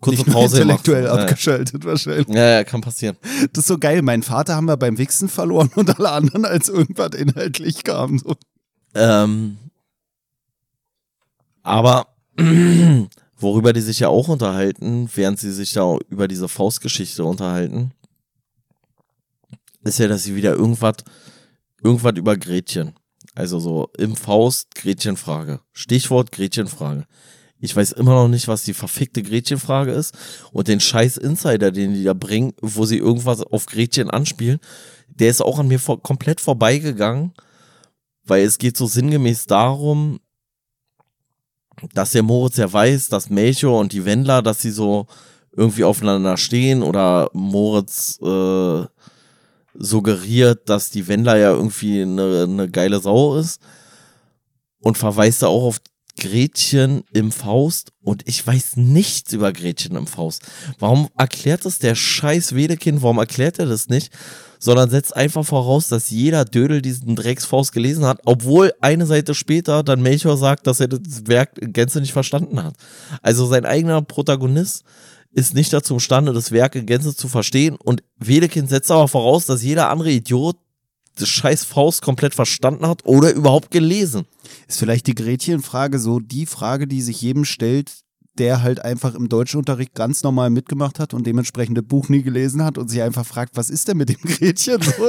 [0.00, 1.20] Kurze Nicht Pause intellektuell gemacht.
[1.20, 2.28] abgeschaltet wahrscheinlich.
[2.28, 3.16] Ja, ja, kann passieren.
[3.52, 4.02] Das ist so geil.
[4.02, 8.18] Meinen Vater haben wir beim Wichsen verloren und alle anderen, als irgendwas inhaltlich kam.
[8.20, 8.36] So.
[8.94, 9.58] Ähm,
[11.62, 12.08] aber
[13.36, 17.92] worüber die sich ja auch unterhalten, während sie sich da über diese Faustgeschichte unterhalten,
[19.84, 20.96] ist ja, dass sie wieder irgendwas,
[21.82, 22.94] irgendwas über Gretchen.
[23.34, 25.60] Also so im Faust Gretchenfrage.
[25.72, 27.06] Stichwort Gretchenfrage.
[27.58, 30.14] Ich weiß immer noch nicht, was die verfickte Gretchenfrage ist.
[30.52, 34.60] Und den scheiß Insider, den die da bringen, wo sie irgendwas auf Gretchen anspielen,
[35.08, 37.32] der ist auch an mir vor komplett vorbeigegangen
[38.24, 40.20] weil es geht so sinngemäß darum,
[41.94, 45.06] dass der Moritz ja weiß, dass Melchior und die Wendler, dass sie so
[45.54, 48.86] irgendwie aufeinander stehen oder Moritz äh,
[49.74, 53.60] suggeriert, dass die Wendler ja irgendwie eine, eine geile Sau ist
[54.80, 55.80] und verweist da auch auf
[56.18, 60.42] Gretchen im Faust und ich weiß nichts über Gretchen im Faust.
[60.78, 63.02] Warum erklärt das der scheiß Wedekind?
[63.02, 64.12] Warum erklärt er das nicht?
[64.64, 69.82] Sondern setzt einfach voraus, dass jeder Dödel diesen Drecksfaust gelesen hat, obwohl eine Seite später
[69.82, 72.76] dann Melchior sagt, dass er das Werk in Gänze nicht verstanden hat.
[73.22, 74.84] Also sein eigener Protagonist
[75.32, 79.46] ist nicht dazu imstande, das Werk in Gänze zu verstehen und Wedekind setzt aber voraus,
[79.46, 80.56] dass jeder andere Idiot
[81.16, 84.26] das scheiß Faust komplett verstanden hat oder überhaupt gelesen.
[84.68, 88.01] Ist vielleicht die Gretchenfrage so die Frage, die sich jedem stellt,
[88.38, 92.64] der halt einfach im Deutschunterricht ganz normal mitgemacht hat und dementsprechend das Buch nie gelesen
[92.64, 95.02] hat und sich einfach fragt, was ist denn mit dem Gretchen so?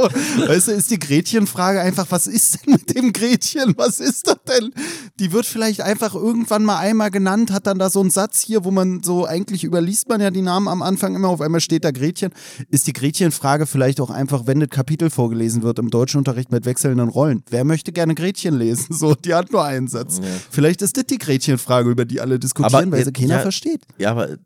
[0.47, 3.73] weißt du, ist die Gretchenfrage einfach, was ist denn mit dem Gretchen?
[3.77, 4.73] Was ist das denn?
[5.19, 8.65] Die wird vielleicht einfach irgendwann mal einmal genannt, hat dann da so einen Satz hier,
[8.65, 11.85] wo man so, eigentlich überliest man ja die Namen am Anfang immer, auf einmal steht
[11.85, 12.31] da Gretchen.
[12.69, 17.07] Ist die Gretchenfrage vielleicht auch einfach, wenn das Kapitel vorgelesen wird im Deutschunterricht mit wechselnden
[17.07, 17.43] Rollen?
[17.49, 18.93] Wer möchte gerne Gretchen lesen?
[18.93, 20.19] So, die hat nur einen Satz.
[20.19, 20.25] Ja.
[20.49, 23.81] Vielleicht ist das die Gretchenfrage, über die alle diskutieren, Aber weil sie keiner ja, versteht.
[23.97, 24.37] Ja, aber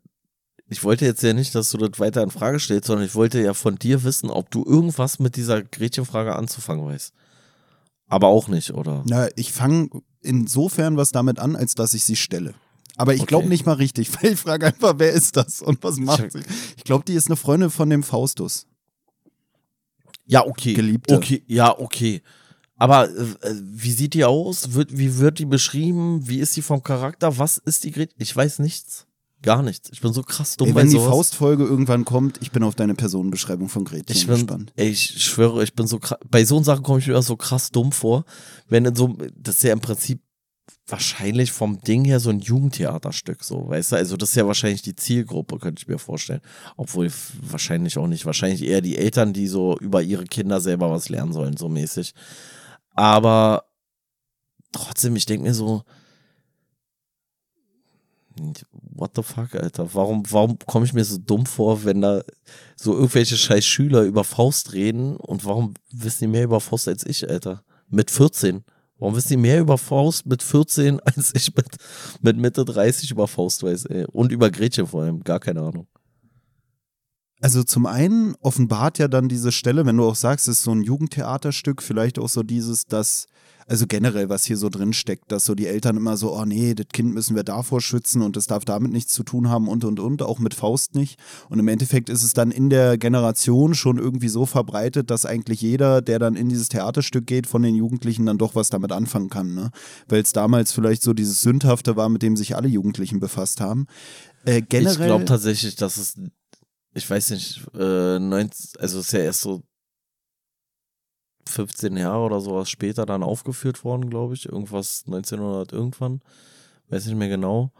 [0.68, 3.40] ich wollte jetzt ja nicht, dass du das weiter in Frage stellst, sondern ich wollte
[3.42, 7.12] ja von dir wissen, ob du irgendwas mit dieser Gretchenfrage anzufangen weißt.
[8.06, 9.02] Aber auch nicht, oder?
[9.06, 9.88] Na, ich fange
[10.22, 12.54] insofern was damit an, als dass ich sie stelle.
[12.96, 13.50] Aber ich glaube Okay.
[13.50, 16.42] nicht mal richtig, weil ich frage einfach, wer ist das und was macht sie?
[16.76, 18.66] Ich glaube, die ist eine Freundin von dem Faustus.
[20.26, 20.74] Ja, okay.
[20.74, 21.14] Geliebte.
[21.16, 22.22] Okay, ja, okay.
[22.78, 24.72] Aber äh, wie sieht die aus?
[24.72, 26.26] Wird, wie wird die beschrieben?
[26.28, 27.36] Wie ist die vom Charakter?
[27.38, 28.16] Was ist die Gretchen?
[28.18, 29.06] Ich weiß nichts.
[29.42, 29.90] Gar nichts.
[29.92, 31.10] Ich bin so krass dumm Ey, wenn die sowas.
[31.10, 34.72] Faustfolge irgendwann kommt, ich bin auf deine Personenbeschreibung von Gretchen Ich bin, gespannt.
[34.74, 37.36] ey, ich schwöre, ich bin so krass, bei so Sachen komme ich mir immer so
[37.36, 38.24] krass dumm vor,
[38.68, 40.20] wenn in so, das ist ja im Prinzip
[40.88, 44.82] wahrscheinlich vom Ding her so ein Jugendtheaterstück, so, weißt du, also das ist ja wahrscheinlich
[44.82, 46.40] die Zielgruppe, könnte ich mir vorstellen,
[46.76, 47.08] obwohl
[47.42, 51.32] wahrscheinlich auch nicht, wahrscheinlich eher die Eltern, die so über ihre Kinder selber was lernen
[51.32, 52.12] sollen, so mäßig,
[52.98, 53.64] aber
[54.72, 55.84] trotzdem, ich denke mir so,
[58.90, 59.94] what the fuck, Alter?
[59.94, 62.22] Warum, warum komme ich mir so dumm vor, wenn da
[62.74, 67.06] so irgendwelche scheiß Schüler über Faust reden und warum wissen die mehr über Faust als
[67.06, 67.62] ich, Alter?
[67.88, 68.64] Mit 14.
[68.98, 71.76] Warum wissen die mehr über Faust mit 14 als ich mit,
[72.20, 74.06] mit Mitte 30 über Faust weiß, ey?
[74.06, 75.86] Und über Gretchen vor allem, gar keine Ahnung.
[77.40, 80.72] Also zum einen offenbart ja dann diese Stelle, wenn du auch sagst, es ist so
[80.72, 83.26] ein Jugendtheaterstück, vielleicht auch so dieses, dass,
[83.68, 86.74] also generell, was hier so drin steckt, dass so die Eltern immer so, oh nee,
[86.74, 89.84] das Kind müssen wir davor schützen und das darf damit nichts zu tun haben und
[89.84, 91.20] und und, auch mit Faust nicht.
[91.48, 95.60] Und im Endeffekt ist es dann in der Generation schon irgendwie so verbreitet, dass eigentlich
[95.60, 99.28] jeder, der dann in dieses Theaterstück geht, von den Jugendlichen dann doch was damit anfangen
[99.28, 99.70] kann, ne?
[100.08, 103.86] Weil es damals vielleicht so dieses Sündhafte war, mit dem sich alle Jugendlichen befasst haben.
[104.44, 106.14] Äh, generell, ich glaube tatsächlich, dass es,
[106.94, 109.62] ich weiß nicht, äh, 19, also ist ja erst so
[111.48, 114.46] 15 Jahre oder sowas später dann aufgeführt worden, glaube ich.
[114.46, 116.20] Irgendwas 1900 irgendwann.
[116.88, 117.72] Weiß nicht mehr genau.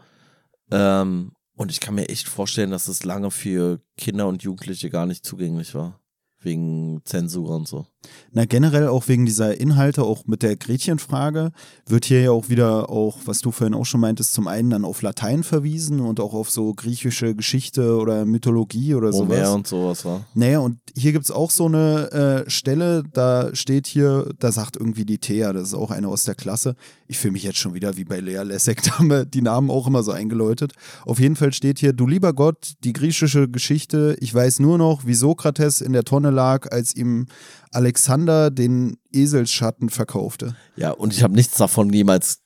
[0.71, 5.05] Ähm, und ich kann mir echt vorstellen, dass es lange für Kinder und Jugendliche gar
[5.05, 5.99] nicht zugänglich war
[6.41, 7.85] wegen Zensur und so.
[8.31, 11.51] Na, generell auch wegen dieser Inhalte, auch mit der Gretchenfrage,
[11.87, 14.85] wird hier ja auch wieder auch, was du vorhin auch schon meintest, zum einen dann
[14.85, 19.49] auf Latein verwiesen und auch auf so griechische Geschichte oder Mythologie oder Homer sowas.
[19.49, 20.25] und sowas war.
[20.33, 24.77] Naja, und hier gibt es auch so eine äh, Stelle, da steht hier, da sagt
[24.77, 26.75] irgendwie die Thea, das ist auch eine aus der Klasse.
[27.07, 29.71] Ich fühle mich jetzt schon wieder wie bei Lea Lessig, da haben wir die Namen
[29.71, 30.73] auch immer so eingeläutet.
[31.05, 35.05] Auf jeden Fall steht hier, du lieber Gott, die griechische Geschichte, ich weiß nur noch,
[35.05, 37.25] wie Sokrates in der Tonne lag, als ihm
[37.71, 40.55] Alexander den Eselsschatten verkaufte.
[40.75, 42.39] Ja, und ich habe nichts davon jemals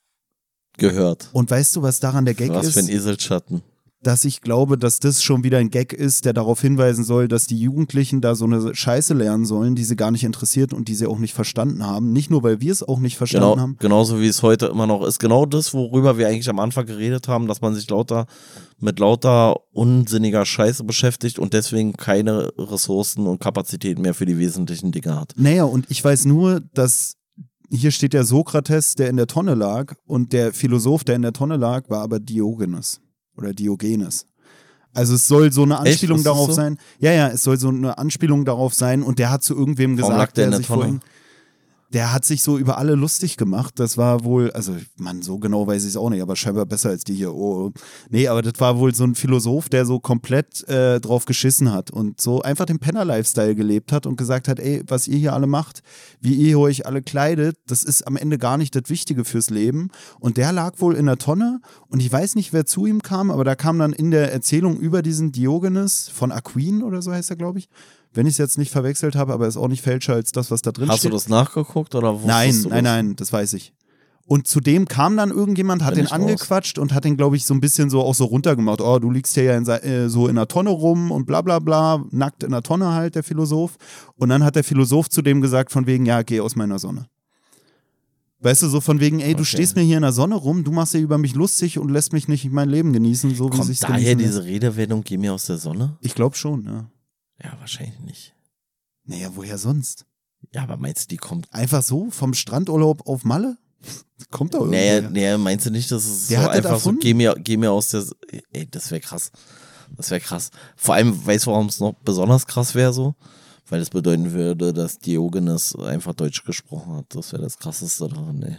[0.77, 1.29] gehört.
[1.33, 2.73] Und weißt du, was daran der Gag Was ist?
[2.73, 3.61] für ein Eselsschatten.
[4.03, 7.47] Dass ich glaube, dass das schon wieder ein Gag ist, der darauf hinweisen soll, dass
[7.47, 10.95] die Jugendlichen da so eine Scheiße lernen sollen, die sie gar nicht interessiert und die
[10.95, 12.11] sie auch nicht verstanden haben.
[12.13, 13.77] Nicht nur, weil wir es auch nicht verstanden Genau, haben.
[13.79, 15.19] genauso wie es heute immer noch ist.
[15.19, 18.25] Genau das, worüber wir eigentlich am Anfang geredet haben, dass man sich lauter
[18.79, 24.91] mit lauter unsinniger Scheiße beschäftigt und deswegen keine Ressourcen und Kapazitäten mehr für die wesentlichen
[24.91, 25.33] Dinge hat.
[25.37, 27.15] Naja, und ich weiß nur, dass
[27.69, 31.33] hier steht der Sokrates, der in der Tonne lag, und der Philosoph, der in der
[31.33, 32.99] Tonne lag, war aber Diogenes
[33.37, 34.25] oder Diogenes.
[34.93, 36.53] Also es soll so eine Anspielung darauf so?
[36.53, 36.77] sein.
[36.99, 40.13] Ja, ja, es soll so eine Anspielung darauf sein und der hat zu irgendwem Warum
[40.13, 41.01] gesagt, der der sich vorhin
[41.93, 43.75] der hat sich so über alle lustig gemacht.
[43.77, 46.89] Das war wohl, also man, so genau weiß ich es auch nicht, aber scheinbar besser
[46.89, 47.33] als die hier.
[47.33, 47.71] Oh, oh.
[48.09, 51.91] Nee, aber das war wohl so ein Philosoph, der so komplett äh, drauf geschissen hat
[51.91, 55.45] und so einfach den Penner-Lifestyle gelebt hat und gesagt hat, ey, was ihr hier alle
[55.45, 55.83] macht,
[56.19, 59.89] wie ihr euch alle kleidet, das ist am Ende gar nicht das Wichtige fürs Leben.
[60.19, 63.29] Und der lag wohl in der Tonne und ich weiß nicht, wer zu ihm kam,
[63.29, 67.29] aber da kam dann in der Erzählung über diesen Diogenes von Aquin oder so heißt
[67.29, 67.69] er, glaube ich.
[68.13, 70.61] Wenn ich es jetzt nicht verwechselt habe, aber ist auch nicht fälscher als das, was
[70.61, 71.11] da drin Hast steht.
[71.11, 73.73] du das nachgeguckt oder Nein, du nein, nein, das weiß ich.
[74.25, 76.19] Und zudem kam dann irgendjemand, hat Bin den ich raus.
[76.21, 78.79] angequatscht und hat den, glaube ich, so ein bisschen so auch so runtergemacht.
[78.79, 81.59] Oh, du liegst hier ja in, äh, so in der Tonne rum und bla bla
[81.59, 83.75] bla, nackt in der Tonne halt, der Philosoph.
[84.15, 87.07] Und dann hat der Philosoph zu dem gesagt, von wegen, ja, geh aus meiner Sonne.
[88.39, 89.45] Weißt du, so von wegen, ey, du Okay.
[89.57, 92.13] stehst mir hier in der Sonne rum, du machst dir über mich lustig und lässt
[92.13, 94.29] mich nicht mein Leben genießen, so wie Kommt sich's daher genießen lässt.
[94.37, 95.97] diese Redewendung, geh mir aus der Sonne?
[96.01, 96.85] Ich glaube schon, ja.
[97.43, 98.35] Ja, wahrscheinlich nicht.
[99.05, 100.05] Naja, woher sonst?
[100.53, 103.57] Ja, aber meinst du, die kommt Einfach so vom Strandurlaub auf Malle?
[104.31, 104.77] Kommt doch irgendwie.
[104.77, 107.71] Naja, naja, meinst du nicht, dass es Der so einfach so, geh mir, geh mir
[107.71, 108.05] aus der,
[108.51, 109.31] ey, das wäre krass.
[109.95, 110.49] Das wäre krass.
[110.75, 113.15] Vor allem, weißt du, warum es noch besonders krass wäre so?
[113.67, 117.05] Weil das bedeuten würde, dass Diogenes einfach Deutsch gesprochen hat.
[117.09, 118.57] Das wäre das krasseste daran, ey.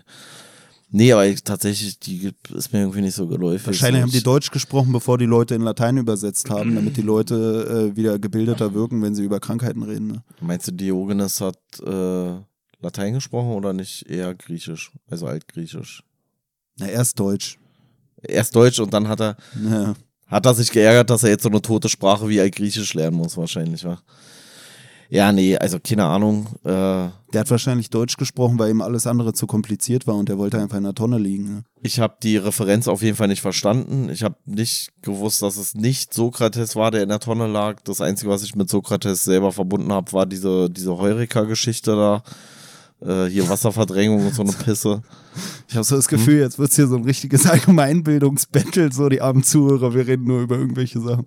[0.90, 3.66] Nee, aber ich, tatsächlich, die ist mir irgendwie nicht so geläufig.
[3.66, 7.90] Wahrscheinlich haben die Deutsch gesprochen, bevor die Leute in Latein übersetzt haben, damit die Leute
[7.92, 10.06] äh, wieder gebildeter wirken, wenn sie über Krankheiten reden.
[10.08, 10.24] Ne?
[10.40, 12.34] Meinst du, Diogenes hat äh,
[12.80, 14.92] Latein gesprochen oder nicht eher Griechisch?
[15.10, 16.04] Also Altgriechisch.
[16.78, 17.58] Na, erst Deutsch.
[18.22, 19.36] Erst Deutsch und dann hat er,
[19.68, 19.94] Ja.
[20.26, 23.36] hat er sich geärgert, dass er jetzt so eine tote Sprache wie Altgriechisch lernen muss,
[23.36, 23.90] wahrscheinlich, wa?
[23.90, 23.98] Ja,
[25.10, 26.46] nee, also keine Ahnung.
[26.64, 30.38] Äh, Der hat wahrscheinlich Deutsch gesprochen, weil ihm alles andere zu kompliziert war und der
[30.38, 31.44] wollte einfach in der Tonne liegen.
[31.56, 31.64] Ne?
[31.82, 34.08] ich habe die Referenz auf jeden Fall nicht verstanden.
[34.08, 37.80] Ich habe nicht gewusst, dass es nicht Sokrates war, der in der Tonne lag.
[37.84, 42.22] Das Einzige, was ich mit Sokrates selber verbunden habe, war diese, diese Heureka-Geschichte da.
[43.00, 45.02] Äh, hier Wasserverdrängung und so eine Pisse.
[45.68, 46.16] Ich habe so das Hm?
[46.16, 50.24] Gefühl, jetzt wird es hier so ein richtiges Allgemeinbildungsbattle, so die armen Zuhörer, wir reden
[50.24, 51.26] nur über irgendwelche Sachen.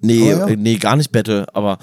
[0.00, 0.54] Nee, Aber ja.
[0.54, 1.78] äh, nee, gar nicht Battle, aber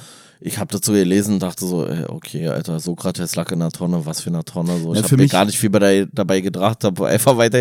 [0.45, 4.05] ich habe dazu gelesen und dachte so, ey, okay, Alter, Sokrates lag in einer Tonne,
[4.05, 4.77] was für eine Tonne.
[4.79, 4.91] So.
[4.91, 7.59] Ich Ja, habe für mir mich- gar nicht viel bei, dabei gedacht, habe einfach weiter,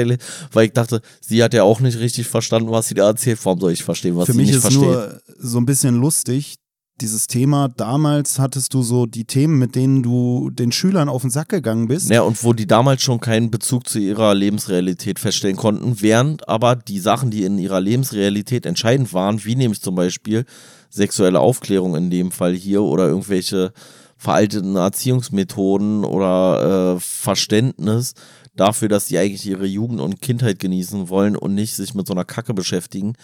[0.53, 3.39] weil ich dachte, sie hat ja auch nicht richtig verstanden, was sie da erzählt.
[3.45, 4.83] Warum soll ich verstehen, was Für sie mich nicht ist versteht?
[4.83, 6.57] nur so ein bisschen lustig,
[7.01, 11.31] dieses Thema, damals hattest du so die Themen, mit denen du den Schülern auf den
[11.31, 12.11] Sack gegangen bist.
[12.11, 16.77] Ja, und wo die damals schon keinen Bezug zu ihrer Lebensrealität feststellen konnten, während aber
[16.77, 20.45] die Sachen, die in ihrer Lebensrealität entscheidend waren, wie nämlich zum Beispiel
[20.93, 23.73] sexuelle Aufklärung in dem Fall hier oder irgendwelche
[24.17, 28.15] veralteten Erziehungsmethoden oder äh, Verständnis
[28.55, 32.13] dafür, dass die eigentlich ihre Jugend und Kindheit genießen wollen und nicht sich mit so
[32.13, 33.15] einer Kacke beschäftigen,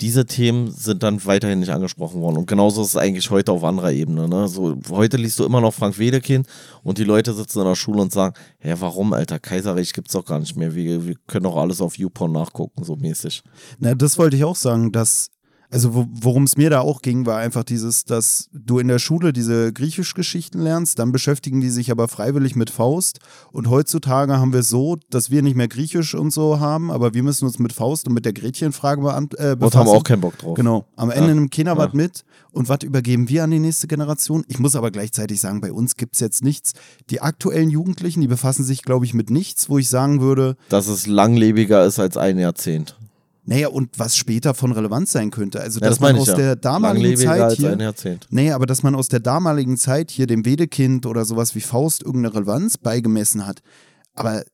[0.00, 2.36] diese Themen sind dann weiterhin nicht angesprochen worden.
[2.36, 4.28] Und genauso ist es eigentlich heute auf anderer Ebene.
[4.28, 4.46] Ne?
[4.46, 6.46] So, heute liest du immer noch Frank Wedekind
[6.84, 10.24] und die Leute sitzen in der Schule und sagen, hä, warum, Alter, Kaiserreich gibt's doch
[10.24, 10.74] gar nicht mehr.
[10.74, 13.42] Wir, wir können doch alles auf YouPorn nachgucken, so mäßig.
[13.78, 15.30] Na, das wollte ich auch sagen, dass
[15.70, 19.34] also worum es mir da auch ging, war einfach dieses, dass du in der Schule
[19.34, 23.18] diese Griechisch-Geschichten lernst, dann beschäftigen die sich aber freiwillig mit Faust.
[23.52, 27.12] Und heutzutage haben wir es so, dass wir nicht mehr Griechisch und so haben, aber
[27.12, 29.56] wir müssen uns mit Faust und mit der Gretchenfrage äh, befassen.
[29.60, 30.54] Und haben auch keinen Bock drauf.
[30.54, 30.86] Genau.
[30.96, 31.34] Am Ende ja.
[31.34, 31.78] nimmt keiner ja.
[31.78, 32.24] was mit.
[32.50, 34.44] Und was übergeben wir an die nächste Generation?
[34.48, 36.72] Ich muss aber gleichzeitig sagen, bei uns gibt es jetzt nichts.
[37.10, 40.56] Die aktuellen Jugendlichen, die befassen sich, glaube ich, mit nichts, wo ich sagen würde.
[40.70, 42.96] Dass es langlebiger ist als ein Jahrzehnt.
[43.48, 45.62] Naja, und was später von Relevanz sein könnte.
[45.62, 46.36] Also, ja, dass das man aus ja.
[46.36, 47.94] der damaligen Zeit hier.
[48.28, 52.02] Naja, aber dass man aus der damaligen Zeit hier dem Wedekind oder sowas wie Faust
[52.02, 53.60] irgendeine Relevanz beigemessen hat.
[54.12, 54.44] Aber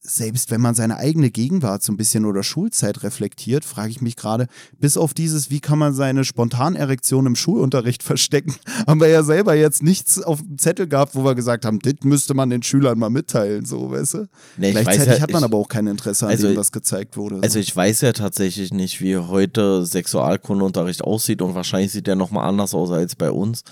[0.00, 4.16] selbst wenn man seine eigene Gegenwart so ein bisschen oder Schulzeit reflektiert, frage ich mich
[4.16, 4.46] gerade,
[4.78, 8.54] bis auf dieses, wie kann man seine Spontanerektion im Schulunterricht verstecken,
[8.86, 11.94] haben wir ja selber jetzt nichts auf dem Zettel gehabt, wo wir gesagt haben, das
[12.04, 14.28] müsste man den Schülern mal mitteilen, so, weißt du?
[14.56, 17.16] Nee, Gleichzeitig ja, hat man ich, aber auch kein Interesse an also, dem, was gezeigt
[17.16, 17.36] wurde.
[17.36, 17.42] So.
[17.42, 22.48] Also ich weiß ja tatsächlich nicht, wie heute Sexualkundeunterricht aussieht und wahrscheinlich sieht der nochmal
[22.48, 23.64] anders aus als bei uns.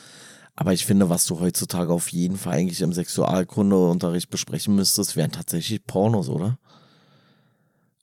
[0.56, 5.30] Aber ich finde, was du heutzutage auf jeden Fall eigentlich im Sexualkundeunterricht besprechen müsstest, wären
[5.30, 6.58] tatsächlich Pornos, oder?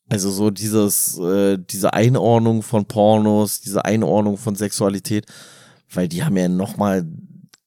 [0.10, 5.26] Also so dieses, äh, diese Einordnung von Pornos, diese Einordnung von Sexualität,
[5.92, 7.08] weil die haben ja nochmal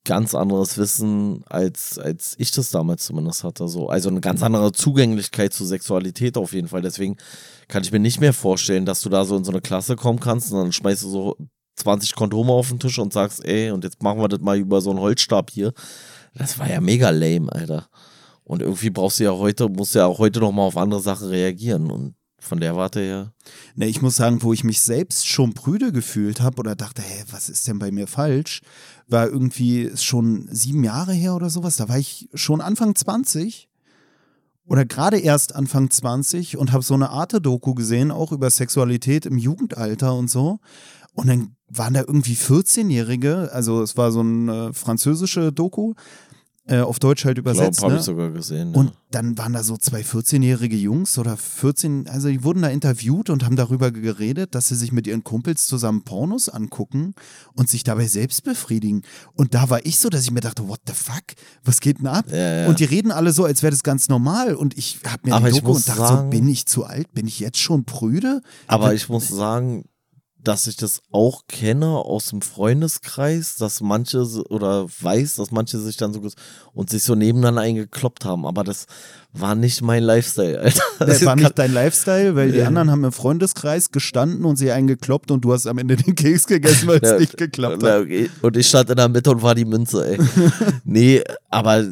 [0.05, 3.67] ganz anderes Wissen, als, als ich das damals zumindest hatte.
[3.67, 3.89] So.
[3.89, 6.83] Also eine ganz andere Zugänglichkeit zur Sexualität auf jeden Fall.
[6.83, 7.17] Deswegen
[7.67, 10.21] kann ich mir nicht mehr vorstellen, dass du da so in so eine Klasse kommen
[10.21, 11.37] kannst und dann schmeißt du so
[11.77, 14.81] 20 Kondome auf den Tisch und sagst, ey, und jetzt machen wir das mal über
[14.81, 15.73] so einen Holzstab hier.
[16.35, 17.89] Das war ja mega lame, Alter.
[18.44, 21.28] Und irgendwie brauchst du ja heute, musst du ja auch heute nochmal auf andere Sachen
[21.28, 21.90] reagieren.
[21.90, 22.15] Und
[22.47, 23.32] von der Warte her.
[23.74, 27.24] Ne, ich muss sagen, wo ich mich selbst schon prüde gefühlt habe oder dachte, hä,
[27.31, 28.62] was ist denn bei mir falsch,
[29.09, 31.77] war irgendwie schon sieben Jahre her oder sowas.
[31.77, 33.69] Da war ich schon Anfang 20
[34.65, 39.39] oder gerade erst Anfang 20 und habe so eine Arte-Doku gesehen, auch über Sexualität im
[39.39, 40.59] Jugendalter und so.
[41.16, 45.94] Und dann waren da irgendwie 14-Jährige, also es war so eine französische Doku,
[46.68, 47.78] äh, auf Deutsch halt übersetzt.
[47.78, 47.98] Glaub, ne?
[47.98, 48.72] ich sogar gesehen.
[48.72, 48.80] Ja.
[48.80, 53.30] Und dann waren da so zwei 14-jährige Jungs oder 14, also die wurden da interviewt
[53.30, 57.14] und haben darüber geredet, dass sie sich mit ihren Kumpels zusammen Pornos angucken
[57.55, 59.02] und sich dabei selbst befriedigen.
[59.34, 61.22] Und da war ich so, dass ich mir dachte, what the fuck?
[61.64, 62.26] Was geht denn ab?
[62.30, 62.66] Ja, ja.
[62.68, 64.55] Und die reden alle so, als wäre das ganz normal.
[64.55, 67.14] Und ich habe mir aber die Doku und dachte sagen, so, bin ich zu alt?
[67.14, 68.43] Bin ich jetzt schon prüde?
[68.66, 69.84] Aber ich muss sagen,
[70.47, 75.97] dass ich das auch kenne aus dem Freundeskreis, dass manche oder weiß, dass manche sich
[75.97, 76.20] dann so
[76.73, 78.86] und sich so nebeneinander eingekloppt haben, aber das
[79.32, 80.82] war nicht mein Lifestyle, Alter.
[81.06, 85.31] Das war nicht dein Lifestyle, weil die anderen haben im Freundeskreis gestanden und sie eingekloppt
[85.31, 88.06] und du hast am Ende den Keks gegessen, weil es nicht geklappt hat.
[88.43, 90.18] Und ich stand in der Mitte und war die Münze, ey.
[90.85, 91.85] nee, aber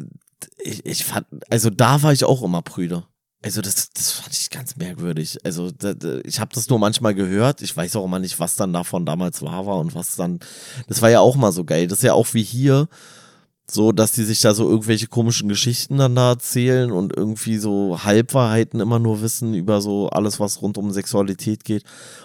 [0.63, 3.03] ich, ich fand, also da war ich auch immer prüde.
[3.45, 5.37] Also das, das fand ich ganz merkwürdig.
[5.45, 7.61] Also da, da, ich habe das nur manchmal gehört.
[7.61, 10.39] Ich weiß auch immer nicht, was dann davon damals wahr war und was dann.
[10.87, 11.85] Das war ja auch mal so geil.
[11.85, 12.87] Das ist ja auch wie hier,
[13.69, 18.03] so dass die sich da so irgendwelche komischen Geschichten dann da erzählen und irgendwie so
[18.03, 21.83] Halbwahrheiten immer nur wissen über so alles, was rund um Sexualität geht.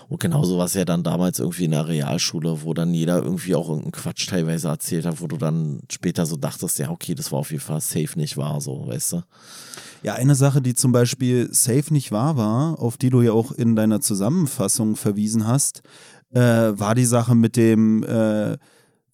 [0.09, 3.69] Und genauso was ja dann damals irgendwie in der Realschule, wo dann jeder irgendwie auch
[3.69, 7.41] irgendeinen Quatsch teilweise erzählt hat, wo du dann später so dachtest, ja, okay, das war
[7.41, 9.23] auf jeden Fall safe nicht wahr, so, weißt du.
[10.03, 13.53] Ja, eine Sache, die zum Beispiel safe nicht wahr war, auf die du ja auch
[13.53, 15.83] in deiner Zusammenfassung verwiesen hast,
[16.33, 18.57] äh, war die Sache mit dem, äh,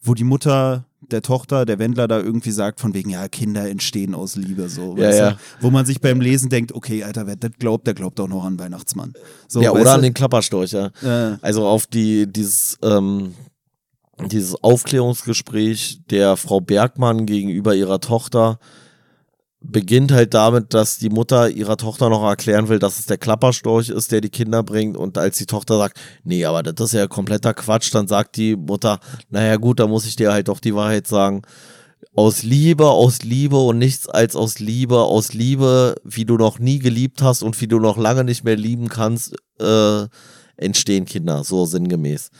[0.03, 4.15] wo die Mutter der Tochter, der Wendler da irgendwie sagt, von wegen, ja, Kinder entstehen
[4.15, 4.97] aus Liebe, so.
[4.97, 5.39] Ja, ja.
[5.61, 8.45] Wo man sich beim Lesen denkt, okay, Alter, wer das glaubt, der glaubt auch noch
[8.45, 9.13] an Weihnachtsmann.
[9.49, 10.91] So, ja, oder an den Klapperstorch, ja.
[11.03, 11.39] Äh.
[11.43, 13.35] Also auf die, dieses, ähm,
[14.31, 18.59] dieses Aufklärungsgespräch der Frau Bergmann gegenüber ihrer Tochter,
[19.61, 23.89] beginnt halt damit, dass die Mutter ihrer Tochter noch erklären will, dass es der Klapperstorch
[23.89, 24.97] ist, der die Kinder bringt.
[24.97, 28.57] Und als die Tochter sagt, nee, aber das ist ja kompletter Quatsch, dann sagt die
[28.57, 29.01] Mutter,
[29.31, 31.43] naja gut, da muss ich dir halt doch die Wahrheit sagen.
[32.15, 36.79] Aus Liebe, aus Liebe und nichts als aus Liebe, aus Liebe, wie du noch nie
[36.79, 40.07] geliebt hast und wie du noch lange nicht mehr lieben kannst, äh,
[40.57, 42.31] entstehen Kinder, so sinngemäß.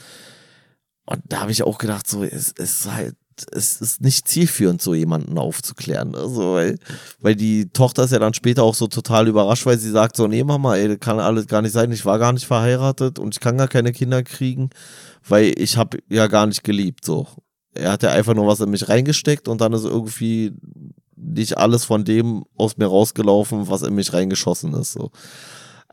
[1.05, 3.15] Und da habe ich auch gedacht, so, es ist halt,
[3.51, 6.15] es ist nicht zielführend, so jemanden aufzuklären.
[6.15, 6.77] Also, weil,
[7.19, 10.27] weil die Tochter ist ja dann später auch so total überrascht, weil sie sagt so,
[10.27, 13.35] nee Mama, ey, das kann alles gar nicht sein, ich war gar nicht verheiratet und
[13.35, 14.69] ich kann gar keine Kinder kriegen,
[15.27, 17.27] weil ich habe ja gar nicht geliebt, so.
[17.73, 20.53] Er hat ja einfach nur was in mich reingesteckt und dann ist irgendwie
[21.15, 25.11] nicht alles von dem aus mir rausgelaufen, was in mich reingeschossen ist, so.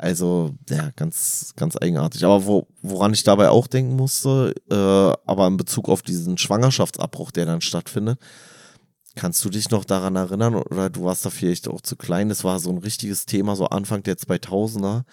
[0.05, 2.27] Also, ja, ganz, ganz eigenartig.
[2.27, 7.31] Aber wo, woran ich dabei auch denken musste, äh, aber in Bezug auf diesen Schwangerschaftsabbruch,
[7.31, 8.21] der dann stattfindet,
[9.15, 12.29] kannst du dich noch daran erinnern oder du warst da vielleicht auch zu klein?
[12.29, 15.05] Das war so ein richtiges Thema, so Anfang der 2000er,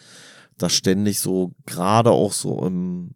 [0.57, 3.15] da ständig so, gerade auch so im,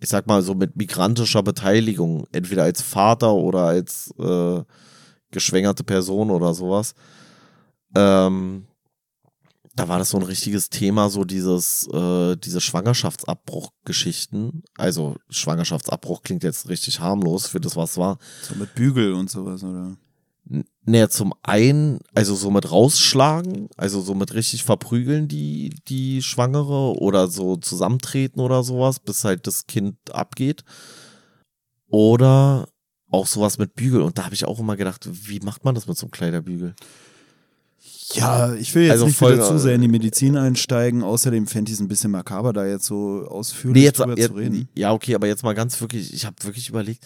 [0.00, 4.62] ich sag mal, so mit migrantischer Beteiligung, entweder als Vater oder als äh,
[5.30, 6.92] geschwängerte Person oder sowas.
[7.94, 8.66] Ähm,
[9.76, 14.62] da war das so ein richtiges Thema, so dieses, äh, diese Schwangerschaftsabbruch-Geschichten.
[14.76, 18.16] Also Schwangerschaftsabbruch klingt jetzt richtig harmlos für das, was war.
[18.42, 19.98] So mit Bügel und sowas, oder?
[20.84, 26.98] Naja, zum einen, also so mit rausschlagen, also so mit richtig verprügeln die, die Schwangere
[26.98, 30.64] oder so zusammentreten oder sowas, bis halt das Kind abgeht.
[31.88, 32.68] Oder
[33.10, 34.00] auch sowas mit Bügel.
[34.02, 36.74] Und da habe ich auch immer gedacht, wie macht man das mit so einem Kleiderbügel?
[38.14, 41.02] Ja, ich will jetzt also nicht wieder zu sehr in die Medizin einsteigen.
[41.02, 44.28] Außerdem fände ich es ein bisschen makaber, da jetzt so ausführlich nee, jetzt, drüber jetzt,
[44.28, 44.68] zu reden.
[44.74, 47.04] Ja, okay, aber jetzt mal ganz wirklich, ich habe wirklich überlegt,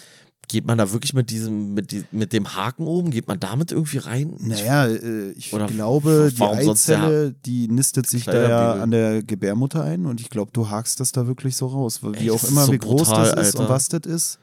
[0.51, 3.71] geht man da wirklich mit diesem, mit, die, mit dem Haken oben, geht man damit
[3.71, 4.35] irgendwie rein?
[4.41, 9.85] Naja, äh, ich Oder glaube, die Eizelle, die nistet sich da ja an der Gebärmutter
[9.85, 12.01] ein und ich glaube, du hakst das da wirklich so raus.
[12.03, 13.61] Wie Ey, auch immer, so wie groß brutal, das ist Alter.
[13.61, 14.39] und was das ist.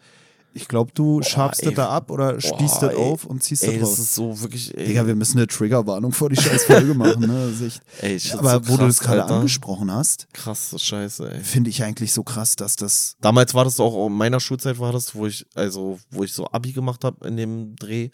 [0.58, 3.80] Ich glaube, du schabst das da ab oder spießt das auf und ziehst das raus.
[3.82, 4.76] Das ist so wirklich.
[4.76, 4.88] Ey.
[4.88, 7.22] Digga, wir müssen eine Triggerwarnung vor die scheiß Folge machen.
[7.22, 7.54] Ne?
[7.68, 11.42] Ich, ey, aber so krass, wo du das gerade angesprochen hast, krasse Scheiße, ey.
[11.42, 13.16] Finde ich eigentlich so krass, dass das.
[13.22, 16.48] Damals war das auch in meiner Schulzeit war das, wo ich also wo ich so
[16.48, 18.10] Abi gemacht habe in dem Dreh,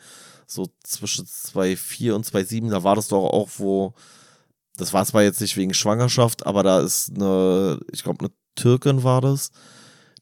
[0.45, 2.69] so zwischen 2,4 und 2,7.
[2.69, 3.93] Da war das doch auch, wo
[4.75, 9.03] das war zwar jetzt nicht wegen Schwangerschaft, aber da ist eine, ich glaube, eine Türkin
[9.03, 9.51] war das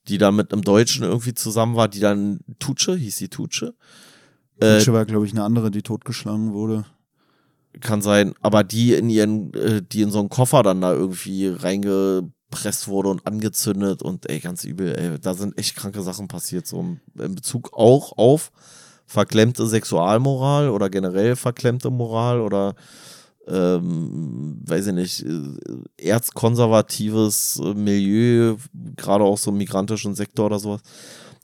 [0.07, 3.73] die da mit einem Deutschen irgendwie zusammen war, die dann Tutsche, hieß sie Tutsche.
[4.59, 6.85] Tutsche äh, war, glaube ich, eine andere, die totgeschlagen wurde.
[7.79, 11.47] Kann sein, aber die in ihren, äh, die in so einen Koffer dann da irgendwie
[11.47, 16.67] reingepresst wurde und angezündet und ey, ganz übel, ey, da sind echt kranke Sachen passiert,
[16.67, 18.51] so in Bezug auch auf
[19.05, 22.75] verklemmte Sexualmoral oder generell verklemmte Moral oder
[23.47, 28.55] ähm, weiß ich nicht, äh, erzkonservatives Milieu,
[28.95, 30.81] gerade auch so im migrantischen Sektor oder sowas.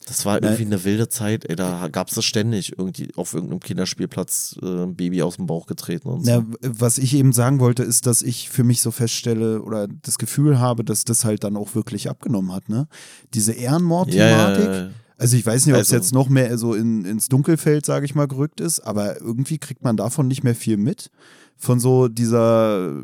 [0.06, 3.60] Das war irgendwie eine wilde Zeit, ey, da gab es das ständig irgendwie auf irgendeinem
[3.60, 6.30] Kinderspielplatz äh, ein Baby aus dem Bauch getreten und so.
[6.30, 10.16] Ja, was ich eben sagen wollte, ist, dass ich für mich so feststelle oder das
[10.16, 12.88] Gefühl habe, dass das halt dann auch wirklich abgenommen hat, ne?
[13.34, 14.64] Diese Ehrenmord-Thematik.
[14.64, 17.28] Ja, ja, also ich weiß nicht, ob es also, jetzt noch mehr so in, ins
[17.28, 21.10] Dunkelfeld, sage ich mal, gerückt ist, aber irgendwie kriegt man davon nicht mehr viel mit
[21.56, 22.94] von so dieser,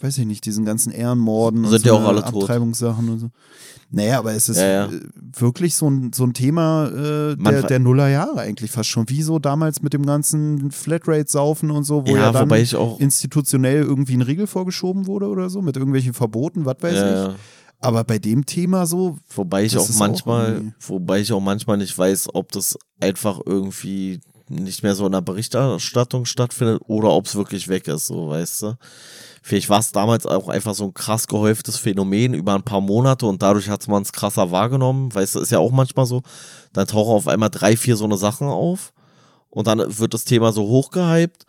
[0.00, 3.12] weiß ich nicht, diesen ganzen Ehrenmorden Sind und so ja auch alle Abtreibungssachen tot.
[3.14, 3.30] und so.
[3.94, 4.90] Naja, aber es ist ja, ja.
[5.38, 9.08] Wirklich so ein, so ein Thema äh, der, der Nullerjahre eigentlich fast schon.
[9.08, 12.50] Wie so damals mit dem ganzen Flatrate-Saufen und so, wo ja, ja dann
[12.98, 17.36] institutionell irgendwie ein Riegel vorgeschoben wurde oder so, mit irgendwelchen Verboten, was weiß ich.
[17.82, 19.18] Aber bei dem Thema so.
[19.34, 24.20] Wobei ich auch manchmal, auch wobei ich auch manchmal nicht weiß, ob das einfach irgendwie
[24.48, 28.62] nicht mehr so in der Berichterstattung stattfindet oder ob es wirklich weg ist, so weißt
[28.62, 28.76] du.
[29.42, 33.26] Vielleicht war es damals auch einfach so ein krass gehäuftes Phänomen über ein paar Monate
[33.26, 36.22] und dadurch hat man es krasser wahrgenommen, weißt du, ist ja auch manchmal so,
[36.72, 38.92] dann tauchen auf einmal drei, vier so eine Sachen auf
[39.50, 41.44] und dann wird das Thema so hochgehypt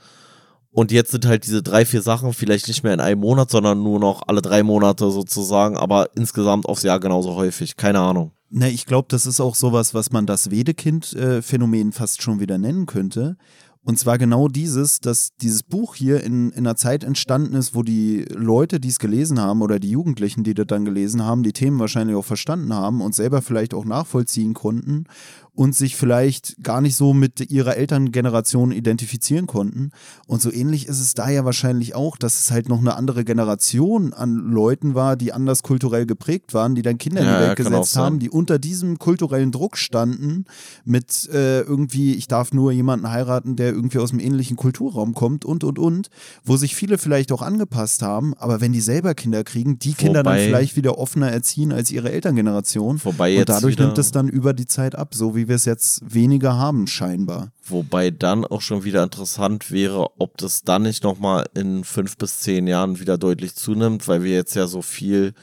[0.73, 3.83] und jetzt sind halt diese drei, vier Sachen vielleicht nicht mehr in einem Monat, sondern
[3.83, 8.31] nur noch alle drei Monate sozusagen, aber insgesamt aufs Jahr genauso häufig, keine Ahnung.
[8.49, 12.87] Na, ich glaube, das ist auch sowas, was man das Wedekind-Phänomen fast schon wieder nennen
[12.87, 13.37] könnte.
[13.85, 17.83] Und zwar genau dieses, dass dieses Buch hier in, in einer Zeit entstanden ist, wo
[17.83, 21.51] die Leute, die es gelesen haben oder die Jugendlichen, die das dann gelesen haben, die
[21.51, 25.05] Themen wahrscheinlich auch verstanden haben und selber vielleicht auch nachvollziehen konnten
[25.55, 29.91] und sich vielleicht gar nicht so mit ihrer Elterngeneration identifizieren konnten.
[30.25, 33.23] Und so ähnlich ist es da ja wahrscheinlich auch, dass es halt noch eine andere
[33.23, 37.55] Generation an Leuten war, die anders kulturell geprägt waren, die dann Kinder in die Welt
[37.55, 40.45] gesetzt haben, die unter diesem kulturellen Druck standen,
[40.85, 45.45] mit äh, irgendwie, ich darf nur jemanden heiraten, der irgendwie aus einem ähnlichen Kulturraum kommt
[45.45, 46.09] und und und,
[46.43, 50.21] wo sich viele vielleicht auch angepasst haben, aber wenn die selber Kinder kriegen, die Kinder
[50.21, 52.99] Wobei, dann vielleicht wieder offener erziehen als ihre Elterngeneration.
[53.03, 55.65] Wobei und dadurch nimmt es dann über die Zeit ab, so wie wie wir es
[55.65, 57.51] jetzt weniger haben, scheinbar.
[57.65, 62.39] Wobei dann auch schon wieder interessant wäre, ob das dann nicht nochmal in fünf bis
[62.39, 65.33] zehn Jahren wieder deutlich zunimmt, weil wir jetzt ja so viel,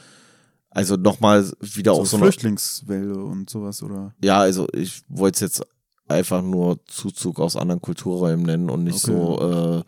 [0.71, 4.15] also nochmal wieder so auch so Flüchtlingswelle und sowas, oder?
[4.23, 5.67] Ja, also ich wollte es jetzt
[6.07, 9.13] einfach nur Zuzug aus anderen Kulturräumen nennen und nicht okay.
[9.13, 9.83] so, äh,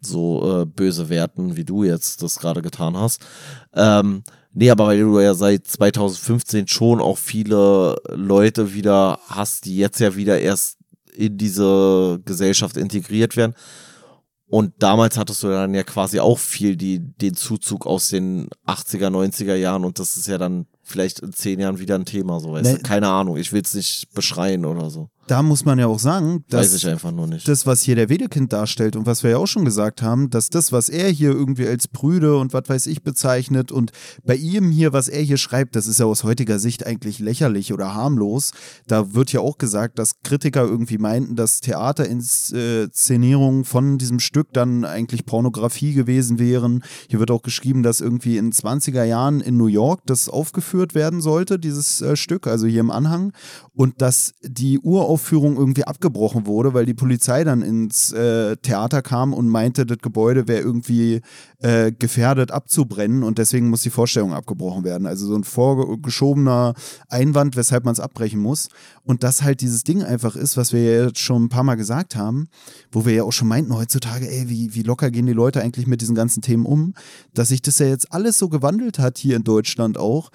[0.00, 3.20] so äh, böse werten, wie du jetzt das gerade getan hast.
[3.74, 4.22] Ähm,
[4.52, 10.00] Nee, aber weil du ja seit 2015 schon auch viele Leute wieder hast, die jetzt
[10.00, 10.78] ja wieder erst
[11.14, 13.54] in diese Gesellschaft integriert werden.
[14.48, 19.06] Und damals hattest du dann ja quasi auch viel die, den Zuzug aus den 80er,
[19.08, 22.52] 90er Jahren und das ist ja dann vielleicht in zehn Jahren wieder ein Thema, so
[22.52, 22.76] weißt Nee.
[22.78, 22.82] du?
[22.82, 25.08] Keine Ahnung, ich will es nicht beschreien oder so.
[25.30, 26.72] Da muss man ja auch sagen, dass
[27.44, 30.50] das, was hier der Wedekind darstellt und was wir ja auch schon gesagt haben, dass
[30.50, 33.92] das, was er hier irgendwie als Brüde und was weiß ich bezeichnet und
[34.24, 37.72] bei ihm hier, was er hier schreibt, das ist ja aus heutiger Sicht eigentlich lächerlich
[37.72, 38.50] oder harmlos.
[38.88, 44.84] Da wird ja auch gesagt, dass Kritiker irgendwie meinten, dass Theaterinszenierungen von diesem Stück dann
[44.84, 46.82] eigentlich Pornografie gewesen wären.
[47.08, 51.20] Hier wird auch geschrieben, dass irgendwie in 20er Jahren in New York das aufgeführt werden
[51.20, 53.32] sollte, dieses äh, Stück, also hier im Anhang.
[53.74, 54.80] Und dass die
[55.20, 59.98] Uraufführung irgendwie abgebrochen wurde, weil die Polizei dann ins äh, Theater kam und meinte, das
[59.98, 61.20] Gebäude wäre irgendwie
[61.58, 65.06] äh, gefährdet abzubrennen und deswegen muss die Vorstellung abgebrochen werden.
[65.06, 66.74] Also so ein vorgeschobener
[67.08, 68.68] Einwand, weshalb man es abbrechen muss.
[69.04, 71.76] Und das halt dieses Ding einfach ist, was wir ja jetzt schon ein paar Mal
[71.76, 72.48] gesagt haben,
[72.90, 75.86] wo wir ja auch schon meinten heutzutage, ey, wie, wie locker gehen die Leute eigentlich
[75.86, 76.94] mit diesen ganzen Themen um,
[77.34, 80.30] dass sich das ja jetzt alles so gewandelt hat hier in Deutschland auch,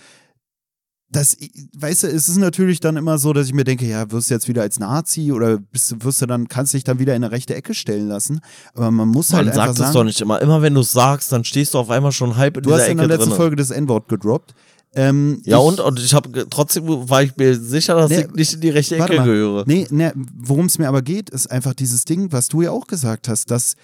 [1.11, 1.37] das,
[1.77, 4.33] weißt du, es ist natürlich dann immer so, dass ich mir denke, ja, wirst du
[4.33, 7.23] jetzt wieder als Nazi oder bist, du- wirst du dann, kannst dich dann wieder in
[7.23, 8.41] eine rechte Ecke stellen lassen.
[8.73, 10.41] Aber man muss Man halt einfach sagt es doch nicht immer.
[10.41, 12.81] Immer wenn du es sagst, dann stehst du auf einmal schon halb in du dieser
[12.81, 13.37] hast in Ecke der letzten drin.
[13.37, 14.55] Folge das N-Wort gedroppt.
[14.97, 18.31] Ähm, Ja, ich, und, und ich habe trotzdem war ich mir sicher, dass Nee, ich
[18.31, 19.63] nicht in die rechte Ecke gehöre.
[19.67, 22.87] Nee, nee worum es mir aber geht, ist einfach dieses Ding, was du ja auch
[22.87, 23.75] gesagt hast, dass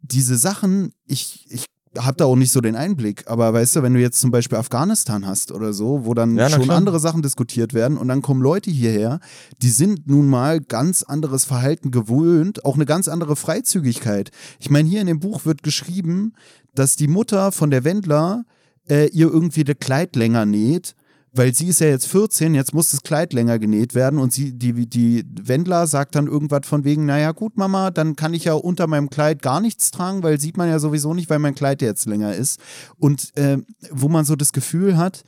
[0.00, 1.64] diese Sachen, ich, ich
[1.96, 4.58] habe da auch nicht so den Einblick, aber weißt du, wenn du jetzt zum Beispiel
[4.58, 6.76] Afghanistan hast oder so, wo dann Ja, schon klar.
[6.76, 9.20] andere Sachen diskutiert werden und dann kommen Leute hierher,
[9.62, 14.30] die sind nun mal ganz anderes Verhalten gewöhnt, auch eine ganz andere Freizügigkeit.
[14.58, 16.34] Ich meine, hier in dem Buch wird geschrieben,
[16.74, 18.44] dass die Mutter von der Wendler
[18.88, 20.94] äh, ihr irgendwie das Kleid länger näht,
[21.38, 24.52] weil sie ist ja jetzt 14, jetzt muss das Kleid länger genäht werden und sie,
[24.52, 28.54] die, die Wendler sagt dann irgendwas von wegen, naja gut Mama, dann kann ich ja
[28.54, 31.80] unter meinem Kleid gar nichts tragen, weil sieht man ja sowieso nicht, weil mein Kleid
[31.80, 32.60] jetzt länger ist.
[32.98, 33.58] Und äh,
[33.90, 35.24] wo man so das Gefühl hat,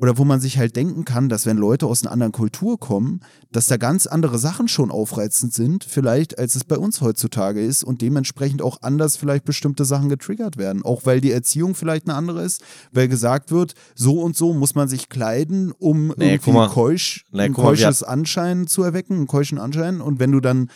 [0.00, 3.20] oder wo man sich halt denken kann, dass wenn Leute aus einer anderen Kultur kommen,
[3.52, 7.84] dass da ganz andere Sachen schon aufreizend sind, vielleicht als es bei uns heutzutage ist
[7.84, 10.82] und dementsprechend auch anders vielleicht bestimmte Sachen getriggert werden.
[10.82, 12.62] Auch weil die Erziehung vielleicht eine andere ist,
[12.92, 16.68] weil gesagt wird, so und so muss man sich kleiden, um Nee, irgendwie mal.
[16.70, 20.00] keusch, Nee, ein guck mal, keusches Anschein zu erwecken, einen keuschen Anschein.
[20.00, 20.70] Und wenn du dann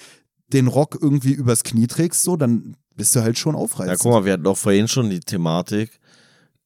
[0.52, 3.98] den Rock irgendwie übers Knie trägst, so, dann bist du halt schon Ja, aufreizend.
[4.00, 5.98] guck mal, wir hatten doch vorhin schon die Thematik,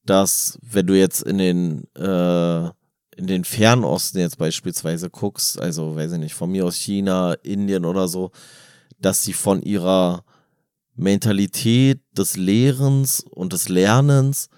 [0.08, 2.70] dass wenn du jetzt in den äh,
[3.18, 7.84] in den Fernosten jetzt beispielsweise guckst, also weiß ich nicht, von mir aus China, Indien
[7.84, 8.30] oder so,
[9.00, 10.24] dass sie von ihrer
[10.94, 14.48] Mentalität des Lehrens und des Lernens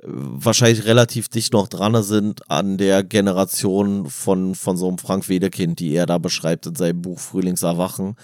[0.00, 5.28] äh, wahrscheinlich relativ dicht noch dran sind an der Generation von, von so einem Frank
[5.28, 8.14] Wedekind, die er da beschreibt in seinem Buch Frühlingserwachen.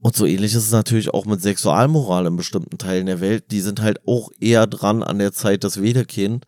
[0.00, 3.50] Und so ähnlich ist es natürlich auch mit Sexualmoral in bestimmten Teilen der Welt.
[3.50, 6.46] Die sind halt auch eher dran an der Zeit des Wedekind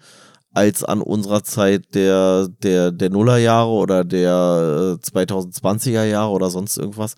[0.52, 6.76] als an unserer Zeit der, der, der Nullerjahre oder der äh, 2020er Jahre oder sonst
[6.76, 7.14] irgendwas.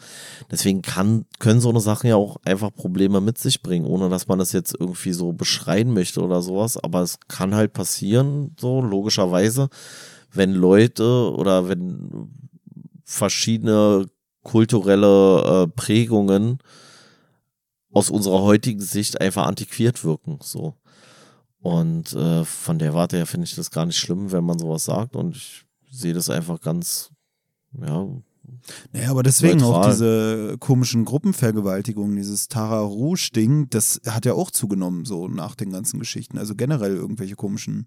[0.51, 4.29] Deswegen kann, können so eine Sachen ja auch einfach Probleme mit sich bringen, ohne dass
[4.29, 6.77] man das jetzt irgendwie so beschreien möchte oder sowas.
[6.77, 9.71] Aber es kann halt passieren, so logischerweise,
[10.33, 12.29] wenn Leute oder wenn
[13.05, 14.07] verschiedene
[14.43, 16.59] kulturelle äh, Prägungen
[17.93, 20.39] aus unserer heutigen Sicht einfach antiquiert wirken.
[20.43, 20.75] So.
[21.61, 24.85] Und äh, von der Warte her finde ich das gar nicht schlimm, wenn man sowas
[24.85, 25.15] sagt.
[25.15, 27.11] Und ich sehe das einfach ganz,
[27.81, 28.07] ja,
[28.93, 29.91] Naja, aber deswegen auch Neutral.
[29.93, 36.01] diese komischen Gruppenvergewaltigungen, dieses Tara Rouge-Ding, das hat ja auch zugenommen, so nach den ganzen
[36.01, 36.39] Geschichten.
[36.39, 37.87] Also generell irgendwelche komischen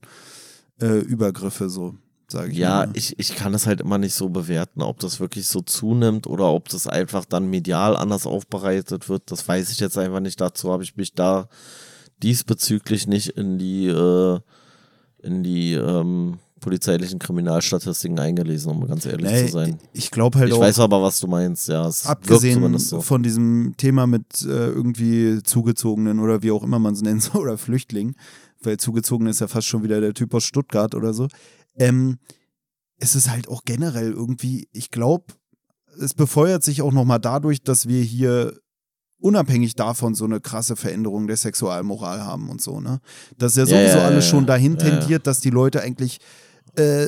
[0.79, 1.95] äh, Übergriffe, so
[2.27, 2.89] sage ich Ja, mal.
[2.93, 6.45] ich, ich kann es halt immer nicht so bewerten, ob das wirklich so zunimmt oder
[6.51, 9.31] ob das einfach dann medial anders aufbereitet wird.
[9.31, 10.39] Das weiß ich jetzt einfach nicht.
[10.41, 11.47] Dazu habe ich mich da
[12.23, 14.39] diesbezüglich nicht in die, äh,
[15.21, 19.77] in die ähm, polizeilichen Kriminalstatistiken eingelesen, um ganz ehrlich Nee, zu sein.
[19.93, 21.89] Ich glaube halt Ich auch, weiß aber, was du meinst, ja.
[22.05, 23.01] Abgesehen so.
[23.01, 27.41] von diesem Thema mit äh, irgendwie Zugezogenen oder wie auch immer man es nennen soll,
[27.41, 28.15] oder Flüchtlingen,
[28.63, 31.27] weil zugezogen ist ja fast schon wieder der Typ aus Stuttgart oder so.
[31.77, 32.19] Ähm,
[32.97, 35.25] es ist halt auch generell irgendwie, ich glaube,
[35.99, 38.57] es befeuert sich auch nochmal dadurch, dass wir hier
[39.19, 42.99] unabhängig davon so eine krasse Veränderung der Sexualmoral haben und so, ne?
[43.37, 44.47] Dass ja sowieso ja, ja, alles schon ja.
[44.47, 44.99] dahin Ja, ja.
[44.99, 46.19] tendiert, dass die Leute eigentlich
[46.75, 47.07] äh,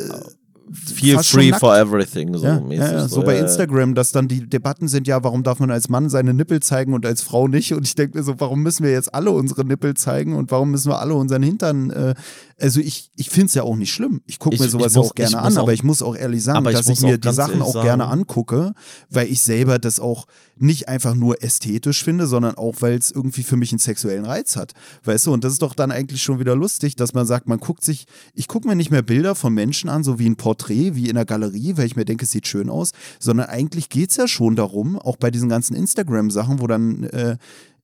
[0.71, 2.79] Feel free for everything, so ja, mäßig.
[2.79, 5.87] Ja, ja, so, bei Instagram, dass dann die Debatten sind, ja, warum darf man als
[5.87, 7.73] Mann seine Nippel zeigen und als Frau nicht?
[7.73, 10.71] Und ich denke mir so, warum müssen wir jetzt alle unsere Nippel zeigen und warum
[10.71, 12.15] müssen wir alle unseren Hintern, äh,
[12.59, 14.21] also ich, ich finde es ja auch nicht schlimm.
[14.25, 16.65] Ich gucke mir sowas muss, auch gerne an, auch, aber ich muss auch ehrlich sagen,
[16.65, 17.85] dass ich, ich mir die Sachen auch sagen.
[17.85, 18.73] gerne angucke,
[19.09, 20.25] weil ich selber das auch
[20.59, 24.55] nicht einfach nur ästhetisch finde, sondern auch, weil es irgendwie für mich einen sexuellen Reiz
[24.55, 24.73] hat.
[25.03, 27.59] Weißt du, und das ist doch dann eigentlich schon wieder lustig, dass man sagt, man
[27.59, 30.56] guckt sich, ich gucke mir nicht mehr Bilder von Menschen an, so wie ein Porträt,
[30.67, 34.11] wie in der Galerie, weil ich mir denke, es sieht schön aus, sondern eigentlich geht
[34.11, 37.37] es ja schon darum, auch bei diesen ganzen Instagram-Sachen, wo dann äh,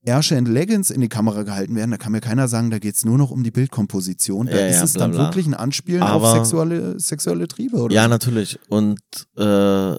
[0.06, 2.96] Ärsche und Leggings in die Kamera gehalten werden, da kann mir keiner sagen, da geht
[2.96, 4.48] es nur noch um die Bildkomposition.
[4.48, 7.78] Da ja, ist ja, es bla, dann wirklich ein Anspielen Aber, auf sexuelle, sexuelle Triebe,
[7.78, 7.96] oder?
[7.96, 8.60] Ja, natürlich.
[8.68, 9.00] Und
[9.38, 9.96] äh,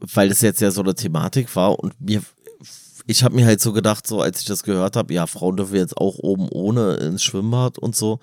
[0.00, 2.22] weil das jetzt ja so eine Thematik war und mir,
[3.06, 5.76] ich habe mir halt so gedacht, so als ich das gehört habe, ja, Frauen dürfen
[5.76, 8.20] jetzt auch oben ohne ins Schwimmbad und so,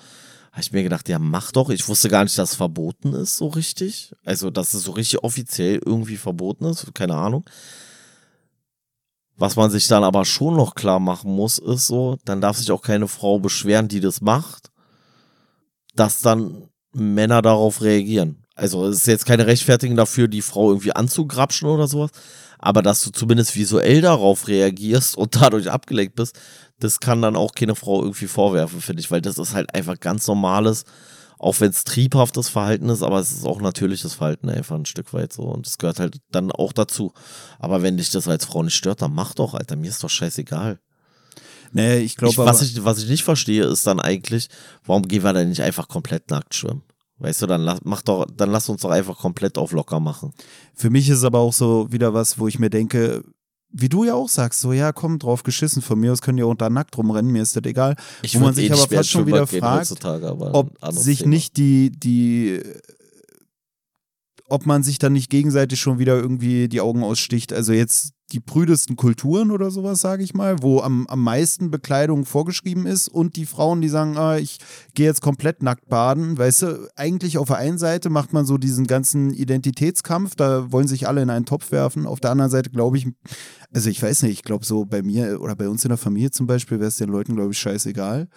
[0.56, 1.70] habe ich mir gedacht, ja, mach doch.
[1.70, 4.16] Ich wusste gar nicht, dass es verboten ist, so richtig.
[4.24, 7.44] Also, dass es so richtig offiziell irgendwie verboten ist, keine Ahnung.
[9.36, 12.72] Was man sich dann aber schon noch klar machen muss, ist so, dann darf sich
[12.72, 14.72] auch keine Frau beschweren, die das macht,
[15.94, 18.46] dass dann Männer darauf reagieren.
[18.56, 22.12] Also es ist jetzt keine Rechtfertigung dafür, die Frau irgendwie anzugrapschen oder sowas,
[22.66, 26.40] aber dass du zumindest visuell darauf reagierst und dadurch abgelenkt bist,
[26.80, 30.00] das kann dann auch keine Frau irgendwie vorwerfen, finde ich, weil das ist halt einfach
[30.00, 30.84] ganz normales,
[31.38, 35.14] auch wenn es triebhaftes Verhalten ist, aber es ist auch natürliches Verhalten einfach ein Stück
[35.14, 37.14] weit so und es gehört halt dann auch dazu.
[37.60, 40.10] Aber wenn dich das als Frau nicht stört, dann mach doch, Alter, mir ist doch
[40.10, 40.80] scheißegal.
[41.72, 42.36] Nee, ich glaube.
[42.38, 44.48] Was ich, was ich nicht verstehe, ist dann eigentlich,
[44.86, 46.82] warum gehen wir dann nicht einfach komplett nackt schwimmen?
[47.18, 50.34] Weißt du, dann lass, mach doch, dann lass uns doch einfach komplett auf locker machen.
[50.74, 53.24] Für mich ist es aber auch so wieder was, wo ich mir denke,
[53.70, 56.44] wie du ja auch sagst, so ja, komm drauf geschissen, von mir aus können die
[56.44, 57.96] auch da nackt rumrennen, mir ist das egal.
[58.22, 61.30] Ich wo man sich eh aber fast schon wieder fragt, ob sich Thema.
[61.30, 62.62] nicht die, die
[64.48, 67.52] ob man sich dann nicht gegenseitig schon wieder irgendwie die Augen aussticht.
[67.52, 72.26] Also jetzt die prüdesten Kulturen oder sowas, sage ich mal, wo am, am meisten Bekleidung
[72.26, 74.58] vorgeschrieben ist und die Frauen, die sagen, ah, ich
[74.96, 78.58] gehe jetzt komplett nackt baden, weißt du, eigentlich auf der einen Seite macht man so
[78.58, 82.72] diesen ganzen Identitätskampf, da wollen sich alle in einen Topf werfen, auf der anderen Seite
[82.72, 83.08] glaube ich,
[83.72, 86.32] also ich weiß nicht, ich glaube so bei mir oder bei uns in der Familie
[86.32, 88.28] zum Beispiel wäre es den Leuten, glaube ich, scheißegal.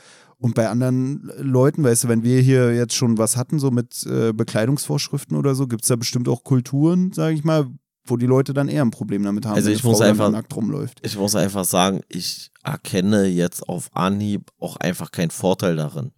[0.40, 4.06] Und bei anderen Leuten, weißt du, wenn wir hier jetzt schon was hatten, so mit
[4.06, 7.66] äh, Bekleidungsvorschriften oder so, gibt es da bestimmt auch Kulturen, sage ich mal,
[8.10, 10.54] wo die Leute dann eher ein Problem damit haben, also ich muss Frau einfach, nackt
[10.54, 11.00] rumläuft.
[11.02, 16.12] Ich muss einfach sagen, ich erkenne jetzt auf Anhieb auch einfach keinen Vorteil darin.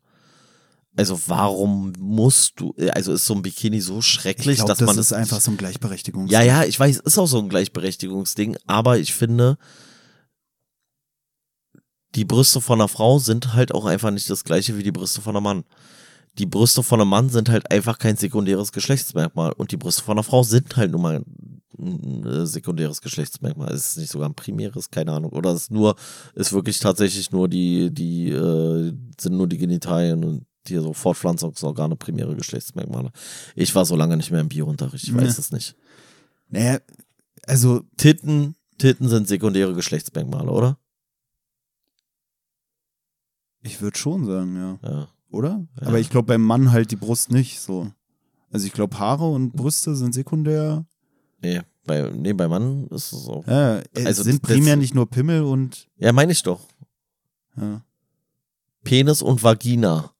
[0.96, 4.96] Also warum musst du, also ist so ein Bikini so schrecklich, glaub, dass das man
[4.96, 6.32] das ist einfach so ein Gleichberechtigungsding.
[6.32, 9.56] Ja, ja, ich weiß, ist auch so ein Gleichberechtigungsding, aber ich finde,
[12.16, 15.20] die Brüste von einer Frau sind halt auch einfach nicht das gleiche wie die Brüste
[15.20, 15.64] von einem Mann.
[16.38, 20.12] Die Brüste von einem Mann sind halt einfach kein sekundäres Geschlechtsmerkmal und die Brüste von
[20.16, 21.24] einer Frau sind halt nun mal
[21.78, 23.72] ein sekundäres Geschlechtsmerkmal.
[23.72, 25.32] Ist es nicht sogar ein primäres, keine Ahnung.
[25.32, 25.96] Oder ist nur,
[26.34, 31.96] ist wirklich tatsächlich nur die, die, äh, sind nur die Genitalien und hier so Fortpflanzungsorgane
[31.96, 33.10] primäre Geschlechtsmerkmale.
[33.56, 35.74] Ich war so lange nicht mehr im Biounterricht, ich weiß es nicht.
[36.48, 36.78] Naja,
[37.46, 37.82] also.
[37.96, 40.78] Titten, Titten sind sekundäre Geschlechtsmerkmale, oder?
[43.62, 44.78] Ich würde schon sagen, ja.
[44.82, 45.08] ja.
[45.30, 45.66] Oder?
[45.80, 45.86] Ja.
[45.86, 47.90] Aber ich glaube beim Mann halt die Brust nicht so.
[48.50, 50.84] Also ich glaube Haare und Brüste sind sekundär.
[51.42, 53.46] Nee, bei, nee, bei Mann ist es auch.
[53.46, 55.88] Ja, also sind primär nicht nur Pimmel und.
[55.96, 56.60] Ja, meine ich doch.
[57.56, 57.82] Ja.
[58.84, 60.12] Penis und Vagina.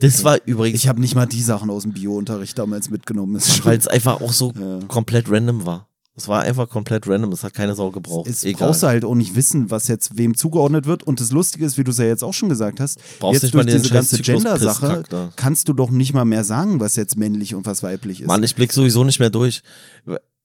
[0.00, 0.78] Das war übrigens.
[0.78, 3.40] Ich habe nicht mal die Sachen aus dem Bio-Unterricht damals mitgenommen.
[3.64, 4.80] Weil es einfach auch so ja.
[4.86, 5.88] komplett random war.
[6.18, 8.28] Es war einfach komplett random, es hat keine Sau gebraucht.
[8.28, 8.68] Es Egal.
[8.68, 11.04] brauchst du halt auch nicht wissen, was jetzt wem zugeordnet wird.
[11.04, 13.54] Und das Lustige ist, wie du es ja jetzt auch schon gesagt hast, brauchst jetzt
[13.54, 15.04] durch diese ganze Gender-Sache
[15.36, 18.26] kannst du doch nicht mal mehr sagen, was jetzt männlich und was weiblich ist.
[18.26, 19.62] Mann, ich blick sowieso nicht mehr durch.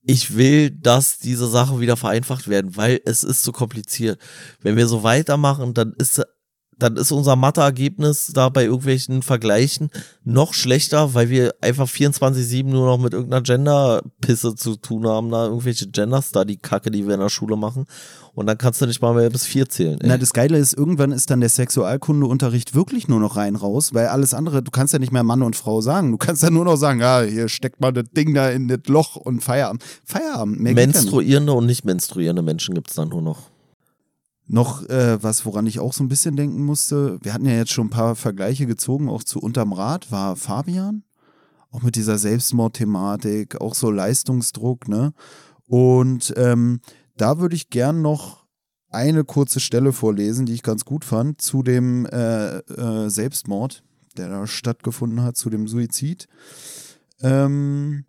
[0.06, 4.20] Ich will, dass diese Sachen wieder vereinfacht werden, weil es ist zu kompliziert.
[4.62, 6.22] Wenn wir so weitermachen, dann ist
[6.80, 9.90] dann ist unser Mathe-Ergebnis da bei irgendwelchen Vergleichen
[10.24, 15.46] noch schlechter, weil wir einfach 24-7 nur noch mit irgendeiner Gender-Pisse zu tun haben, da
[15.46, 17.86] irgendwelche Gender-Study-Kacke, die wir in der Schule machen.
[18.36, 20.02] Und dann kannst du nicht mal mehr bis vier zählen.
[20.02, 20.08] Ey.
[20.08, 24.08] Na, das Geile ist, irgendwann ist dann der Sexualkundeunterricht wirklich nur noch rein raus, weil
[24.08, 26.12] alles andere, du kannst ja nicht mehr Mann und Frau sagen.
[26.12, 28.80] Du kannst ja nur noch sagen, ja, hier steckt mal das Ding da in das
[28.88, 29.84] Loch und Feierabend.
[30.04, 30.60] Feierabend.
[30.60, 33.53] Mehr Menstruierende und nicht menstruierende Menschen gibt es dann nur noch.
[34.48, 37.72] Noch äh, was, woran ich auch so ein bisschen denken musste, wir hatten ja jetzt
[37.72, 41.04] schon ein paar Vergleiche gezogen, auch zu Unterm Rad, war Fabian,
[41.72, 45.14] auch mit dieser Selbstmordthematik, auch so Leistungsdruck, ne?
[45.66, 46.82] Und ähm,
[47.16, 48.44] da würde ich gern noch
[48.90, 53.84] eine kurze Stelle vorlesen, die ich ganz gut fand, zu dem äh, äh, Selbstmord,
[54.18, 56.28] der da stattgefunden hat, zu dem Suizid.
[57.22, 58.06] Ähm,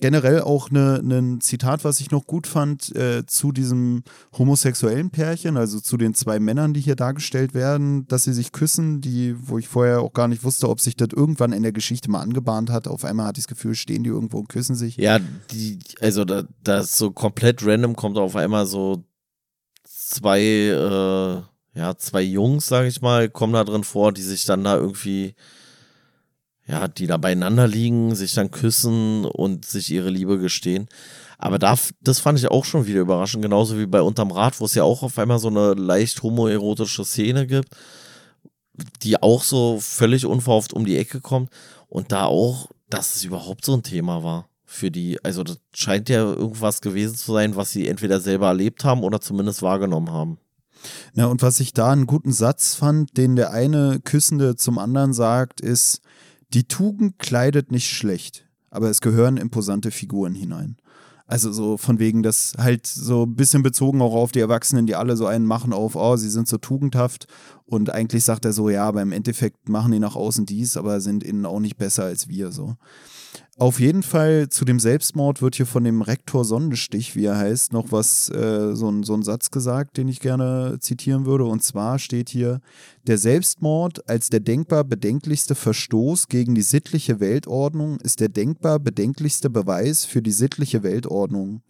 [0.00, 4.02] generell auch ein ne, Zitat, was ich noch gut fand, äh, zu diesem
[4.36, 9.00] homosexuellen Pärchen, also zu den zwei Männern, die hier dargestellt werden, dass sie sich küssen,
[9.00, 12.10] die, wo ich vorher auch gar nicht wusste, ob sich das irgendwann in der Geschichte
[12.10, 12.88] mal angebahnt hat.
[12.88, 14.96] Auf einmal hatte ich das Gefühl, stehen die irgendwo und küssen sich.
[14.96, 15.18] Ja,
[15.50, 19.04] die, also da, das so komplett random kommt auf einmal so
[19.84, 24.64] zwei, äh, ja, zwei Jungs, sag ich mal, kommen da drin vor, die sich dann
[24.64, 25.34] da irgendwie
[26.68, 30.88] ja, die da beieinander liegen, sich dann küssen und sich ihre Liebe gestehen.
[31.38, 34.66] Aber da, das fand ich auch schon wieder überraschend, genauso wie bei Unterm Rad, wo
[34.66, 37.68] es ja auch auf einmal so eine leicht homoerotische Szene gibt,
[39.02, 41.50] die auch so völlig unverhofft um die Ecke kommt
[41.88, 46.10] und da auch, dass es überhaupt so ein Thema war für die, also das scheint
[46.10, 50.38] ja irgendwas gewesen zu sein, was sie entweder selber erlebt haben oder zumindest wahrgenommen haben.
[51.14, 55.14] Na, und was ich da einen guten Satz fand, den der eine Küssende zum anderen
[55.14, 56.02] sagt, ist,
[56.54, 60.76] die Tugend kleidet nicht schlecht, aber es gehören imposante Figuren hinein.
[61.26, 64.94] Also so von wegen, das halt so ein bisschen bezogen auch auf die Erwachsenen, die
[64.94, 67.26] alle so einen machen auf, oh, sie sind so tugendhaft.
[67.66, 71.02] Und eigentlich sagt er so, ja, aber im Endeffekt machen die nach außen dies, aber
[71.02, 72.76] sind innen auch nicht besser als wir so.
[73.56, 77.72] Auf jeden Fall zu dem Selbstmord wird hier von dem Rektor Sonnenstich, wie er heißt,
[77.72, 81.44] noch was, äh, so, ein, so ein Satz gesagt, den ich gerne zitieren würde.
[81.44, 82.60] Und zwar steht hier,
[83.08, 89.50] der Selbstmord als der denkbar bedenklichste Verstoß gegen die sittliche Weltordnung ist der denkbar bedenklichste
[89.50, 91.62] Beweis für die sittliche Weltordnung,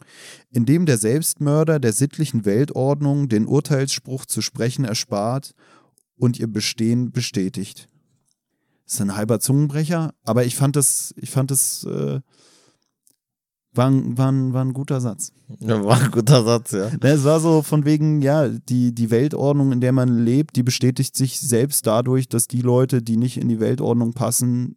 [0.51, 5.55] indem der Selbstmörder der sittlichen Weltordnung den Urteilsspruch zu sprechen erspart
[6.17, 7.89] und ihr Bestehen bestätigt.
[8.89, 12.21] Das ist ein halber Zungenbrecher, aber ich fand das, ich fand das, äh,
[13.71, 15.31] war, ein, war, war ein guter Satz.
[15.59, 16.89] Ja, war ein guter Satz, ja.
[17.01, 21.15] Es war so von wegen, ja, die, die Weltordnung, in der man lebt, die bestätigt
[21.15, 24.75] sich selbst dadurch, dass die Leute, die nicht in die Weltordnung passen,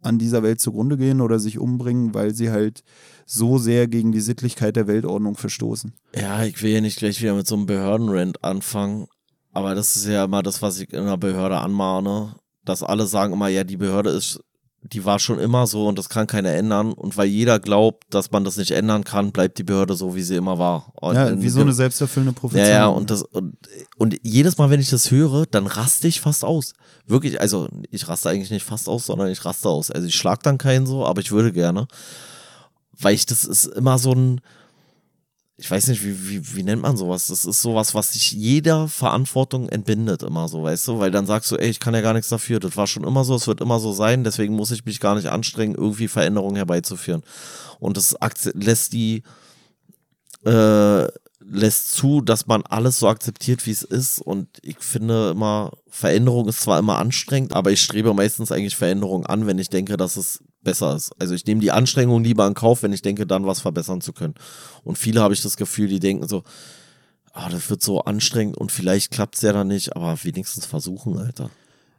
[0.00, 2.84] an dieser Welt zugrunde gehen oder sich umbringen, weil sie halt
[3.26, 5.92] so sehr gegen die Sittlichkeit der Weltordnung verstoßen.
[6.18, 9.08] Ja, ich will ja nicht gleich wieder mit so einem Behördenrand anfangen,
[9.52, 12.34] aber das ist ja immer das, was ich in einer Behörde anmahne
[12.66, 14.40] dass alle sagen immer, ja, die Behörde ist,
[14.82, 16.92] die war schon immer so und das kann keiner ändern.
[16.92, 20.22] Und weil jeder glaubt, dass man das nicht ändern kann, bleibt die Behörde so, wie
[20.22, 20.92] sie immer war.
[20.94, 22.68] Und ja, wie so eine selbsterfüllende Prophezeiung.
[22.68, 23.56] Ja, ja, und, das, und,
[23.96, 26.74] und jedes Mal, wenn ich das höre, dann raste ich fast aus.
[27.06, 29.90] Wirklich, also ich raste eigentlich nicht fast aus, sondern ich raste aus.
[29.90, 31.88] Also ich schlag dann keinen so, aber ich würde gerne.
[32.98, 34.40] Weil ich, das ist immer so ein,
[35.58, 37.28] ich weiß nicht, wie, wie, wie nennt man sowas?
[37.28, 40.98] Das ist sowas, was sich jeder Verantwortung entbindet, immer so, weißt du?
[40.98, 42.60] Weil dann sagst du, ey, ich kann ja gar nichts dafür.
[42.60, 45.14] Das war schon immer so, es wird immer so sein, deswegen muss ich mich gar
[45.14, 47.22] nicht anstrengen, irgendwie Veränderungen herbeizuführen.
[47.78, 48.16] Und das
[48.52, 49.22] lässt die,
[50.44, 51.06] äh,
[51.40, 54.20] lässt zu, dass man alles so akzeptiert, wie es ist.
[54.20, 59.24] Und ich finde immer, Veränderung ist zwar immer anstrengend, aber ich strebe meistens eigentlich Veränderung
[59.24, 61.12] an, wenn ich denke, dass es besser ist.
[61.18, 64.12] Also ich nehme die Anstrengung lieber in Kauf, wenn ich denke, dann was verbessern zu
[64.12, 64.34] können.
[64.84, 66.42] Und viele habe ich das Gefühl, die denken so,
[67.32, 71.16] ah, das wird so anstrengend und vielleicht klappt es ja dann nicht, aber wenigstens versuchen,
[71.18, 71.50] Alter.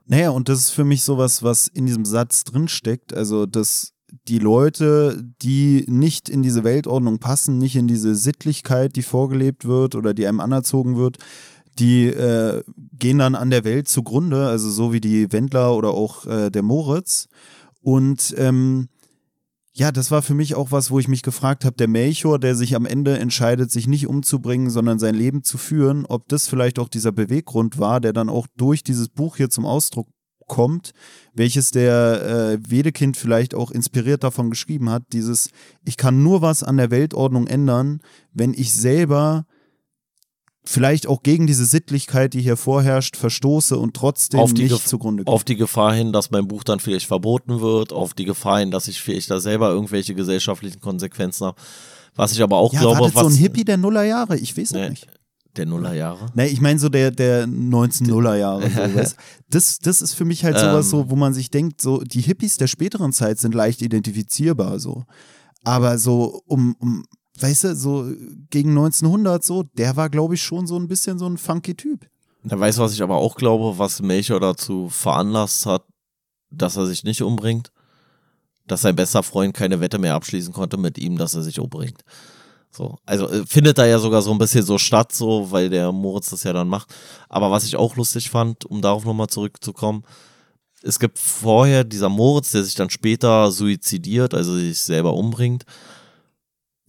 [0.06, 3.14] Naja, und das ist für mich sowas, was in diesem Satz drinsteckt.
[3.14, 3.94] Also, dass
[4.28, 9.96] die Leute, die nicht in diese Weltordnung passen, nicht in diese Sittlichkeit, die vorgelebt wird
[9.96, 11.18] oder die einem anerzogen wird,
[11.78, 12.64] die äh,
[12.94, 16.64] gehen dann an der Welt zugrunde, also so wie die Wendler oder auch äh, der
[16.64, 17.28] Moritz.
[17.88, 18.90] Und ähm,
[19.72, 22.54] ja, das war für mich auch was, wo ich mich gefragt habe, der Melchior, der
[22.54, 26.80] sich am Ende entscheidet, sich nicht umzubringen, sondern sein Leben zu führen, ob das vielleicht
[26.80, 30.10] auch dieser Beweggrund war, der dann auch durch dieses Buch hier zum Ausdruck
[30.48, 30.92] kommt,
[31.34, 35.50] welches der äh, Wedekind vielleicht auch inspiriert davon geschrieben hat, dieses,
[35.86, 38.02] ich kann nur was an der Weltordnung ändern,
[38.34, 39.46] wenn ich selber
[40.68, 45.24] vielleicht auch gegen diese Sittlichkeit, die hier vorherrscht, verstoße und trotzdem auf nicht Gef zugrunde
[45.24, 45.34] gehe.
[45.34, 48.72] Auf die Gefahr hin, dass mein Buch dann vielleicht verboten wird, auf die Gefahr hin,
[48.72, 51.58] dass ich vielleicht da selber irgendwelche gesellschaftlichen Konsequenzen habe.
[52.16, 53.14] Was ich aber auch ja, glaube, was.
[53.14, 55.08] so ein Hippie der Nullerjahre, ich weiß nee, nicht.
[55.56, 56.28] Der Nullerjahre?
[56.36, 58.70] Nee, ich meine so der, der 19-Nuller-Jahre.
[58.70, 59.16] So,
[59.50, 60.92] das, das ist für mich halt sowas ähm.
[60.92, 65.06] so, wo man sich denkt, so die Hippies der späteren Zeit sind leicht identifizierbar so.
[65.64, 67.06] Aber so um, um
[67.40, 68.12] weißt du, so
[68.50, 72.08] gegen 1900 so, der war, glaube ich, schon so ein bisschen so ein funky Typ.
[72.44, 75.84] Da weißt du, was ich aber auch glaube, was Melchior dazu veranlasst hat,
[76.50, 77.72] dass er sich nicht umbringt?
[78.68, 82.04] Dass sein bester Freund keine Wette mehr abschließen konnte mit ihm, dass er sich umbringt.
[82.72, 85.92] So, also äh, findet da ja sogar so ein bisschen so statt, so, weil der
[85.92, 86.94] Moritz das ja dann macht.
[87.30, 90.04] Aber was ich auch lustig fand, um darauf nochmal zurückzukommen,
[90.84, 95.66] es gibt vorher dieser Moritz, der sich dann später suizidiert, also sich selber umbringt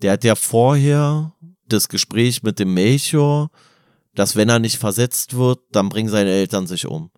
[0.02, 1.32] der hat ja vorher
[1.66, 3.50] das Gespräch mit dem Melchior,
[4.14, 7.10] dass wenn er nicht versetzt wird, dann bringen seine Eltern sich um.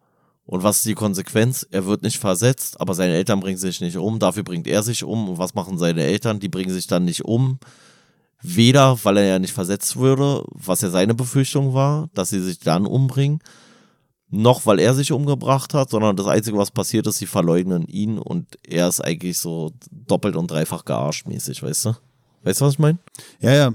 [0.45, 1.67] Und was ist die Konsequenz?
[1.71, 4.19] Er wird nicht versetzt, aber seine Eltern bringen sich nicht um.
[4.19, 5.29] Dafür bringt er sich um.
[5.29, 6.41] Und was machen seine Eltern?
[6.41, 7.61] Die bringen sich dann nicht um.
[8.43, 12.59] Weder, weil er ja nicht versetzt würde, was ja seine Befürchtung war, dass sie sich
[12.59, 13.39] dann umbringen,
[14.29, 18.19] noch weil er sich umgebracht hat, sondern das Einzige, was passiert ist, sie verleugnen ihn
[18.19, 21.95] und er ist eigentlich so doppelt und dreifach gearscht mäßig, weißt du?
[22.43, 22.99] Weißt du, was ich meine?
[23.41, 23.73] Ja, ja.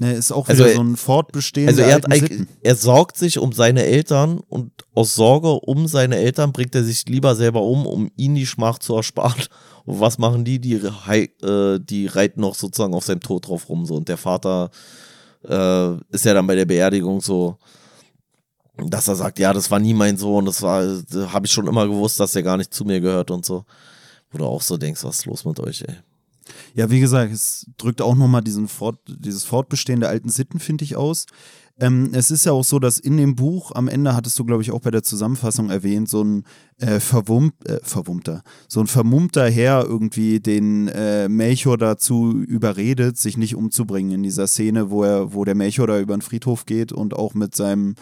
[0.00, 3.36] Ne, ist auch wieder Also, so ein Fortbestehen Also er, hat alten er sorgt sich
[3.38, 7.84] um seine Eltern und aus Sorge um seine Eltern bringt er sich lieber selber um,
[7.84, 9.42] um ihnen die Schmach zu ersparen.
[9.84, 10.58] Und was machen die?
[10.58, 13.86] Die, äh, die reiten noch sozusagen auf seinem Tod drauf rum.
[13.86, 13.94] So.
[13.96, 14.70] Und der Vater
[15.44, 17.56] äh, ist ja dann bei der Beerdigung so,
[18.76, 20.84] dass er sagt, ja, das war nie mein Sohn, das war,
[21.32, 23.64] habe ich schon immer gewusst, dass er gar nicht zu mir gehört und so.
[24.30, 25.96] Wo du auch so denkst, was ist los mit euch, ey?
[26.74, 30.96] Ja, wie gesagt, es drückt auch nochmal Fort, dieses Fortbestehen der alten Sitten, finde ich,
[30.96, 31.26] aus.
[31.80, 34.62] Ähm, es ist ja auch so, dass in dem Buch, am Ende hattest du, glaube
[34.62, 36.44] ich, auch bei der Zusammenfassung erwähnt, so ein
[36.78, 43.36] äh, verwummt, äh, verwummter, so ein vermummter Herr irgendwie den äh, Melchior dazu überredet, sich
[43.36, 46.90] nicht umzubringen in dieser Szene, wo er, wo der Melchior da über den Friedhof geht
[46.90, 47.94] und auch mit seinem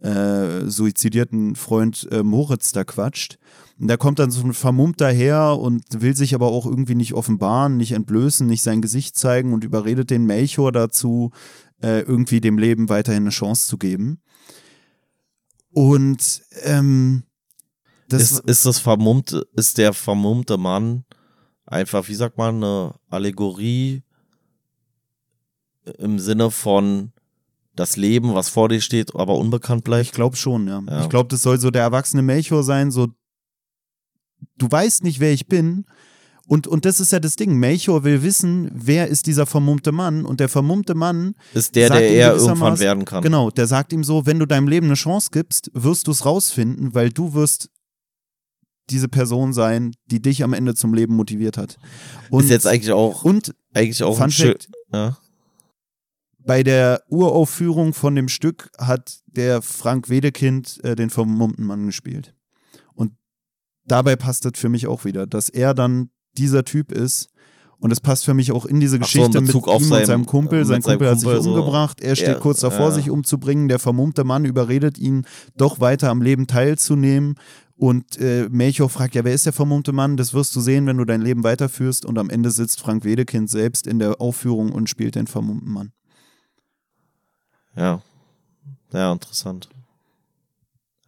[0.00, 3.38] äh, suizidierten Freund äh, Moritz da quatscht.
[3.82, 7.14] Und da kommt dann so ein Vermummter her und will sich aber auch irgendwie nicht
[7.14, 11.32] offenbaren, nicht entblößen, nicht sein Gesicht zeigen und überredet den Melchior dazu,
[11.82, 14.22] äh, irgendwie dem Leben weiterhin eine Chance zu geben.
[15.72, 17.24] Und ähm,
[18.08, 21.04] das ist, ist das vermummte, ist der vermummte Mann
[21.66, 24.04] einfach, wie sagt man, eine Allegorie
[25.98, 27.10] im Sinne von
[27.74, 30.12] das Leben, was vor dir steht, aber unbekannt Ich bleibt?
[30.12, 30.80] glaube schon, ja.
[30.88, 31.02] Ja.
[31.02, 33.08] Ich glaube, das soll so der erwachsene Melchior sein, so
[34.58, 35.84] du weißt nicht, wer ich bin.
[36.46, 37.56] Und, und das ist ja das Ding.
[37.56, 40.24] Melchior will wissen, wer ist dieser vermummte Mann.
[40.24, 43.22] Und der vermummte Mann, Ist der, der er irgendwann werden kann.
[43.22, 46.26] genau, der sagt ihm so, wenn du deinem Leben eine Chance gibst, wirst du es
[46.26, 47.70] rausfinden, weil du wirst
[48.90, 51.78] diese Person sein, die dich am Ende zum Leben motiviert hat.
[52.30, 55.16] Und, ist jetzt eigentlich auch, und eigentlich auch Fun ein Fact, ja.
[56.44, 62.34] bei der Uraufführung von dem Stück hat der Frank Wedekind äh, den vermummten Mann gespielt.
[63.86, 67.28] Dabei passt das für mich auch wieder, dass er dann dieser Typ ist.
[67.78, 69.82] Und es passt für mich auch in diese Ach so, in Geschichte mit ihm auf
[69.82, 70.64] und seinem- seinem Kumpel.
[70.64, 71.50] Sein seinem Kumpel hat sich Kumpel so.
[71.54, 72.00] umgebracht.
[72.00, 72.90] Er steht Ja, kurz davor, ja.
[72.92, 73.66] sich umzubringen.
[73.66, 75.26] Der vermummte Mann überredet ihn,
[75.56, 77.34] doch weiter am Leben teilzunehmen.
[77.74, 80.16] Und äh, Melchior fragt, ja, wer ist der vermummte Mann?
[80.16, 82.04] Das wirst du sehen, wenn du dein Leben weiterführst.
[82.04, 85.90] Und am Ende sitzt Frank Wedekind selbst in der Aufführung und spielt den vermummten Mann.
[87.74, 88.00] Ja.
[88.92, 89.68] Ja, interessant.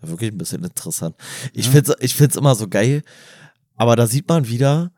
[0.09, 1.17] Wirklich ein bisschen interessant.
[1.53, 1.73] Ich Ja.
[1.73, 3.03] find's, ich find's immer so geil,
[3.77, 4.93] aber da sieht man wieder,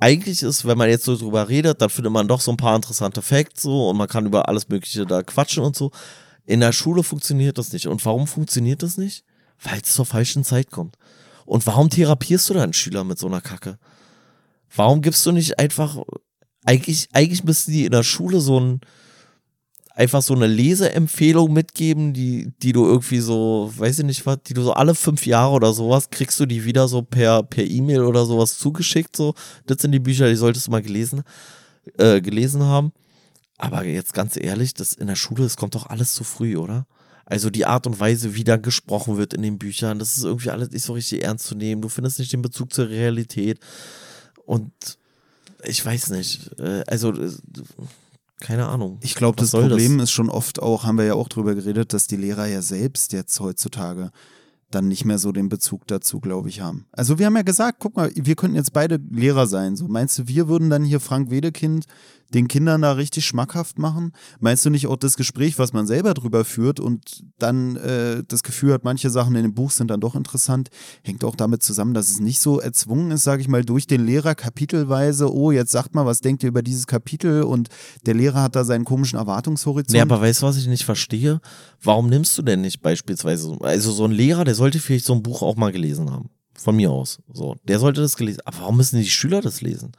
[0.00, 2.76] eigentlich ist, wenn man jetzt so drüber redet, dann findet man doch so ein paar
[2.76, 5.90] interessante Facts so und man kann über alles Mögliche da quatschen und so.
[6.44, 7.86] In der Schule funktioniert das nicht.
[7.86, 9.24] Und warum funktioniert das nicht?
[9.62, 10.96] Weil es zur falschen Zeit kommt.
[11.46, 13.78] Und warum therapierst du deinen Schüler mit so einer Kacke?
[14.74, 15.96] Warum gibst du nicht einfach,
[16.64, 18.80] eigentlich, eigentlich müssten die in der Schule so ein,
[19.94, 24.54] einfach so eine Leseempfehlung mitgeben, die, die du irgendwie so, weiß ich nicht was, die
[24.54, 28.02] du so alle fünf Jahre oder sowas, kriegst du die wieder so per, per E-Mail
[28.02, 29.34] oder sowas zugeschickt, so.
[29.66, 31.22] Das sind die Bücher, die solltest du mal gelesen,
[31.96, 32.92] äh, gelesen haben.
[33.56, 36.86] Aber jetzt ganz ehrlich, das in der Schule, das kommt doch alles zu früh, oder?
[37.24, 40.50] Also die Art und Weise, wie da gesprochen wird in den Büchern, das ist irgendwie
[40.50, 41.80] alles nicht so richtig ernst zu nehmen.
[41.80, 43.60] Du findest nicht den Bezug zur Realität.
[44.44, 44.72] Und
[45.62, 46.50] ich weiß nicht.
[46.58, 47.30] äh, Also, äh,
[48.40, 48.98] keine Ahnung.
[49.02, 52.06] Ich glaube, das Problem ist schon oft auch, haben wir ja auch drüber geredet, dass
[52.06, 54.10] die Lehrer ja selbst jetzt heutzutage
[54.70, 56.86] dann nicht mehr so den Bezug dazu, glaube ich, haben.
[56.92, 59.76] Also wir haben ja gesagt, guck mal, wir könnten jetzt beide Lehrer sein.
[59.76, 61.84] So meinst du, wir würden dann hier Frank Wedekind
[62.32, 64.12] den Kindern da richtig schmackhaft machen?
[64.40, 68.42] Meinst du nicht auch das Gespräch, was man selber drüber führt und dann äh, das
[68.42, 70.68] Gefühl hat, manche Sachen in dem Buch sind dann doch interessant,
[71.02, 74.04] hängt auch damit zusammen, dass es nicht so erzwungen ist, sage ich mal, durch den
[74.04, 77.68] Lehrer kapitelweise, oh, jetzt sagt mal, was denkt ihr über dieses Kapitel und
[78.06, 79.92] der Lehrer hat da seinen komischen Erwartungshorizont.
[79.92, 81.40] Nee, aber weißt du, was ich nicht verstehe?
[81.82, 85.12] Warum nimmst du denn nicht beispielsweise, so- also so ein Lehrer, der sollte vielleicht so
[85.14, 86.30] ein Buch auch mal gelesen haben.
[86.56, 87.18] Von mir aus.
[87.32, 88.42] So, der sollte das gelesen.
[88.44, 89.92] Aber warum müssen die Schüler das lesen?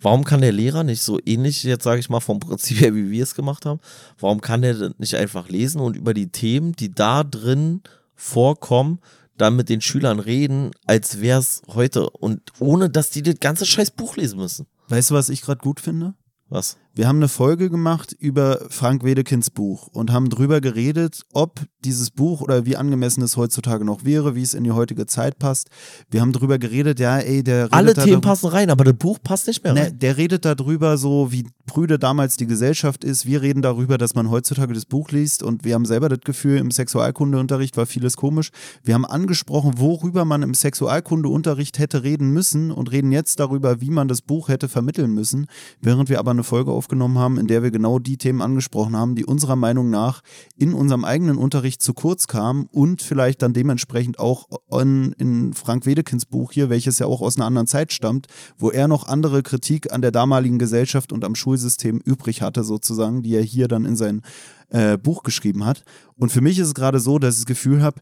[0.00, 3.10] Warum kann der Lehrer nicht so ähnlich, jetzt sage ich mal, vom Prinzip her, wie
[3.10, 3.80] wir es gemacht haben,
[4.18, 7.82] warum kann der nicht einfach lesen und über die Themen, die da drin
[8.14, 9.00] vorkommen,
[9.36, 13.66] dann mit den Schülern reden, als wäre es heute und ohne, dass die das ganze
[13.66, 14.66] scheiß Buch lesen müssen?
[14.88, 16.14] Weißt du, was ich gerade gut finde?
[16.48, 16.78] Was?
[16.98, 22.10] Wir haben eine Folge gemacht über Frank Wedekinds Buch und haben drüber geredet, ob dieses
[22.10, 25.68] Buch oder wie angemessen es heutzutage noch wäre, wie es in die heutige Zeit passt.
[26.10, 28.94] Wir haben drüber geredet, ja, ey, der redet Alle Themen darüber- passen rein, aber das
[28.94, 29.98] Buch passt nicht mehr Ne, rein.
[29.98, 33.26] der redet darüber so, wie prüde damals die Gesellschaft ist.
[33.26, 36.56] Wir reden darüber, dass man heutzutage das Buch liest und wir haben selber das Gefühl,
[36.56, 38.48] im Sexualkundeunterricht war vieles komisch.
[38.82, 43.90] Wir haben angesprochen, worüber man im Sexualkundeunterricht hätte reden müssen und reden jetzt darüber, wie
[43.90, 45.46] man das Buch hätte vermitteln müssen,
[45.82, 49.16] während wir aber eine Folge aufgenommen haben, in der wir genau die Themen angesprochen haben,
[49.16, 50.22] die unserer Meinung nach
[50.56, 55.84] in unserem eigenen Unterricht zu kurz kamen und vielleicht dann dementsprechend auch in, in Frank
[55.84, 59.42] Wedekinds Buch hier, welches ja auch aus einer anderen Zeit stammt, wo er noch andere
[59.42, 63.84] Kritik an der damaligen Gesellschaft und am Schulsystem übrig hatte, sozusagen, die er hier dann
[63.84, 64.22] in sein
[64.68, 65.82] äh, Buch geschrieben hat.
[66.14, 68.00] Und für mich ist es gerade so, dass ich das Gefühl habe,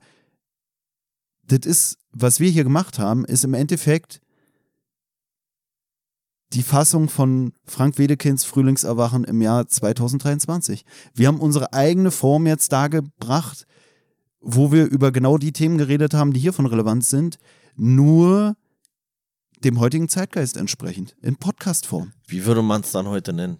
[1.47, 4.21] das ist, was wir hier gemacht haben, ist im Endeffekt
[6.55, 10.85] die Fassung von Frank Wedekinds Frühlingserwachen im Jahr 2023.
[11.13, 13.67] Wir haben unsere eigene Form jetzt dargebracht,
[14.41, 17.39] wo wir über genau die Themen geredet haben, die hier von relevant sind,
[17.77, 18.57] nur
[19.65, 22.13] dem heutigen Zeitgeist entsprechend, in Podcast-Form.
[22.29, 23.59] Wie würde man es dann heute nennen?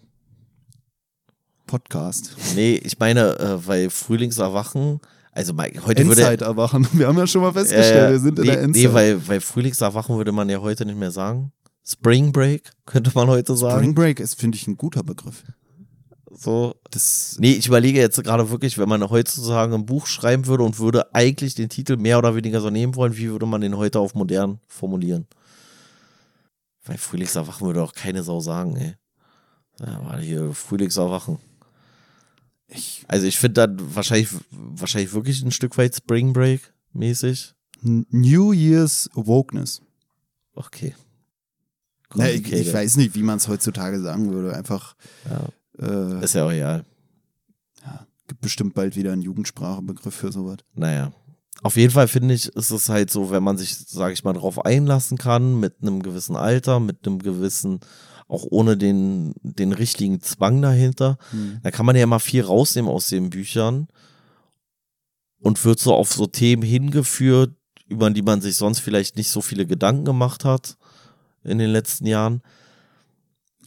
[1.67, 2.35] Podcast.
[2.55, 5.01] Nee, ich meine, äh, weil Frühlingserwachen,
[5.31, 6.87] also mal- heute würde Endzeiterwachen.
[6.93, 8.83] Wir haben ja schon mal festgestellt, Äh, wir sind in nee, der Endzeit.
[8.83, 11.51] Nee, weil, weil Frühlingserwachen würde man ja heute nicht mehr sagen.
[11.85, 13.77] Spring Break könnte man heute sagen.
[13.79, 15.43] Spring Break ist, finde ich, ein guter Begriff.
[16.31, 16.75] So.
[16.91, 20.79] Das, Nee, ich überlege jetzt gerade wirklich, wenn man heutzutage ein Buch schreiben würde und
[20.79, 23.99] würde eigentlich den Titel mehr oder weniger so nehmen wollen, wie würde man den heute
[23.99, 25.27] auf modern formulieren?
[26.83, 28.95] Weil Frühlingserwachen würde auch keine Sau sagen, ey.
[29.79, 31.39] Ja, war hier Frühlingserwachen.
[32.67, 37.53] ich, Also ich finde dann wahrscheinlich, wahrscheinlich wirklich ein Stück weit Spring Break mäßig.
[37.81, 39.81] New Year's Wokeness.
[40.53, 40.95] Okay.
[42.15, 44.55] Na, ich, ich weiß nicht, wie man es heutzutage sagen würde.
[44.55, 44.95] Einfach,
[45.29, 45.47] Ja,
[45.85, 46.85] äh, ist ja auch egal.
[47.83, 50.57] ja, gibt bestimmt bald wieder einen Jugendsprachebegriff für sowas.
[50.75, 51.11] Naja.
[51.63, 54.33] Auf jeden Fall finde ich, ist es halt so, wenn man sich, sage ich mal,
[54.33, 57.79] darauf einlassen kann, mit einem gewissen Alter, mit einem gewissen,
[58.27, 61.59] auch ohne den, den richtigen Zwang dahinter, Hm.
[61.63, 63.87] da kann man ja mal viel rausnehmen aus den Büchern
[65.39, 67.53] und wird so auf so Themen hingeführt,
[67.87, 70.75] über die man sich sonst vielleicht nicht so viele Gedanken gemacht hat
[71.45, 72.41] in den letzten Jahren.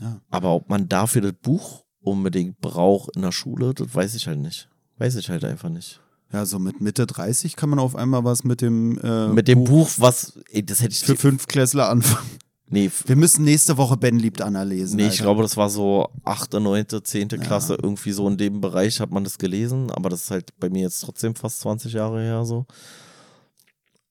[0.00, 0.20] Ja.
[0.30, 4.38] Aber ob man dafür das Buch unbedingt braucht in der Schule, das weiß ich halt
[4.38, 4.68] nicht.
[4.98, 6.00] Weiß ich halt einfach nicht.
[6.32, 9.64] Ja, so mit Mitte 30 kann man auf einmal was mit dem, äh, Mit dem
[9.64, 12.28] Buch, was, ey, das hätte ich für Fünftklässler anfangen.
[12.68, 14.96] Nee, Wir müssen nächste Woche Ben liebt Anna lesen.
[14.96, 15.22] nee ich Alter.
[15.22, 17.28] glaube, das war so 8., 9., 10.
[17.30, 17.38] Ja.
[17.38, 20.68] Klasse, irgendwie so in dem Bereich hat man das gelesen, aber das ist halt bei
[20.68, 22.66] mir jetzt trotzdem fast 20 Jahre her so.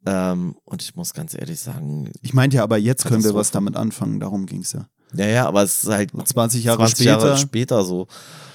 [0.09, 3.51] Ähm, und ich muss ganz ehrlich sagen, Ich meinte ja, aber jetzt können wir was
[3.51, 4.19] damit anfangen.
[4.21, 4.87] Darum ging es ja.
[5.13, 8.07] ja, ja, aber es ist halt So 20 Jahre 20 später Jahre später so.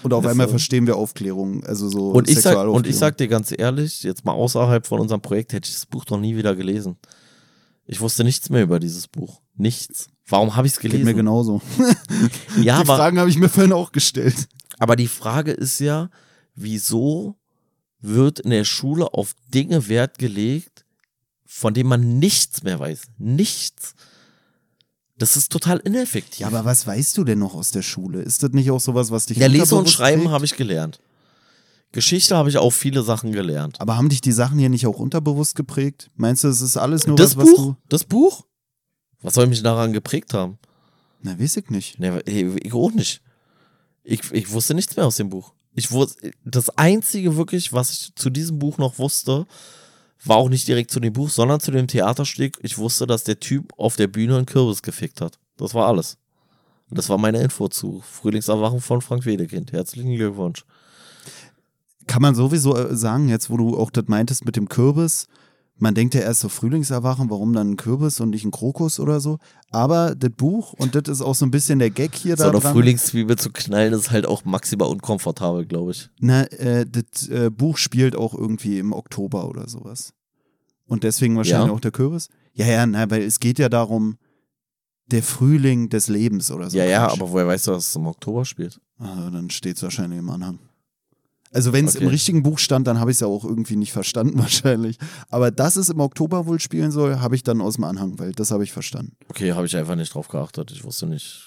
[0.03, 1.63] und auf Das einmal so- verstehen wir Aufklärung.
[1.65, 5.01] Also so Und ich, sag, und ich sag dir ganz ehrlich, jetzt mal außerhalb von
[5.01, 6.97] unserem Projekt hätte ich das Buch noch nie wieder gelesen.
[7.85, 9.41] Ich wusste nichts mehr über dieses Buch.
[9.57, 10.09] Nichts.
[10.29, 11.05] Warum habe ich es Geht gelesen?
[11.11, 11.61] mir genauso.
[12.57, 14.49] Ja, Die aber, Fragen habe ich mir vorhin auch gestellt.
[14.79, 16.09] aber die Frage ist ja,
[16.55, 17.35] wieso
[18.01, 20.72] wird in der Schule auf Dinge Wert gelegt,
[21.55, 23.03] von denen man nichts mehr weiß?
[23.19, 23.95] Nichts.
[25.19, 26.41] Das ist total ineffektiv.
[26.41, 28.23] Ja, aber was weißt du denn noch aus der Schule?
[28.23, 30.99] Ist das nicht auch sowas, was dich ja, Lesen und Schreiben habe ich gelernt.
[31.93, 33.81] Geschichte habe ich auch viele Sachen gelernt.
[33.81, 36.11] Aber haben dich die Sachen hier nicht auch unterbewusst geprägt?
[36.17, 37.65] Meinst du, es ist alles nur das was, was Buch?
[37.67, 37.77] du.
[37.89, 38.47] Das Buch?
[39.21, 40.59] Was soll mich daran geprägt haben?
[41.21, 42.01] Na, weiß ich nicht.
[42.01, 42.19] Nee,
[42.63, 43.21] ich auch nicht.
[44.03, 45.53] Ich, ich wusste nichts mehr aus dem Buch.
[45.75, 49.47] Ich wusste, das einzige wirklich, was ich zu diesem Buch noch wusste,
[50.25, 52.59] war auch nicht direkt zu dem Buch, sondern zu dem Theaterstück.
[52.63, 55.39] Ich wusste, dass der Typ auf der Bühne einen Kürbis gefickt hat.
[55.57, 56.17] Das war alles.
[56.91, 59.73] Das war meine Info zu Frühlingserwachen von Frank Wedekind.
[59.73, 60.65] Herzlichen Glückwunsch.
[62.07, 65.27] Kann man sowieso äh, sagen, jetzt wo du auch das meintest mit dem Kürbis,
[65.79, 69.21] man denkt ja erst so Frühlingserwachen, warum dann ein Kürbis und nicht ein Krokus oder
[69.21, 69.39] so.
[69.71, 72.51] Aber das Buch, und das ist auch so ein bisschen der Gag hier So da
[72.51, 72.73] eine dran.
[72.73, 76.09] Frühlingszwiebel zu knallen ist halt auch maximal unkomfortabel, glaube ich.
[76.21, 80.13] Na, äh, das äh, Buch spielt auch irgendwie im Oktober oder sowas.
[80.87, 81.75] Und deswegen wahrscheinlich Ja.
[81.75, 82.29] auch der Kürbis.
[82.55, 84.19] Ja, ja, na, weil es geht ja darum,
[85.07, 86.77] der Frühling des Lebens oder so.
[86.79, 87.21] ja, ja, Quatsch.
[87.21, 88.81] aber woher weißt du, dass es im Oktober spielt?
[88.99, 90.59] Ah, dann steht es wahrscheinlich im Anhang.
[91.53, 92.05] Also wenn es Okay.
[92.05, 94.99] im richtigen Buch stand, dann habe ich es ja auch irgendwie nicht verstanden wahrscheinlich.
[95.29, 98.33] Aber dass es im Oktober wohl spielen soll, habe ich dann aus dem Anhang, weil
[98.33, 99.13] das habe ich verstanden.
[99.29, 100.71] Okay, habe ich einfach nicht drauf geachtet.
[100.73, 101.43] Ich wusste nicht,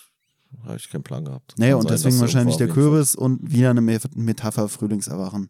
[0.64, 1.56] habe ich keinen Plan gehabt.
[1.58, 5.50] Naja, Kann und sein, deswegen wahrscheinlich der Kürbis und wieder eine Me- Metapher, Frühlingserwachen.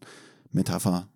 [0.52, 1.06] Metapher.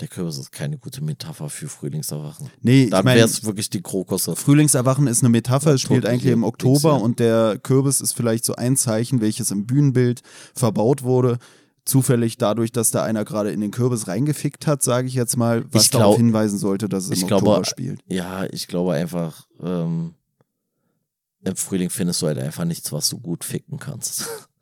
[0.00, 2.50] Der Kürbis ist keine gute Metapher für Frühlingserwachen.
[2.60, 4.36] Nee, ich Dann mein, wäre es wirklich die Krokusse.
[4.36, 6.96] Frühlingserwachen ist eine Metapher, es spielt eigentlich im Oktober ja.
[6.96, 10.20] und der Kürbis ist vielleicht so ein Zeichen, welches im Bühnenbild
[10.54, 11.38] verbaut wurde.
[11.86, 15.64] Zufällig dadurch, dass da einer gerade in den Kürbis reingefickt hat, sage ich jetzt mal,
[15.72, 18.00] was Ich darauf glaub- hinweisen sollte, dass es im ich Oktober glaube, spielt.
[18.08, 20.14] Ja, ich glaube einfach, ähm,
[21.42, 24.26] im Frühling findest du halt einfach nichts, was du gut ficken kannst.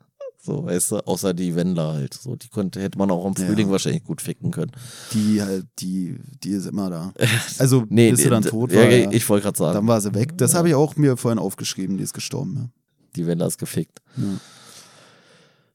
[0.45, 2.13] so, weißt du, außer die Wendler halt.
[2.13, 3.45] So, die konnte, hätte man auch im Ja.
[3.47, 4.71] Frühling wahrscheinlich gut ficken können.
[5.13, 7.13] Die, halt, die, die ist immer da.
[7.57, 8.89] Also, Nee, bis sie dann tot ja, war.
[8.89, 10.37] Ja, ich wollte gerade sagen, dann war sie weg.
[10.37, 12.71] Das habe ich auch mir vorhin aufgeschrieben, die ist gestorben.
[13.15, 13.99] die Wendler ist gefickt.
[14.17, 14.23] Ja.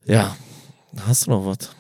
[0.07, 0.37] Ja.
[1.07, 1.71] Hast du noch was?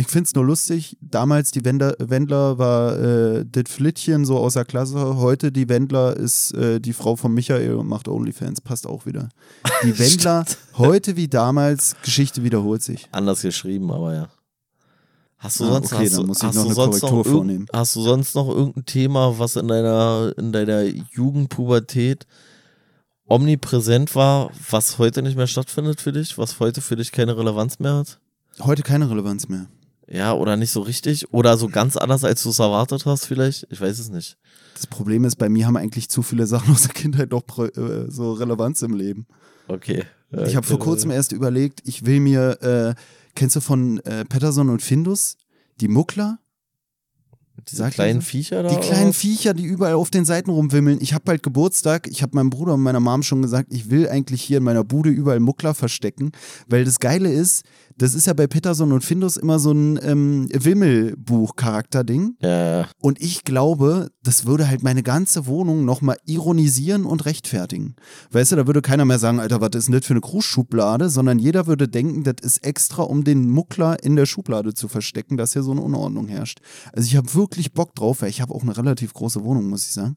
[0.00, 0.96] Ich find's nur lustig.
[1.00, 5.16] Damals die Wendler, Wendler war äh, das Flittchen so außer Klasse.
[5.16, 8.60] Heute die Wendler ist äh, die Frau von Michael und macht Onlyfans.
[8.60, 9.28] Passt auch wieder.
[9.82, 10.44] Die Wendler,
[10.76, 13.08] heute wie damals, Geschichte wiederholt sich.
[13.10, 14.28] Anders geschrieben, aber ja.
[15.38, 17.16] Hast du Ah, sonst, okay, hast muss ich hast noch du eine sonst Korrektur noch
[17.26, 17.66] irgend- vornehmen.
[17.72, 22.24] Hast du sonst noch irgendein Thema, was in deiner, in deiner Jugendpubertät
[23.28, 27.78] omnipräsent war, was heute nicht mehr stattfindet für dich, was heute für dich keine Relevanz
[27.78, 28.18] mehr hat?
[28.60, 29.66] Heute keine Relevanz mehr.
[30.10, 31.32] Ja, oder nicht so richtig?
[31.34, 33.66] Oder so ganz anders, als du es erwartet hast, vielleicht?
[33.70, 34.38] Ich weiß es nicht.
[34.74, 38.06] Das Problem ist, bei mir haben eigentlich zu viele Sachen aus der Kindheit doch äh,
[38.08, 39.26] so Relevanz im Leben.
[39.68, 40.04] Okay.
[40.46, 42.94] Ich habe vor kurzem erst überlegt, ich will mir, äh,
[43.34, 45.36] kennst du von äh, Patterson und Findus,
[45.80, 46.38] die Muckler?
[47.66, 48.22] Diese Sagt kleinen?
[48.22, 48.68] Viecher da.
[48.68, 49.12] Die kleinen?
[49.12, 50.98] Viecher, die überall auf den Seiten rumwimmeln.
[51.00, 52.06] Ich habe bald Geburtstag.
[52.06, 54.84] Ich habe meinem Bruder und meiner Mom schon gesagt, ich will eigentlich hier in meiner
[54.84, 56.32] Bude überall Muckler verstecken.
[56.68, 57.64] Weil das Geile ist,
[57.98, 62.36] das ist ja bei Peterson und Findus immer so ein ähm, Wimmelbuch-Charakter-Ding.
[62.40, 62.88] Ja.
[63.00, 67.96] Und ich glaube, das würde halt meine ganze Wohnung nochmal ironisieren und rechtfertigen.
[68.30, 71.10] Weißt du, da würde keiner mehr sagen, Alter, was ist denn das für eine Grußschublade,
[71.10, 75.36] sondern jeder würde denken, das ist extra, um den Muckler in der Schublade zu verstecken,
[75.36, 76.60] dass hier so eine Unordnung herrscht.
[76.92, 79.86] Also ich habe wirklich Bock drauf, weil ich habe auch eine relativ große Wohnung, muss
[79.86, 80.14] ich sagen.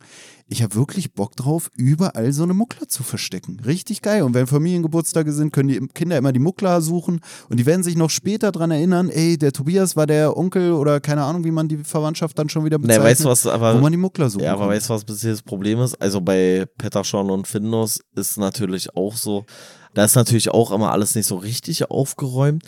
[0.48, 3.62] Ich habe wirklich Bock drauf, überall so eine Muckler zu verstecken.
[3.66, 4.24] Richtig geil.
[4.24, 7.96] Und wenn Familiengeburtstage sind, können die Kinder immer die Muckler suchen und die werden sich
[7.96, 11.68] noch später dran erinnern, ey, der Tobias war der Onkel oder keine Ahnung, wie man
[11.68, 13.06] die Verwandtschaft dann schon wieder Ne, bezeichnet.
[13.08, 13.76] weißt du was, aber.
[13.76, 14.70] wo man die Muckler suchen Ja, aber kann.
[14.76, 15.96] weißt du, was bisher das Problem ist?
[16.02, 19.46] Also bei Petterschorn und Findus ist natürlich auch so,
[19.94, 22.64] da ist natürlich auch immer alles nicht so richtig aufgeräumt.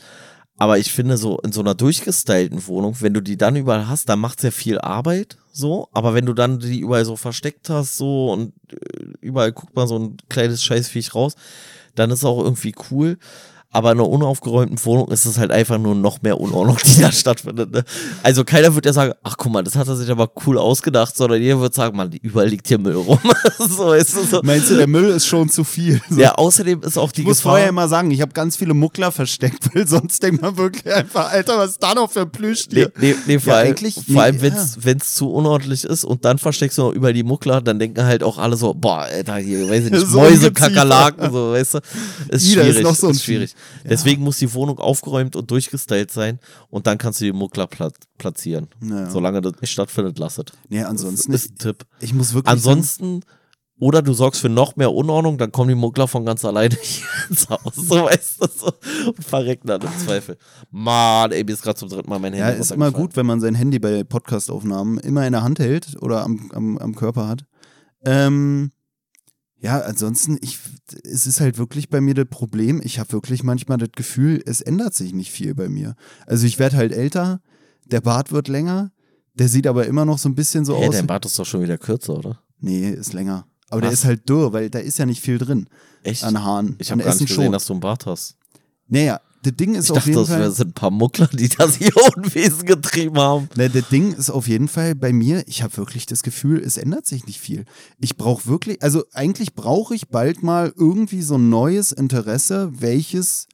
[0.58, 4.08] Aber ich finde, so in so einer durchgestylten Wohnung, wenn du die dann überall hast,
[4.08, 5.88] dann macht es ja viel Arbeit, so.
[5.94, 8.76] Aber wenn du dann die überall so versteckt hast, so und äh,
[9.20, 11.34] überall guckt man so ein kleines Scheißviech raus,
[11.96, 13.18] dann ist es auch irgendwie cool.
[13.74, 17.12] Aber in einer unaufgeräumten Wohnung ist es halt einfach nur noch mehr Unordnung, die da
[17.12, 17.72] stattfindet.
[17.72, 17.84] Ne?
[18.22, 21.18] Also keiner wird ja sagen, ach guck mal, das hat er sich aber cool ausgedacht,
[21.18, 23.18] sondern jeder wird sagen, man, überall liegt hier Müll rum.
[23.58, 24.42] so ist es so.
[24.44, 26.00] Meinst du, der Müll ist schon zu viel?
[26.10, 26.16] So.
[26.24, 27.54] Ja, außerdem ist auch die Ich muss Gefahr.
[27.54, 31.32] vorher immer sagen, ich habe ganz viele Muckler versteckt, weil sonst denkt man wirklich einfach,
[31.32, 32.32] Alter, was ist da noch für ein
[32.72, 34.54] Nee, nee, nee, vor Ja, allem, eigentlich- vor allem ja.
[34.78, 38.04] wenn es zu unordentlich ist und dann versteckst du noch über die Muckler, dann denken
[38.06, 40.52] halt auch alle so, boah, Alter, hier, weiß ich nicht, So Mäuse.
[40.52, 41.78] Kakerlaken, so, weißt du.
[42.30, 43.56] Ist Ida ist schwierig, noch so ein ist schwierig.
[43.82, 43.90] Vieh.
[43.90, 47.90] Deswegen muss die Wohnung aufgeräumt und durchgestylt sein und dann kannst du die Muckler pla
[48.18, 48.68] platzieren.
[48.80, 49.10] Naja.
[49.10, 50.46] Solange das nicht stattfindet, lass es.
[50.70, 51.86] Nee, ansonsten ist ist, ein Tipp.
[52.00, 53.22] ich muss wirklich Ansonsten,
[53.80, 57.06] oder du sorgst für noch mehr Unordnung, dann kommen die Muggler von ganz alleine hier
[57.30, 58.72] ins Haus, so weißt du, so,
[59.08, 60.38] und verrecken dann im Zweifel.
[60.72, 63.26] Mann, ey, mir ist gerade zum dritten Mal mein Handy ja, ist immer gut, wenn
[63.26, 67.28] man sein Handy bei Podcastaufnahmen immer in der Hand hält oder am, am, am Körper
[67.28, 67.46] hat.
[68.06, 68.72] Ähm,
[69.64, 70.60] ja, ansonsten, ich,
[71.06, 74.60] es ist halt wirklich bei mir das Problem, ich habe wirklich manchmal das Gefühl, es
[74.60, 75.96] ändert sich nicht viel bei mir.
[76.28, 77.40] Also ich werde halt älter,
[77.86, 78.92] der Bart wird länger,
[79.36, 80.96] der sieht aber immer noch so ein bisschen so Hä, aus.
[80.96, 82.44] dein Bart ist doch schon wieder kürzer, oder?
[82.60, 83.48] Nee, ist länger.
[83.70, 84.00] Aber der Was?
[84.00, 85.70] ist halt dürr, weil da ist ja nicht viel drin
[86.04, 86.26] Echt?
[86.26, 86.76] an Haaren.
[86.80, 87.52] Ich habe gar nicht gesehen, schon.
[87.54, 88.36] dass du einen Bart hast.
[88.90, 90.40] Naja, das Ding ist Ich auf dachte, jeden das Fall.
[90.40, 93.50] wär- sind ein paar Muckler, die das hier Unwesen getrieben haben.
[93.56, 96.78] Ne, das Ding ist auf jeden Fall bei mir, ich habe wirklich das Gefühl, es
[96.78, 97.66] ändert sich nicht viel.
[98.00, 103.48] Ich brauche wirklich, also eigentlich brauche ich bald mal irgendwie so ein neues Interesse, welches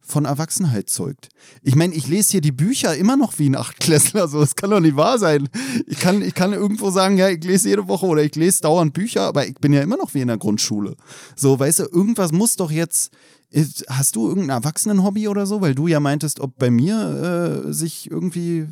[0.00, 1.28] von Erwachsenheit zeugt.
[1.62, 4.70] Ich meine, ich lese hier die Bücher immer noch wie ein Achtklässler, so, es kann
[4.70, 5.50] doch nicht wahr sein.
[5.86, 8.94] Ich kann, ich kann irgendwo sagen, ja, ich lese jede Woche oder ich lese dauernd
[8.94, 10.96] Bücher, aber ich bin ja immer noch wie in der Grundschule.
[11.36, 13.10] So, weißt du, irgendwas muss doch jetzt,
[13.50, 15.60] ist- hast du irgendein Erwachsenenhobby oder so?
[15.60, 18.68] Weil du ja meintest, ob bei mir äh, sich irgendwie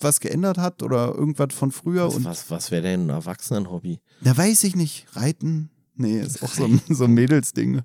[0.00, 4.00] was geändert hat oder irgendwas von früher Was, und was, was wäre denn ein Erwachsenenhobby?
[4.22, 5.70] da weiß ich nicht, reiten.
[5.96, 7.82] Nee, ist auch so ein, so ein Mädelsding.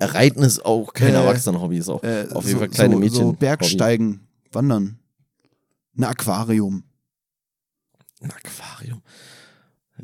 [0.00, 3.00] Reiten ist auch kein Äh, Erwachsenenhobby, ist auch Äh, auf so, jeden Fall kleine so,
[3.00, 3.16] Mädchen.
[3.26, 4.98] So Bergsteigen, wandern.
[5.96, 6.84] Ein Aquarium.
[8.20, 9.02] Ein Aquarium.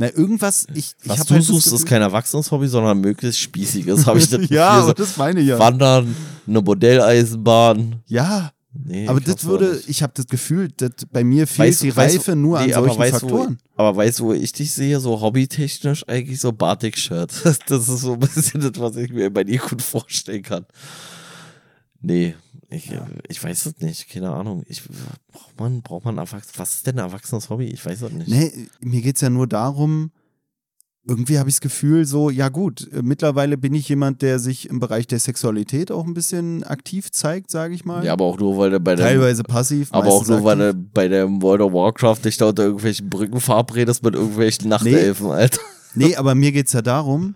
[0.01, 4.19] Na, irgendwas, ich, ich Was du halt suchst, ist kein Erwachsenenhobby, sondern möglichst spießiges, habe
[4.19, 5.59] ich das Ja, aber das meine ich so ja.
[5.59, 6.17] Wandern,
[6.47, 9.89] eine Modelleisenbahn, Ja, Nee, aber das würde, nicht.
[9.89, 12.85] ich habe das Gefühl, dass bei mir fehlt Weißt die weißt Reife nur nee, an
[12.85, 13.59] solchen weißt du, wo- Faktoren.
[13.77, 17.33] Aber weißt du, wo ich dich sehe, so hobbytechnisch eigentlich so Batik-Shirt.
[17.67, 20.67] Das ist so ein bisschen das, was ich mir bei dir gut vorstellen kann.
[22.01, 22.37] Nee,
[22.71, 24.63] ich, äh, ich weiß es nicht, keine Ahnung.
[24.67, 24.83] Ich,
[25.33, 27.67] braucht man, braucht man Erwachsen, was ist denn ein erwachsenes Hobby?
[27.67, 28.29] Ich weiß es nicht.
[28.29, 30.13] Nee, mir geht's ja nur darum,
[31.07, 34.69] irgendwie habe ich das Gefühl, so, ja gut, äh, mittlerweile bin ich jemand, der sich
[34.69, 38.05] im Bereich der Sexualität auch ein bisschen aktiv zeigt, sage ich mal.
[38.05, 39.89] Ja, aber auch nur, weil er bei der Teilweise passiv.
[39.93, 40.81] aber auch nur, weil aktiv.
[40.81, 45.27] er bei dem World of Warcraft dich da unter irgendwelchen Brücken verabredest mit irgendwelchen Nachtelfen,
[45.27, 45.61] Alter.
[45.95, 47.35] Nee, aber mir geht's ja darum,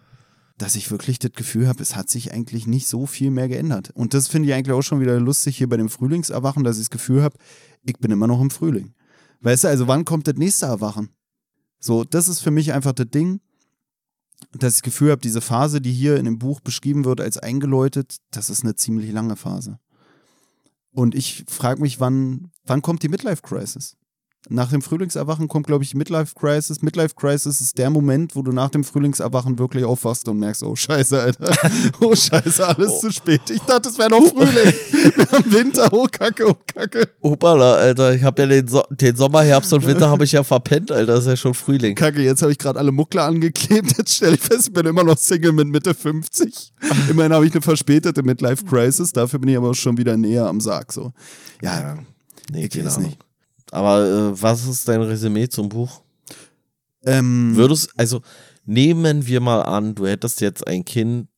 [0.65, 3.91] dass ich wirklich das Gefühl habe, es hat sich eigentlich nicht so viel mehr geändert.
[3.91, 6.85] Und das finde ich eigentlich auch schon wieder lustig hier bei dem Frühlingserwachen, dass ich
[6.85, 7.37] das Gefühl habe,
[7.83, 8.95] ich bin immer noch im Frühling.
[9.43, 11.11] Weißt du, also wann kommt das nächste Erwachen?
[11.81, 13.43] So, das ist für mich einfach das Ding,
[14.53, 17.37] dass ich das Gefühl habe, diese Phase, die hier in dem Buch beschrieben wird als
[17.37, 19.79] eingeläutet, das ist eine ziemlich lange Phase.
[20.93, 23.99] Und ich frage mich, wann, wann kommt die Midlife Crisis?
[24.51, 26.83] Nach dem Frühlingserwachen kommt, glaube ich, Midlife Crisis.
[26.83, 30.77] Midlife Crisis ist der Moment, wo du nach dem Frühlingserwachen wirklich aufwachst und merkst, oh
[30.77, 31.51] Scheiße, Alter.
[32.01, 33.01] Oh Scheiße, alles Oh.
[33.01, 33.41] zu spät.
[33.49, 34.75] Ich dachte, es wäre noch Frühling.
[35.17, 37.09] Wir haben Winter, oh Kacke, oh Kacke.
[37.23, 38.15] Hoppala, Alter.
[38.15, 41.15] Ich habe ja den, so den Sommer, Herbst und Winter habe ich ja verpennt, Alter.
[41.15, 41.95] Das ist ja schon Frühling.
[41.95, 43.97] Kacke, jetzt habe ich gerade alle Muckler angeklebt.
[43.97, 46.75] Jetzt stelle ich fest, ich bin immer noch Single mit Mitte 50.
[47.09, 49.13] Immerhin habe ich eine verspätete Midlife Crisis.
[49.13, 50.93] Dafür bin ich aber schon wieder näher am Sarg.
[50.93, 51.13] So.
[51.63, 51.97] Ja,
[52.53, 53.09] nee, ich keine weiß Ahnung.
[53.11, 53.19] nicht.
[53.75, 56.03] Aber äh, was ist dein Resümee zum Buch?
[57.05, 58.21] Ähm, Würdest, also
[58.65, 61.29] nehmen wir mal an, du hättest jetzt ein Kind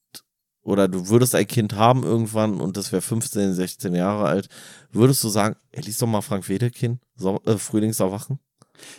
[0.63, 4.49] oder du würdest ein Kind haben irgendwann und das wäre 15, 16 Jahre alt,
[4.93, 8.39] würdest du sagen, ey, lies doch mal Frank Wedekind, so, äh, Frühlingserwachen?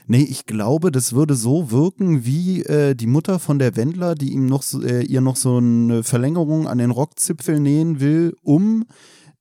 [0.07, 4.34] Nee, ich glaube, das würde so wirken wie äh, die Mutter von der Wendler, die
[4.34, 8.85] ihm noch so, äh, ihr noch so eine Verlängerung an den Rockzipfel nähen will, um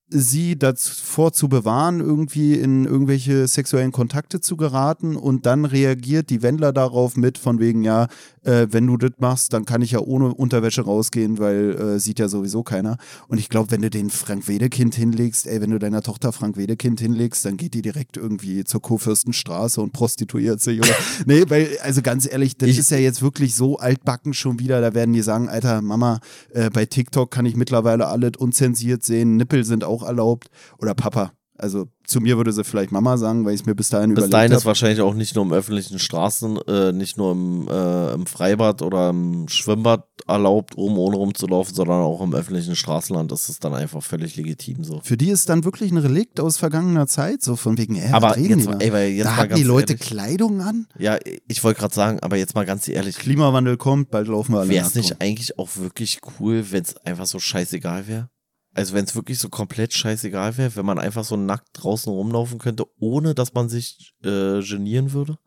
[0.09, 6.43] sie davor zu bewahren, irgendwie in irgendwelche sexuellen Kontakte zu geraten und dann reagiert die
[6.43, 8.07] Wendler darauf mit von wegen, ja,
[8.45, 12.21] äh, wenn du das machst, dann kann ich ja ohne Unterwäsche rausgehen, weil äh, sieht
[12.21, 12.99] ja sowieso keiner.
[13.27, 16.57] Und ich glaube, wenn du den Frank Wedekind hinlegst, ey, wenn du deiner Tochter Frank
[16.57, 20.79] Wedekind hinlegst, dann geht die direkt irgendwie zur Kurfürstenstraße und prostituiert sich.
[20.79, 20.95] Oder?
[21.27, 24.81] nee, weil, also ganz ehrlich, das Ich- ist ja jetzt wirklich so altbacken schon wieder.
[24.81, 26.21] Da werden die sagen, Alter, Mama,
[26.53, 30.49] äh, bei TikTok kann ich mittlerweile alles unzensiert sehen, Nippel sind auch erlaubt.
[30.79, 31.33] Oder Papa.
[31.59, 34.19] Also zu mir würde sie vielleicht Mama sagen, weil ich es mir bis dahin Bis
[34.19, 34.59] überlegt dahin habe.
[34.59, 38.83] ist wahrscheinlich auch nicht nur im öffentlichen Straßen, äh, nicht nur im, äh, im Freibad
[38.83, 43.33] oder im Schwimmbad erlaubt, oben ohne rumzulaufen, sondern auch im öffentlichen Straßenland.
[43.33, 45.01] Das ist dann einfach völlig legitim so.
[45.03, 48.39] Für die ist dann wirklich ein Relikt aus vergangener Zeit, so von wegen, ey, Aber
[48.39, 50.07] jetzt ey, weil jetzt da ganz die Leute ehrlich.
[50.07, 50.87] Kleidung an?
[50.99, 51.19] Ja,
[51.49, 54.69] ich wollte gerade sagen, aber jetzt mal ganz ehrlich, Klimawandel kommt, bald laufen wir alle
[54.69, 58.29] wäre es nicht eigentlich auch wirklich cool, wenn es einfach so scheißegal wäre?
[58.77, 62.59] Also wenn es wirklich so komplett scheißegal wäre, wenn man einfach so nackt draußen rumlaufen
[62.59, 65.39] könnte, ohne dass man sich äh, genieren würde?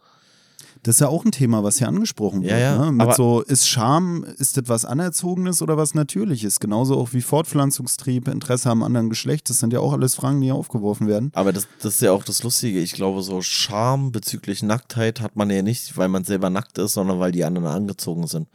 [0.82, 2.54] Das ist ja auch ein Thema, was hier angesprochen wird.
[2.54, 2.92] Ja, ja, ne?
[2.92, 6.60] Mit so, ist Scham, ist das was Anerzogenes oder was Natürliches?
[6.60, 9.50] Genauso auch wie Fortpflanzungstrieb, Interesse am anderen Geschlecht.
[9.50, 11.30] Das sind ja auch alles Fragen, die hier aufgeworfen werden.
[11.36, 12.80] Aber das, das ist ja auch das Lustige.
[12.80, 16.94] Ich glaube, so Scham bezüglich Nacktheit hat man ja nicht, weil man selber nackt ist,
[16.94, 18.48] sondern weil die anderen angezogen sind.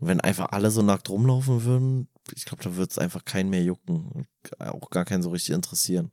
[0.00, 3.50] Und wenn einfach alle so nackt rumlaufen würden, ich glaube, da wird es einfach keinen
[3.50, 4.06] mehr jucken.
[4.06, 4.26] Und
[4.60, 6.10] Auch gar keinen so richtig interessieren.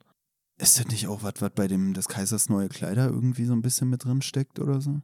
[0.59, 3.61] Ist das nicht auch was, was bei dem des Kaisers neue Kleider irgendwie so ein
[3.61, 5.01] bisschen mit drin steckt oder so?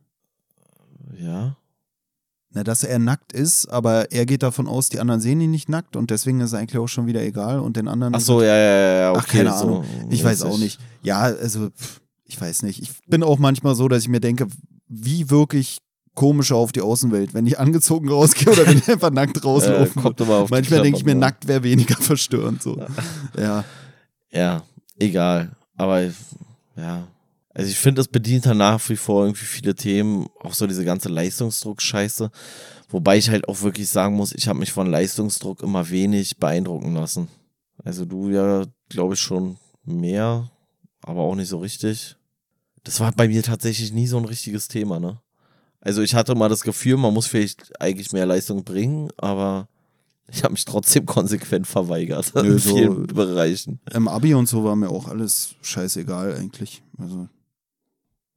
[1.15, 1.57] Ja.
[2.49, 5.69] Na, dass er nackt ist, aber er geht davon aus, die anderen sehen ihn nicht
[5.69, 8.13] nackt und deswegen ist es eigentlich auch schon wieder egal und den anderen.
[8.13, 9.11] Ach so, ja, ja, ja, ja.
[9.11, 9.85] Okay, Ach, keine so Ahnung.
[10.11, 10.79] Ich weiß auch nicht.
[11.01, 11.69] Ja, also,
[12.25, 12.81] ich weiß nicht.
[12.81, 14.47] Ich bin auch manchmal so, dass ich mir denke,
[14.87, 15.79] wie wirklich
[16.15, 20.13] komischer auf die Außenwelt, wenn ich angezogen rausgehe oder wenn ich einfach nackt Äh, rauslaufe.
[20.17, 22.61] die Manchmal denke ich mir, nackt wäre weniger verstörend.
[22.61, 22.77] So.
[23.37, 23.63] Ja.
[24.31, 24.63] Ja,
[24.97, 25.51] egal.
[25.75, 26.01] Aber
[26.75, 27.07] ja.
[27.55, 30.85] Also ich finde, es bedient halt nach wie vor irgendwie viele Themen, auch so diese
[30.85, 32.31] ganze Leistungsdruck-Scheiße.
[32.89, 36.93] Wobei ich halt auch wirklich sagen muss, ich habe mich von Leistungsdruck immer wenig beeindrucken
[36.95, 37.27] lassen.
[37.83, 40.49] Also du ja, glaube ich, schon mehr,
[41.01, 42.15] aber auch nicht so richtig.
[42.83, 45.19] Das war bei mir tatsächlich nie so ein richtiges Thema, ne?
[45.85, 49.67] Also ich hatte mal das Gefühl, man muss vielleicht eigentlich mehr Leistung bringen, aber
[50.31, 53.79] ich habe mich trotzdem konsequent verweigert Nö, in so- vielen Bereichen.
[53.93, 56.81] Im Abi und so war mir auch alles scheißegal eigentlich.
[56.97, 57.27] Also.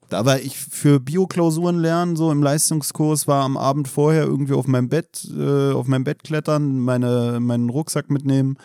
[0.09, 4.67] Da war ich für Bioklausuren lernen, so im Leistungskurs, war am Abend vorher irgendwie auf
[4.67, 8.57] meinem Bett, äh, auf meinem Bett klettern, meine, meinen Rucksack mitnehmen,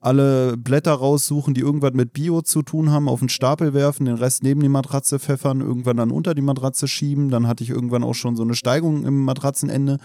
[0.00, 4.16] alle Blätter raussuchen, die irgendwas mit Bio zu tun haben, auf den Stapel werfen, den
[4.16, 7.30] Rest neben die Matratze pfeffern, irgendwann dann unter die Matratze schieben.
[7.30, 9.98] Dann hatte ich irgendwann auch schon so eine Steigung im Matratzenende.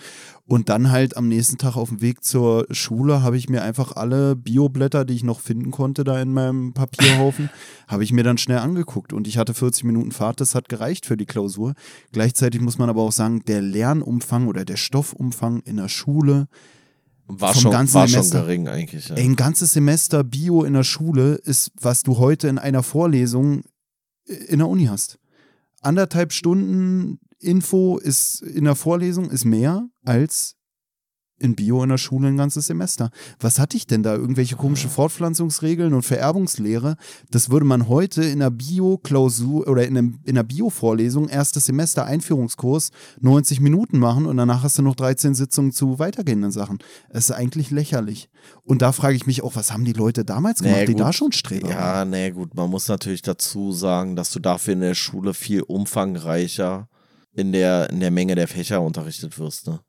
[0.48, 3.96] Und dann halt am nächsten Tag auf dem Weg zur Schule habe ich mir einfach
[3.96, 7.50] alle Bioblätter, die ich noch finden konnte, da in meinem Papierhaufen,
[7.88, 9.14] habe ich mir dann schnell angeguckt.
[9.14, 11.74] Und ich hatte 40 Minuten Fahrt, das hat gereicht für die Klausur.
[12.12, 16.48] Gleichzeitig muss man aber auch sagen, der Lernumfang oder der Stoffumfang in der Schule
[17.28, 18.42] War, vom schon, ganzen war schon Semester.
[18.42, 19.10] gering eigentlich.
[19.10, 19.16] Ja.
[19.16, 23.64] Ey, ein ganzes Semester Bio in der Schule ist, was du heute in einer Vorlesung
[24.26, 25.18] in der Uni hast.
[25.82, 30.56] Anderthalb Stunden Info ist in der Vorlesung ist mehr als
[31.42, 33.10] in Bio in der Schule ein ganzes Semester.
[33.40, 34.16] Was hatte ich denn da?
[34.16, 36.96] Irgendwelche komische Fortpflanzungsregeln und Vererbungslehre?
[37.32, 42.06] Das würde man heute in der Bio-Klausur oder in, einem, in der Bio-Vorlesung, erstes Semester
[42.06, 46.80] Einführungskurs, 90 Minuten machen und danach hast du noch 13 Sitzungen zu weitergehenden Sachen.
[47.10, 48.30] Es ist eigentlich lächerlich.
[48.64, 51.12] Und da frage ich mich auch, was haben die Leute damals gemacht, Naja, die da
[51.12, 51.78] schon Streber waren?
[51.78, 55.62] Ja, nee, gut, man muss natürlich dazu sagen, dass du dafür in der Schule viel
[55.62, 56.88] umfangreicher
[57.34, 59.80] in der, in der Menge der Fächer unterrichtet wirst, ne?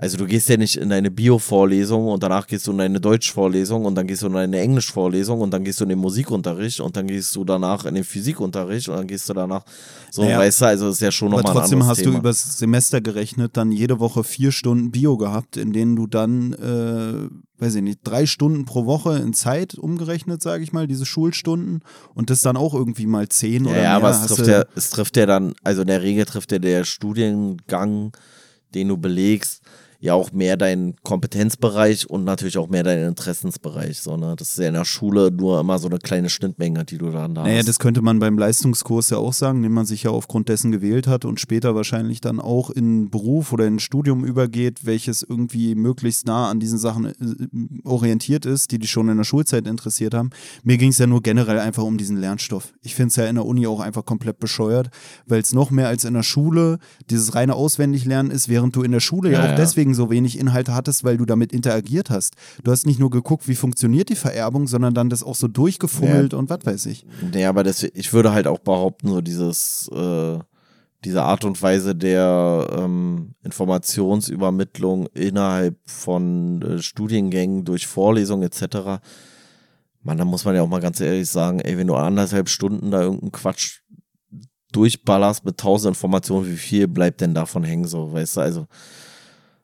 [0.00, 3.84] Also du gehst ja nicht in eine Bio-Vorlesung und danach gehst du in eine Deutsch-Vorlesung
[3.84, 6.96] und dann gehst du in eine Englisch-Vorlesung und dann gehst du in den Musikunterricht und
[6.96, 9.64] dann gehst du danach in den Physikunterricht und dann gehst du danach
[10.12, 12.12] so, Naja, weißt du, also ist ja schon Aber nochmal ein trotzdem anderes hast Thema.
[12.12, 16.52] du übers Semester gerechnet, dann jede Woche vier Stunden Bio gehabt, in denen du dann,
[16.52, 21.06] äh, weiß ich nicht, drei Stunden pro Woche in Zeit umgerechnet, sage ich mal, diese
[21.06, 21.82] Schulstunden
[22.14, 24.64] und das dann auch irgendwie mal zehn Ja, oder ja, aber es hast trifft, ja,
[24.76, 28.12] es trifft ja dann, also in der Regel trifft ja der Studiengang,
[28.74, 29.62] den du belegst,
[30.00, 33.98] ja auch mehr deinen Kompetenzbereich und natürlich auch mehr deinen Interessensbereich.
[34.00, 34.34] So, ne?
[34.36, 37.34] Das ist ja in der Schule nur immer so eine kleine Schnittmenge, die du dann
[37.34, 37.68] da Naja, hast.
[37.68, 41.06] das könnte man beim Leistungskurs ja auch sagen, den man sich ja aufgrund dessen gewählt
[41.06, 45.74] hat und später wahrscheinlich dann auch in Beruf oder in ein Studium übergeht, welches irgendwie
[45.74, 47.14] möglichst nah an diesen Sachen äh,
[47.88, 50.30] orientiert ist, die die schon in der Schulzeit interessiert haben.
[50.62, 52.72] Mir ging es ja nur generell einfach um diesen Lernstoff.
[52.82, 54.90] Ich finde es ja in der Uni auch einfach komplett bescheuert,
[55.26, 56.78] weil es noch mehr als in der Schule
[57.10, 59.56] dieses reine Auswendiglernen ist, während du in der Schule ja, Ja, auch ja.
[59.56, 62.34] deswegen so wenig Inhalte hattest, weil du damit interagiert hast.
[62.62, 66.34] Du hast nicht nur geguckt, wie funktioniert die Vererbung, sondern dann das auch so durchgefummelt
[66.34, 67.06] und was weiß ich.
[67.32, 70.38] Nee, aber das, ich würde halt auch behaupten, so dieses, äh,
[71.04, 79.00] diese Art und Weise der ähm, Informationsübermittlung innerhalb von äh, Studiengängen durch Vorlesungen etc.
[80.02, 82.90] Man, da muss man ja auch mal ganz ehrlich sagen, ey, wenn du anderthalb Stunden
[82.90, 83.80] da irgendeinen Quatsch
[84.72, 88.66] durchballerst mit tausend Informationen, wie viel bleibt denn davon hängen, so, weißt du, also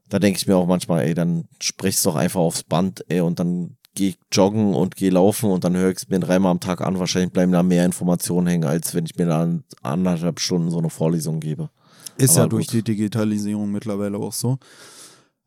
[0.09, 3.39] da denke ich mir auch manchmal, ey, dann sprichst doch einfach aufs Band, ey, und
[3.39, 6.61] dann geh ich joggen und geh laufen und dann höre ich es mir dreimal am
[6.61, 6.99] Tag an.
[6.99, 9.49] Wahrscheinlich bleiben da mehr Informationen hängen, als wenn ich mir da
[9.83, 11.71] anderthalb Stunden so eine Vorlesung gebe.
[12.17, 12.75] Ist Aber ja durch gut.
[12.75, 14.59] die Digitalisierung mittlerweile auch so.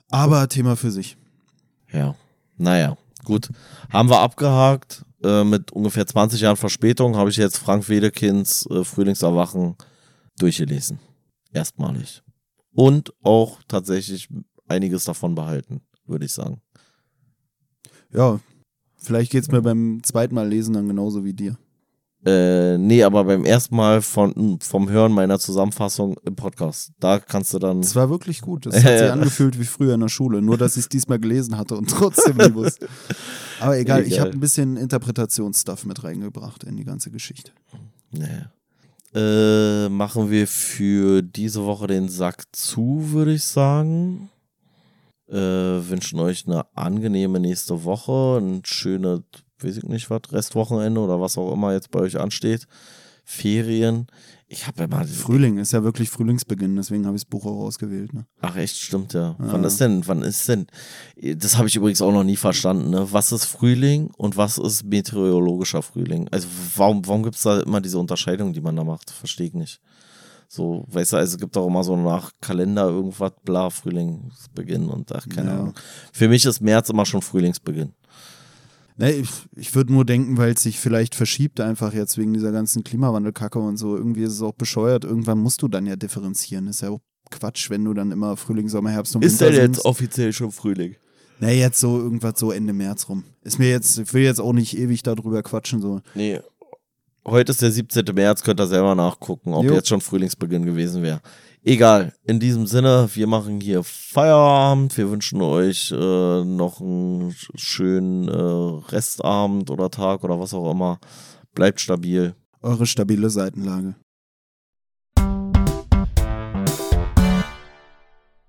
[0.09, 1.17] Aber Thema für sich.
[1.91, 2.15] Ja,
[2.57, 3.49] naja, gut.
[3.91, 5.03] Haben wir abgehakt.
[5.23, 9.75] Äh, mit ungefähr 20 Jahren Verspätung habe ich jetzt Frank Wedekinds äh, Frühlingserwachen
[10.38, 10.99] durchgelesen.
[11.51, 12.21] Erstmalig.
[12.77, 14.29] Und auch tatsächlich
[14.67, 16.61] einiges davon behalten, würde ich sagen.
[18.13, 18.39] Ja,
[18.97, 21.57] vielleicht geht es mir beim zweiten Mal lesen dann genauso wie dir.
[22.23, 27.51] Äh, nee, aber beim ersten Mal von, vom Hören meiner Zusammenfassung im Podcast, da kannst
[27.55, 27.79] du dann.
[27.79, 28.67] Es war wirklich gut.
[28.67, 30.43] Es hat sich angefühlt wie früher in der Schule.
[30.43, 32.87] Nur, dass ich es diesmal gelesen hatte und trotzdem nicht wusste.
[33.59, 34.27] Aber egal, ich Egal.
[34.27, 37.53] habe ein bisschen Interpretationsstuff mit reingebracht in die ganze Geschichte.
[38.11, 38.45] Nee.
[39.13, 44.29] Äh, machen wir für diese Woche den Sack zu, würde ich sagen.
[45.29, 49.21] Äh, wünschen euch eine angenehme nächste Woche, ein schönes,
[49.59, 52.67] weiß ich nicht was, Restwochenende oder was auch immer jetzt bei euch ansteht.
[53.23, 54.07] Ferien.
[54.49, 55.03] Ich habe immer.
[55.05, 58.13] Frühling ist ja wirklich Frühlingsbeginn, deswegen habe ich das Buch auch ausgewählt.
[58.13, 58.25] Ne?
[58.39, 59.31] Ach echt, stimmt ja.
[59.31, 59.35] Ja.
[59.39, 60.67] Wann ist denn, wann ist denn,
[61.35, 63.11] das habe ich übrigens auch noch nie verstanden, ne?
[63.11, 66.29] Was ist Frühling und was ist meteorologischer Frühling?
[66.31, 66.47] Also
[66.77, 69.11] warum, warum gibt es da immer diese Unterscheidung, die man da macht?
[69.11, 69.81] Verstehe ich nicht.
[70.47, 75.11] So, weißt du, also es gibt auch immer so nach Kalender irgendwas, bla, Frühlingsbeginn und
[75.11, 75.59] ach, keine Ja.
[75.59, 75.73] Ahnung.
[76.13, 77.91] Für mich ist März immer schon Frühlingsbeginn.
[78.97, 82.51] Nee, ich ich würde nur denken, weil es sich vielleicht verschiebt einfach jetzt wegen dieser
[82.51, 83.95] ganzen Klimawandelkacke und so.
[83.95, 85.03] Irgendwie ist es auch bescheuert.
[85.05, 86.67] Irgendwann musst du dann ja differenzieren.
[86.67, 89.85] Ist ja auch Quatsch, wenn du dann immer Frühling, Sommer, Herbst und Winter singst.
[89.85, 90.95] offiziell schon Frühling?
[91.39, 93.23] Na, jetzt so irgendwas so Ende März rum.
[93.43, 96.01] Ist mir jetzt, ich will jetzt auch nicht ewig darüber quatschen, so.
[96.15, 96.39] Nee.
[97.25, 98.05] Heute ist der 17.
[98.15, 99.73] März, könnt ihr selber nachgucken, ob Jo.
[99.73, 101.21] jetzt schon Frühlingsbeginn gewesen wäre.
[101.69, 104.98] Egal, in diesem Sinne, wir machen hier Feierabend.
[104.98, 105.95] Wir wünschen euch äh,
[106.45, 110.98] noch einen sch- schönen äh, Restabend oder Tag oder was auch immer.
[111.53, 112.35] Bleibt stabil.
[112.61, 113.95] Eure stabile Seitenlage.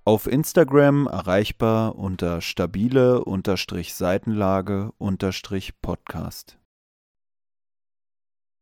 [0.05, 3.25] Auf Instagram erreichbar unter stabile
[3.95, 4.93] Seitenlage
[5.81, 6.57] Podcast.